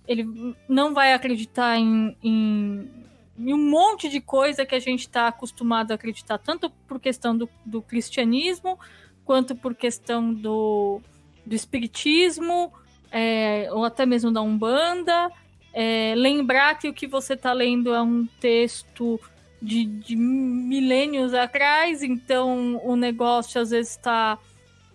[0.07, 2.89] ele não vai acreditar em, em,
[3.37, 7.35] em um monte de coisa que a gente está acostumado a acreditar, tanto por questão
[7.35, 8.79] do, do cristianismo,
[9.25, 11.01] quanto por questão do,
[11.45, 12.71] do espiritismo,
[13.11, 15.31] é, ou até mesmo da Umbanda.
[15.73, 19.19] É, lembrar que o que você está lendo é um texto
[19.61, 24.37] de, de milênios atrás, então o negócio às vezes está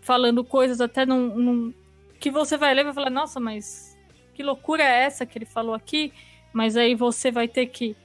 [0.00, 1.74] falando coisas até num, num-
[2.18, 3.96] que você vai ler e vai falar, nossa, mas
[4.34, 6.12] que loucura é essa que ele falou aqui?
[6.52, 7.96] Mas aí você vai ter que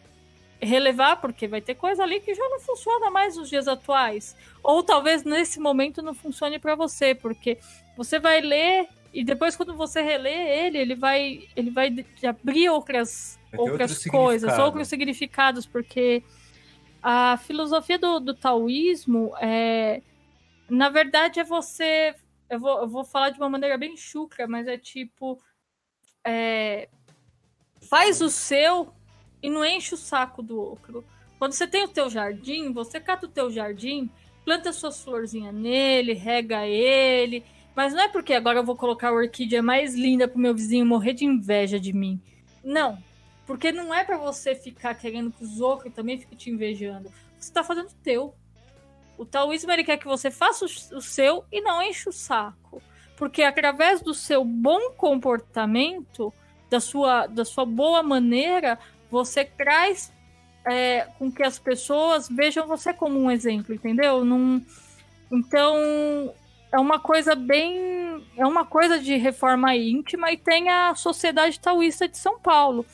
[0.62, 4.36] relevar, porque vai ter coisa ali que já não funciona mais nos dias atuais.
[4.64, 7.58] Ou talvez nesse momento não funcione para você, porque
[7.96, 13.40] você vai ler e depois quando você relê ele, ele vai ele vai abrir outras
[13.52, 16.24] Vai outras outro coisas, outros significados, porque
[17.08, 20.02] a filosofia do, do taoísmo é
[20.68, 22.16] na verdade é você
[22.50, 25.40] eu vou, eu vou falar de uma maneira bem chucra, mas é tipo
[26.26, 26.90] é,
[27.88, 28.92] faz o seu
[29.42, 31.06] e não enche o saco do outro.
[31.38, 34.10] Quando você tem o teu jardim, você cata o teu jardim,
[34.44, 37.44] planta suas florzinhas nele, rega ele,
[37.76, 40.88] mas não é porque agora eu vou colocar a orquídea mais linda pro meu vizinho
[40.88, 42.20] morrer de inveja de mim.
[42.64, 42.98] Não.
[43.46, 47.12] Porque não é pra você ficar querendo que os outros também fiquem te invejando.
[47.38, 48.34] Você tá fazendo o teu.
[49.18, 52.82] O taoísmo ele quer que você faça o seu e não enche o saco.
[53.16, 56.34] Porque através do seu bom comportamento,
[56.70, 58.78] da sua, da sua boa maneira,
[59.10, 60.12] você traz
[60.66, 64.26] é, com que as pessoas vejam você como um exemplo, entendeu?
[64.26, 64.62] Não,
[65.32, 66.34] então
[66.72, 68.26] é uma coisa bem.
[68.36, 72.86] É uma coisa de reforma íntima e tem a Sociedade Taoísta de São Paulo.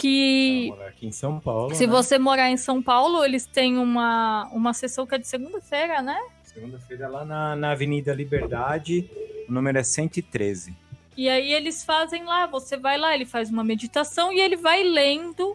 [0.00, 1.74] Que aqui em São Paulo.
[1.74, 1.92] se né?
[1.92, 6.18] você morar em São Paulo, eles têm uma, uma sessão que é de segunda-feira, né?
[6.42, 9.10] Segunda-feira lá na, na Avenida Liberdade,
[9.46, 10.74] o número é 113.
[11.16, 14.82] E aí eles fazem lá, você vai lá, ele faz uma meditação e ele vai
[14.82, 15.54] lendo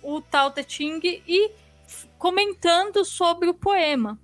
[0.00, 1.50] o Tao Te Ching e
[2.16, 4.16] comentando sobre o poema.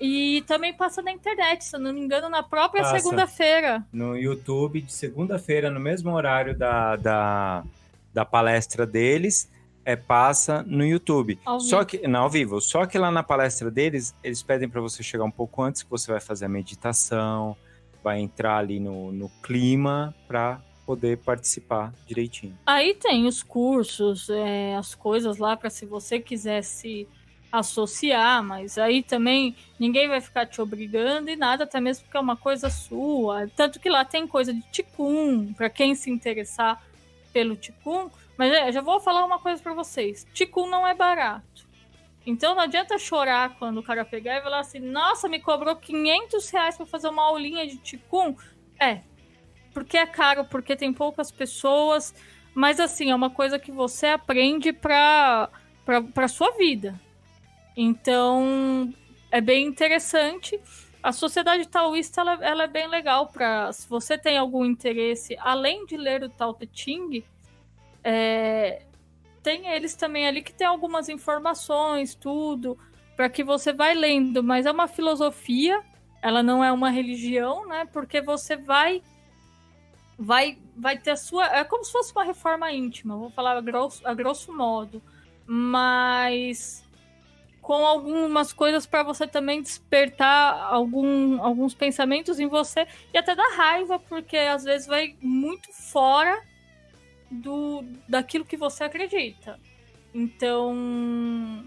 [0.00, 3.86] E também passa na internet, se eu não me engano, na própria segunda-feira.
[3.92, 7.64] No YouTube, de segunda-feira, no mesmo horário da, da,
[8.12, 9.50] da palestra deles,
[9.84, 11.38] é, passa no YouTube.
[11.44, 11.86] Ao Só vivo.
[11.86, 12.60] que, não, ao vivo.
[12.60, 15.90] Só que lá na palestra deles, eles pedem para você chegar um pouco antes, que
[15.90, 17.56] você vai fazer a meditação,
[18.02, 22.58] vai entrar ali no, no clima para poder participar direitinho.
[22.66, 27.08] Aí tem os cursos, é, as coisas lá para se você quiser se
[27.52, 32.20] associar, mas aí também ninguém vai ficar te obrigando e nada, até mesmo porque é
[32.20, 33.46] uma coisa sua.
[33.54, 36.82] Tanto que lá tem coisa de ticum, para quem se interessar
[37.32, 38.10] pelo ticum.
[38.36, 41.66] Mas é, já vou falar uma coisa para vocês: ticum não é barato.
[42.24, 46.50] Então não adianta chorar quando o cara pegar e falar assim: nossa, me cobrou 500
[46.50, 48.36] reais para fazer uma aulinha de ticum.
[48.80, 49.00] É,
[49.72, 52.14] porque é caro, porque tem poucas pessoas,
[52.54, 55.48] mas assim, é uma coisa que você aprende para
[55.84, 57.00] para sua vida.
[57.76, 58.92] Então,
[59.30, 60.60] é bem interessante.
[61.02, 65.84] A sociedade taoísta ela, ela é bem legal para se você tem algum interesse, além
[65.84, 67.24] de ler o Tao Te Ching,
[68.04, 68.82] é,
[69.42, 72.78] tem eles também ali que tem algumas informações, tudo,
[73.16, 75.82] para que você vai lendo, mas é uma filosofia,
[76.22, 77.84] ela não é uma religião, né?
[77.92, 79.02] Porque você vai
[80.16, 83.60] vai vai ter a sua, é como se fosse uma reforma íntima, vou falar a
[83.60, 85.02] grosso, a grosso modo,
[85.46, 86.81] mas
[87.62, 93.56] com algumas coisas para você também despertar algum, alguns pensamentos em você e até dar
[93.56, 96.42] raiva, porque às vezes vai muito fora
[97.30, 99.58] do daquilo que você acredita.
[100.12, 101.64] Então,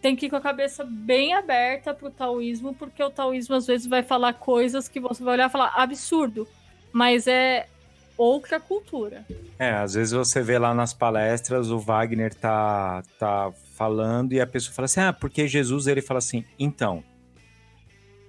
[0.00, 3.86] tem que ir com a cabeça bem aberta pro taoísmo, porque o taoísmo às vezes
[3.86, 6.48] vai falar coisas que você vai olhar e falar absurdo,
[6.92, 7.68] mas é
[8.16, 9.24] outra cultura.
[9.58, 14.46] É, às vezes você vê lá nas palestras o Wagner tá, tá falando e a
[14.46, 17.02] pessoa fala assim: ah, porque Jesus, ele fala assim, então.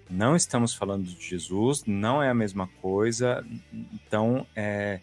[0.08, 3.44] Não estamos falando de Jesus, não é a mesma coisa.
[3.74, 5.00] Então, é,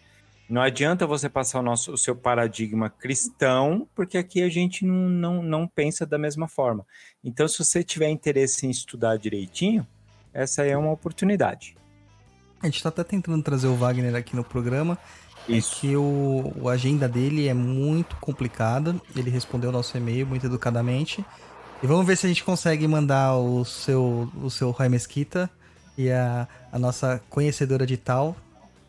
[0.49, 5.09] não adianta você passar o, nosso, o seu paradigma cristão, porque aqui a gente não,
[5.09, 6.85] não, não pensa da mesma forma.
[7.23, 9.85] Então, se você tiver interesse em estudar direitinho,
[10.33, 11.75] essa aí é uma oportunidade.
[12.63, 14.97] A gente tá até tentando trazer o Wagner aqui no programa.
[15.49, 15.75] Isso.
[15.75, 18.95] É que o, o agenda dele é muito complicada.
[19.13, 21.25] Ele respondeu o nosso e-mail muito educadamente.
[21.83, 25.49] E vamos ver se a gente consegue mandar o seu, o seu Rai Mesquita
[25.97, 28.33] e a, a nossa conhecedora de tal,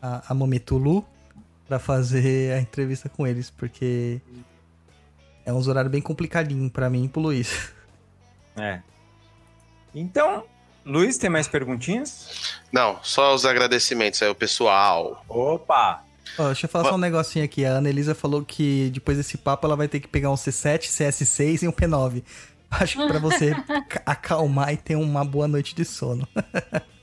[0.01, 1.05] a, a Mometulu,
[1.67, 4.21] para fazer a entrevista com eles, porque
[5.45, 7.73] é um horário bem complicadinho para mim e pro Luiz.
[8.55, 8.79] É.
[9.93, 10.45] Então,
[10.85, 12.59] Luiz, tem mais perguntinhas?
[12.71, 15.25] Não, só os agradecimentos aí, o pessoal.
[15.27, 16.03] Opa!
[16.37, 17.65] Ó, deixa eu falar só um negocinho aqui.
[17.65, 20.81] A Ana Elisa falou que depois desse papo ela vai ter que pegar um C7,
[20.81, 22.23] CS6 e um P9.
[22.69, 23.55] Acho que pra você
[24.05, 26.27] acalmar e ter uma boa noite de sono.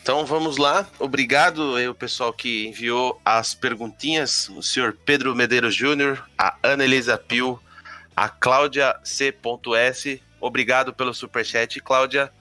[0.00, 0.88] Então vamos lá.
[0.98, 4.48] Obrigado aí o pessoal que enviou as perguntinhas.
[4.48, 7.60] O senhor Pedro Medeiros Júnior, a Ana Elisa Pio,
[8.16, 10.22] a Cláudia C.S.
[10.40, 12.32] Obrigado pelo superchat, Cláudia.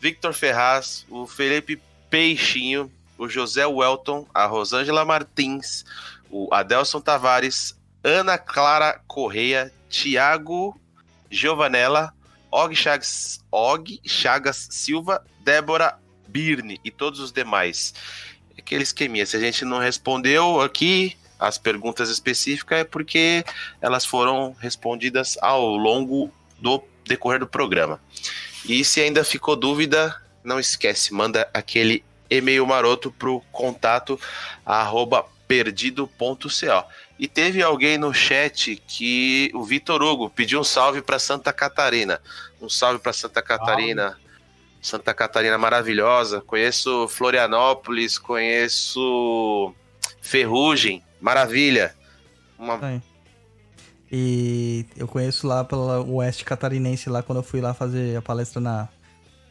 [0.00, 1.80] Victor Ferraz, o Felipe
[2.10, 5.84] Peixinho, o José Welton, a Rosângela Martins,
[6.30, 10.80] o Adelson Tavares, Ana Clara Correia, Tiago
[11.30, 12.12] Giovanella,
[12.50, 17.94] Og Chagas, Og Chagas Silva, Débora Birne e todos os demais.
[18.58, 23.44] Aquele esqueminha, se a gente não respondeu aqui as perguntas específicas é porque
[23.80, 26.30] elas foram respondidas ao longo
[26.60, 28.00] do decorrer do programa.
[28.64, 30.14] E se ainda ficou dúvida,
[30.44, 34.18] não esquece, manda aquele e-mail maroto pro contato
[34.64, 36.48] arroba perdido.co.
[37.18, 42.20] E teve alguém no chat que o Vitor Hugo pediu um salve para Santa Catarina.
[42.60, 44.18] Um salve para Santa Catarina.
[44.80, 46.40] Santa Catarina maravilhosa.
[46.40, 49.72] Conheço Florianópolis, conheço
[50.20, 51.94] Ferrugem, maravilha.
[52.58, 53.02] Uma...
[54.14, 58.60] E eu conheço lá pela Oeste Catarinense, lá quando eu fui lá fazer a palestra
[58.60, 58.86] na,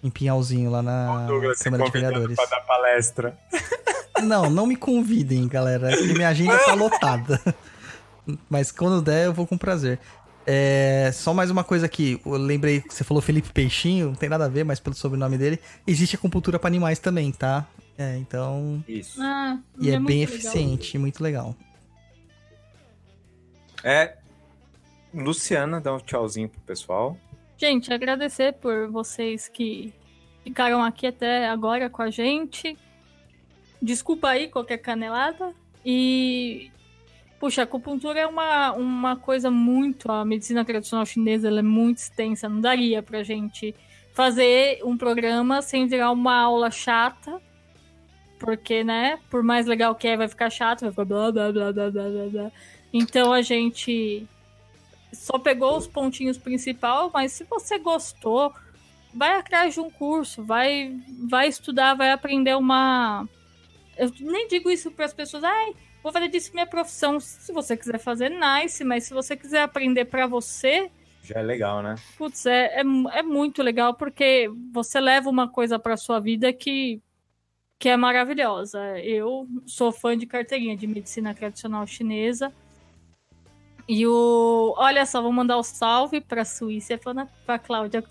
[0.03, 2.35] em Pinhalzinho, lá na Douglas, Câmara de Vereadores.
[2.35, 3.37] Pra dar palestra.
[4.21, 7.41] Não, não me convidem, galera, porque minha agenda tá lotada.
[8.47, 9.97] Mas quando der, eu vou com prazer.
[10.45, 14.29] É, só mais uma coisa aqui, eu lembrei que você falou Felipe Peixinho, não tem
[14.29, 17.65] nada a ver, mas pelo sobrenome dele, existe acupuntura para animais também, tá?
[17.97, 18.83] É, então.
[18.87, 19.19] Isso.
[19.19, 20.33] Ah, E é, muito bem legal.
[20.35, 21.55] eficiente, muito legal.
[23.83, 24.17] É.
[25.13, 27.17] Luciana, dá um tchauzinho pro pessoal.
[27.57, 29.93] Gente, agradecer por vocês que
[30.43, 32.77] ficaram aqui até agora com a gente.
[33.81, 35.53] Desculpa aí qualquer canelada.
[35.85, 36.71] E.
[37.39, 40.11] Puxa, a acupuntura é uma, uma coisa muito.
[40.11, 42.47] A medicina tradicional chinesa é muito extensa.
[42.47, 43.75] Não daria pra gente
[44.13, 47.41] fazer um programa sem virar uma aula chata.
[48.39, 49.19] Porque, né?
[49.29, 52.09] Por mais legal que é, vai ficar chato, vai ficar blá blá blá blá blá.
[52.31, 52.51] blá.
[52.93, 54.27] Então a gente
[55.13, 58.53] só pegou os pontinhos principal, mas se você gostou,
[59.13, 60.95] vai atrás de um curso, vai,
[61.27, 63.27] vai estudar, vai aprender uma.
[63.97, 67.19] Eu nem digo isso para as pessoas, ai, vou fazer disso minha profissão.
[67.19, 70.89] Se você quiser fazer, nice, mas se você quiser aprender para você,
[71.23, 71.95] Já é legal, né?
[72.17, 77.01] putz, é, é, é muito legal porque você leva uma coisa para sua vida que,
[77.77, 78.79] que é maravilhosa.
[78.99, 82.51] Eu sou fã de carteirinha de medicina tradicional chinesa.
[83.87, 84.73] E o.
[84.77, 88.03] Olha só, vou mandar o um salve pra Suíça pra, pra Cláudia.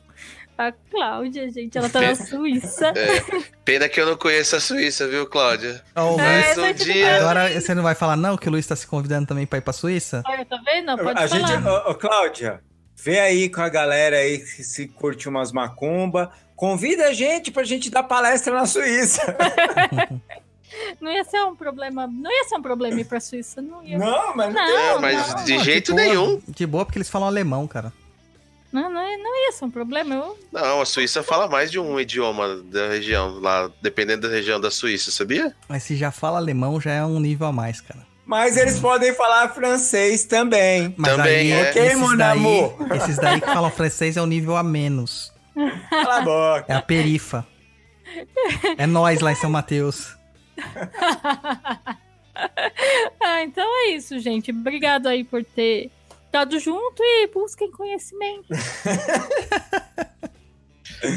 [0.58, 2.88] A Cláudia, gente, ela tá na Suíça.
[2.94, 3.22] É,
[3.64, 5.82] pena que eu não conheço a Suíça, viu, Cláudia?
[5.96, 7.16] Ó, o É, Luiz- Mas um dia.
[7.16, 9.62] Agora você não vai falar, não, que o Luiz tá se convidando também pra ir
[9.62, 10.22] pra Suíça?
[10.26, 10.98] Olha, tá vendo?
[10.98, 11.46] Pode a falar.
[11.48, 12.60] gente, ô, ô, Cláudia,
[12.94, 16.30] vê aí com a galera aí que se curte umas macumba.
[16.54, 19.34] Convida a gente pra gente dar palestra na Suíça.
[21.00, 22.06] Não ia ser um problema.
[22.06, 23.98] Não ia ser um problema ir pra Suíça, não ia.
[23.98, 25.44] Não, mas não, Não, É, mas não.
[25.44, 26.40] de Pô, jeito de nenhum.
[26.48, 27.92] De boa, porque eles falam alemão, cara.
[28.72, 30.14] Não, não, ia- não ia ser um problema.
[30.14, 34.60] Eu, Não, a Suíça fala mais de um idioma da região, lá, dependendo da região
[34.60, 35.54] da Suíça, sabia?
[35.68, 38.06] Mas se já fala alemão, já é um nível a mais, cara.
[38.24, 40.94] Mas eles podem falar francês também.
[40.96, 41.70] Mas Também, aí, é.
[41.70, 42.76] Ok, esses mon daí, amour?
[42.94, 45.32] esses daí que falam francês é o nível a menos.
[45.90, 46.64] Cala a boca.
[46.68, 47.44] É a perifa.
[48.78, 50.14] É nós lá em São Mateus.
[53.20, 54.50] ah, então é isso, gente.
[54.50, 55.90] Obrigado aí por ter
[56.32, 58.48] Tudo junto e busquem conhecimento.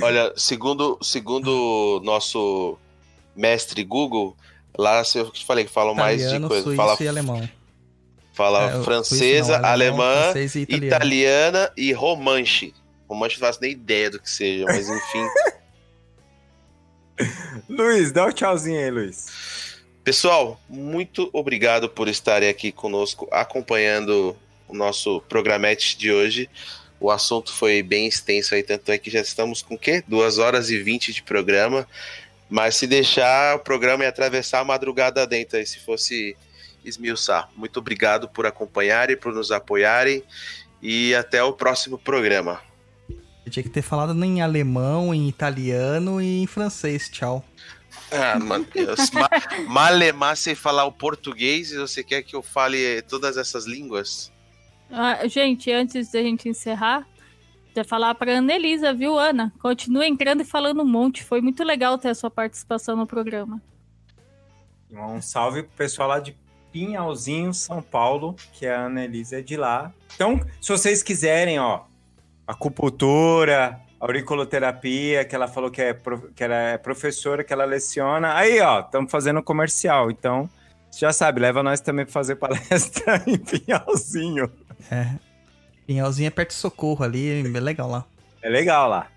[0.01, 2.77] Olha, segundo segundo nosso
[3.35, 4.35] mestre Google,
[4.77, 6.63] lá eu te falei que falam mais de coisa.
[6.63, 7.49] suíço Fala, e alemão.
[8.33, 10.87] fala É, francesa, suíço não, alemão, alemã, francês e italiano.
[10.87, 12.73] italiana e romanche.
[13.09, 15.25] Romanche não faço nem ideia do que seja, mas enfim.
[17.69, 19.27] Luiz, dá o tchauzinho aí, Luiz.
[20.03, 24.35] Pessoal, muito obrigado por estarem aqui conosco acompanhando
[24.67, 26.49] o nosso programete de hoje.
[26.99, 30.03] O assunto foi bem extenso aí, tanto é que já estamos com o quê?
[30.07, 31.87] Duas horas e vinte de programa.
[32.49, 36.35] Mas se deixar, o programa ia atravessar a madrugada dentro aí, se fosse
[36.83, 37.49] esmiuçar.
[37.55, 40.23] Muito obrigado por acompanharem, por nos apoiarem.
[40.81, 42.61] E até o próximo programa.
[43.45, 47.09] Eu tinha que ter falado em alemão, em italiano e em francês.
[47.09, 47.43] Tchau.
[48.11, 49.29] Ah, mano, eu, ma,
[49.67, 54.31] malemar sem falar o português e você quer que eu fale todas essas línguas?
[54.91, 57.07] Ah, gente, antes da gente encerrar,
[57.67, 59.51] queria falar pra Annelisa, viu, Ana?
[59.59, 61.23] Continua entrando e falando um monte.
[61.23, 63.61] Foi muito legal ter a sua participação no programa.
[64.91, 66.37] Um salve pro pessoal lá de
[66.71, 69.91] Pinhalzinho, São Paulo, que a Ana Elisa é de lá.
[70.13, 71.81] Então, se vocês quiserem, ó,
[72.47, 75.93] acupuntura, auriculoterapia, que ela falou que, é
[76.35, 78.35] que ela é professora, que ela leciona.
[78.35, 80.11] Aí, ó, estamos fazendo comercial.
[80.11, 80.49] Então,
[80.91, 84.51] você já sabe, leva nós também para fazer palestra em Pinhalzinho.
[84.91, 85.07] É.
[85.87, 88.05] Pinhalzinho é perto de socorro ali, é legal lá.
[88.41, 89.07] É legal lá.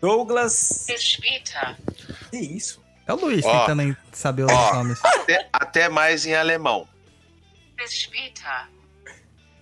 [0.00, 0.86] Douglas.
[0.96, 1.76] Später.
[2.30, 2.82] Que isso?
[3.06, 4.74] É o Luiz tentando em- saber os Ó.
[4.74, 4.98] nomes.
[5.04, 6.88] Até, até mais em alemão.
[7.86, 8.68] Später.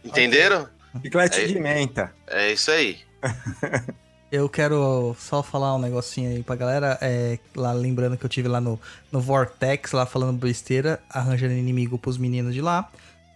[0.05, 0.68] Entenderam?
[1.02, 1.47] Chiclete Aí.
[1.49, 2.12] de menta.
[2.27, 2.99] É isso aí.
[4.33, 6.97] Eu quero só falar um negocinho aí pra galera.
[7.02, 8.78] É, lá lembrando que eu tive lá no,
[9.10, 12.89] no Vortex, lá falando besteira, arranjando inimigo pros meninos de lá.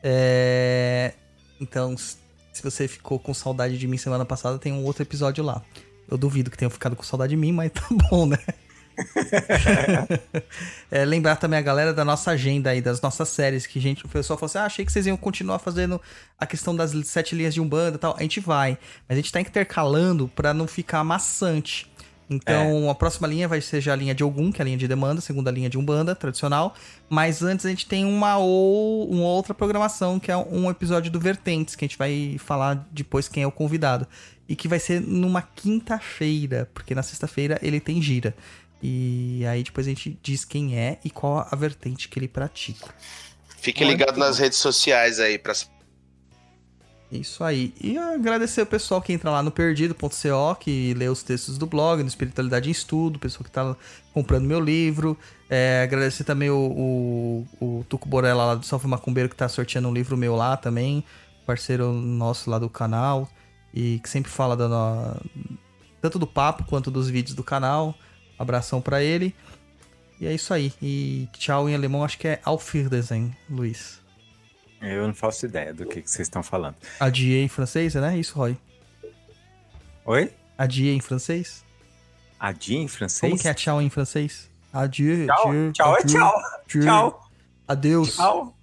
[0.05, 1.15] É,
[1.61, 5.61] então, se você ficou com saudade de mim semana passada, tem um outro episódio lá.
[6.09, 8.39] Eu duvido que tenham ficado com saudade de mim, mas tá bom, né?
[10.91, 14.09] É, lembrar também a galera da nossa agenda aí, das nossas séries, que gente, o
[14.09, 16.01] pessoal falou assim, ah, achei que vocês iam continuar fazendo
[16.39, 18.15] a questão das sete linhas de Umbanda e tal.
[18.17, 21.91] A gente vai, mas a gente tá intercalando pra não ficar maçante.
[22.29, 24.77] Então, a próxima linha vai ser já a linha de Ogum, que é a linha
[24.77, 26.75] de demanda, segunda linha de Umbanda, tradicional.
[27.09, 31.21] Mas antes a gente tem uma, ou, uma outra programação, que é um episódio do
[31.21, 34.07] Vertentes, que a gente vai falar depois quem é o convidado.
[34.49, 38.35] E que vai ser numa quinta-feira, porque na sexta-feira ele tem gira.
[38.87, 42.95] E aí depois a gente diz quem é e qual a vertente que ele pratica.
[43.57, 45.55] Fique Muito ligado nas redes sociais aí pra
[47.11, 47.73] Isso aí.
[47.81, 52.03] E agradecer o pessoal que entra lá no perdido.co, que lê os textos do blog,
[52.03, 53.75] no Espiritualidade em Estudo, o pessoal que tá
[54.13, 55.19] comprando meu livro.
[55.49, 59.89] É, agradecer também o, o, o Tuco Borella lá do Salve Macumbeiro, que tá sorteando
[59.89, 61.03] um livro meu lá também.
[61.47, 63.31] Parceiro nosso lá do canal.
[63.73, 65.17] E que sempre fala da
[66.03, 67.95] tanto do papo quanto dos vídeos do canal.
[68.39, 69.35] Abração pra ele.
[70.21, 70.73] E é isso aí.
[70.81, 74.01] E tchau em alemão, acho que é Auf Wiedersehen, Luiz.
[74.81, 76.77] Eu não faço ideia do que, que vocês estão falando.
[77.01, 78.17] Adieu em francês, né?
[78.19, 78.57] Isso, Roy.
[80.05, 80.31] Oi?
[80.59, 81.65] Adieu em francês?
[82.39, 83.21] Adi em francês?
[83.31, 84.51] Como que é tchau em francês?
[84.73, 86.35] Adieu, Tchau, adieu, tchau é adieu, tchau.
[86.67, 87.31] adieu, Tchau,
[87.67, 88.17] Adeus.
[88.17, 88.57] tchau.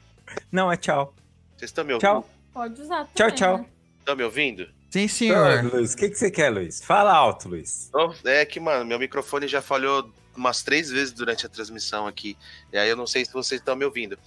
[0.51, 1.13] Não, é tchau.
[1.57, 2.09] Vocês estão me ouvindo?
[2.09, 2.29] Tchau.
[2.53, 3.57] Pode usar Tchau, também, tchau.
[3.57, 3.65] né?
[3.99, 4.67] Estão me ouvindo?
[4.91, 5.73] Sim, Oi, senhor.
[5.73, 6.83] Luiz, o que, que você quer, Luiz?
[6.83, 7.89] Fala alto, Luiz.
[8.25, 12.37] É que, mano, meu microfone já falhou umas três vezes durante a transmissão aqui.
[12.73, 14.19] E aí eu não sei se vocês estão me ouvindo.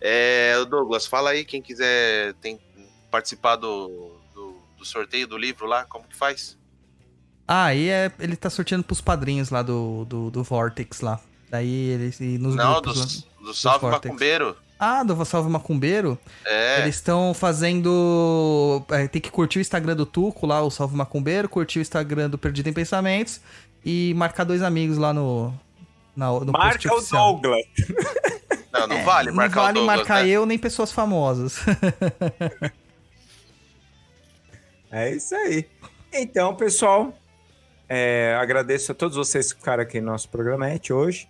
[0.00, 2.60] É, Douglas, fala aí, quem quiser tem,
[3.10, 6.56] participar do, do, do sorteio do livro lá, como que faz?
[7.46, 11.20] Ah, aí é, ele tá sorteando pros padrinhos lá do, do, do Vortex lá.
[11.50, 13.44] Daí ele nos não, do, grupos lá.
[13.44, 13.86] do Salve.
[13.86, 14.56] Macumbeiro.
[14.84, 16.18] Ah, do Salve Macumbeiro?
[16.44, 18.84] É, Eles estão fazendo.
[18.90, 22.28] é, tem que curtir o Instagram do Tuco lá, o Salve Macumbeiro, curtir o Instagram
[22.28, 23.40] do Perdido em Pensamentos
[23.84, 25.54] e marcar dois amigos lá no.
[26.16, 27.00] Na, no post Marca o.
[27.00, 27.62] Douglas.
[28.74, 30.30] não, não vale Não marcar vale o Douglas, marcar né?
[30.30, 31.58] eu nem pessoas famosas.
[34.94, 35.64] É isso aí.
[36.12, 37.16] Então, pessoal,
[37.88, 41.26] é, agradeço a todos vocês que ficaram aqui no nosso programete hoje,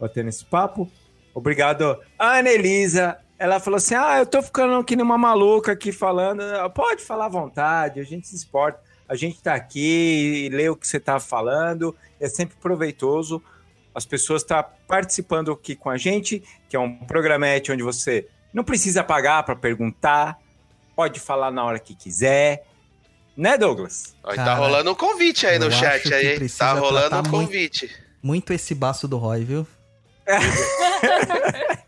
[0.00, 0.90] batendo esse papo.
[1.34, 3.18] Obrigado, Ana Elisa.
[3.38, 6.42] Ela falou assim: Ah, eu tô ficando aqui numa maluca aqui falando.
[6.72, 8.80] Pode falar à vontade, a gente se exporta.
[9.08, 11.94] A gente tá aqui e lê o que você tá falando.
[12.20, 13.42] É sempre proveitoso.
[13.94, 18.64] As pessoas estão participando aqui com a gente, que é um programete onde você não
[18.64, 20.38] precisa pagar para perguntar,
[20.96, 22.64] pode falar na hora que quiser.
[23.36, 24.16] Né, Douglas?
[24.24, 26.48] Aí tá Cara, rolando um convite aí no chat aí.
[26.50, 27.90] Tá rolando um muito- convite.
[28.22, 29.66] Muito esse baço do Roy, viu?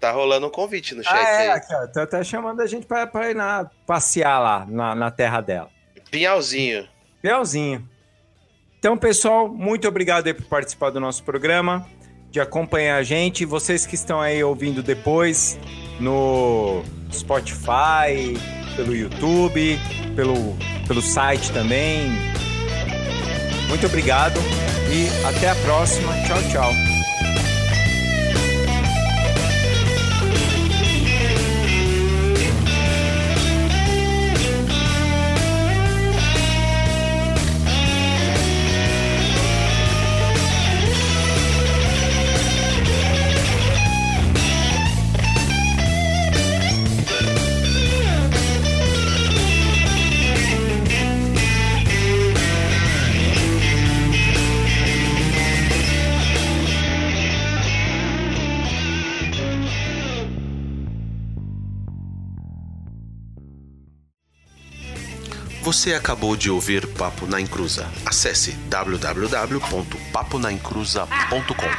[0.00, 1.60] Tá rolando um convite no chat Ah, é, aí.
[1.70, 1.86] ó.
[1.88, 5.68] Tá até chamando a gente pra, pra ir na, passear lá na, na terra dela.
[6.10, 6.88] Pinhalzinho.
[7.22, 7.86] Lealzinho.
[8.78, 11.86] Então, pessoal, muito obrigado aí por participar do nosso programa,
[12.30, 13.44] de acompanhar a gente.
[13.44, 15.58] Vocês que estão aí ouvindo depois
[16.00, 18.38] no Spotify,
[18.76, 19.78] pelo YouTube,
[20.16, 20.34] pelo,
[20.86, 22.08] pelo site também.
[23.68, 24.38] Muito obrigado
[24.90, 26.12] e até a próxima.
[26.26, 26.93] Tchau, tchau.
[65.74, 67.90] Você acabou de ouvir Papo na Encruza.
[68.06, 71.70] Acesse www.paponaencruza.com.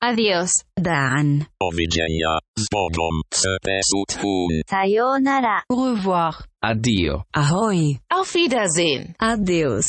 [0.00, 0.50] Adiós.
[0.78, 1.44] Daan.
[1.60, 4.62] Ovidzenia, zbogom, sepesut hun.
[4.70, 5.64] Sayonara.
[5.68, 6.44] Au revoir.
[6.62, 7.24] Addio.
[7.34, 7.98] Ahoy.
[8.12, 9.12] Auf Wiedersehen.
[9.18, 9.88] Adeus.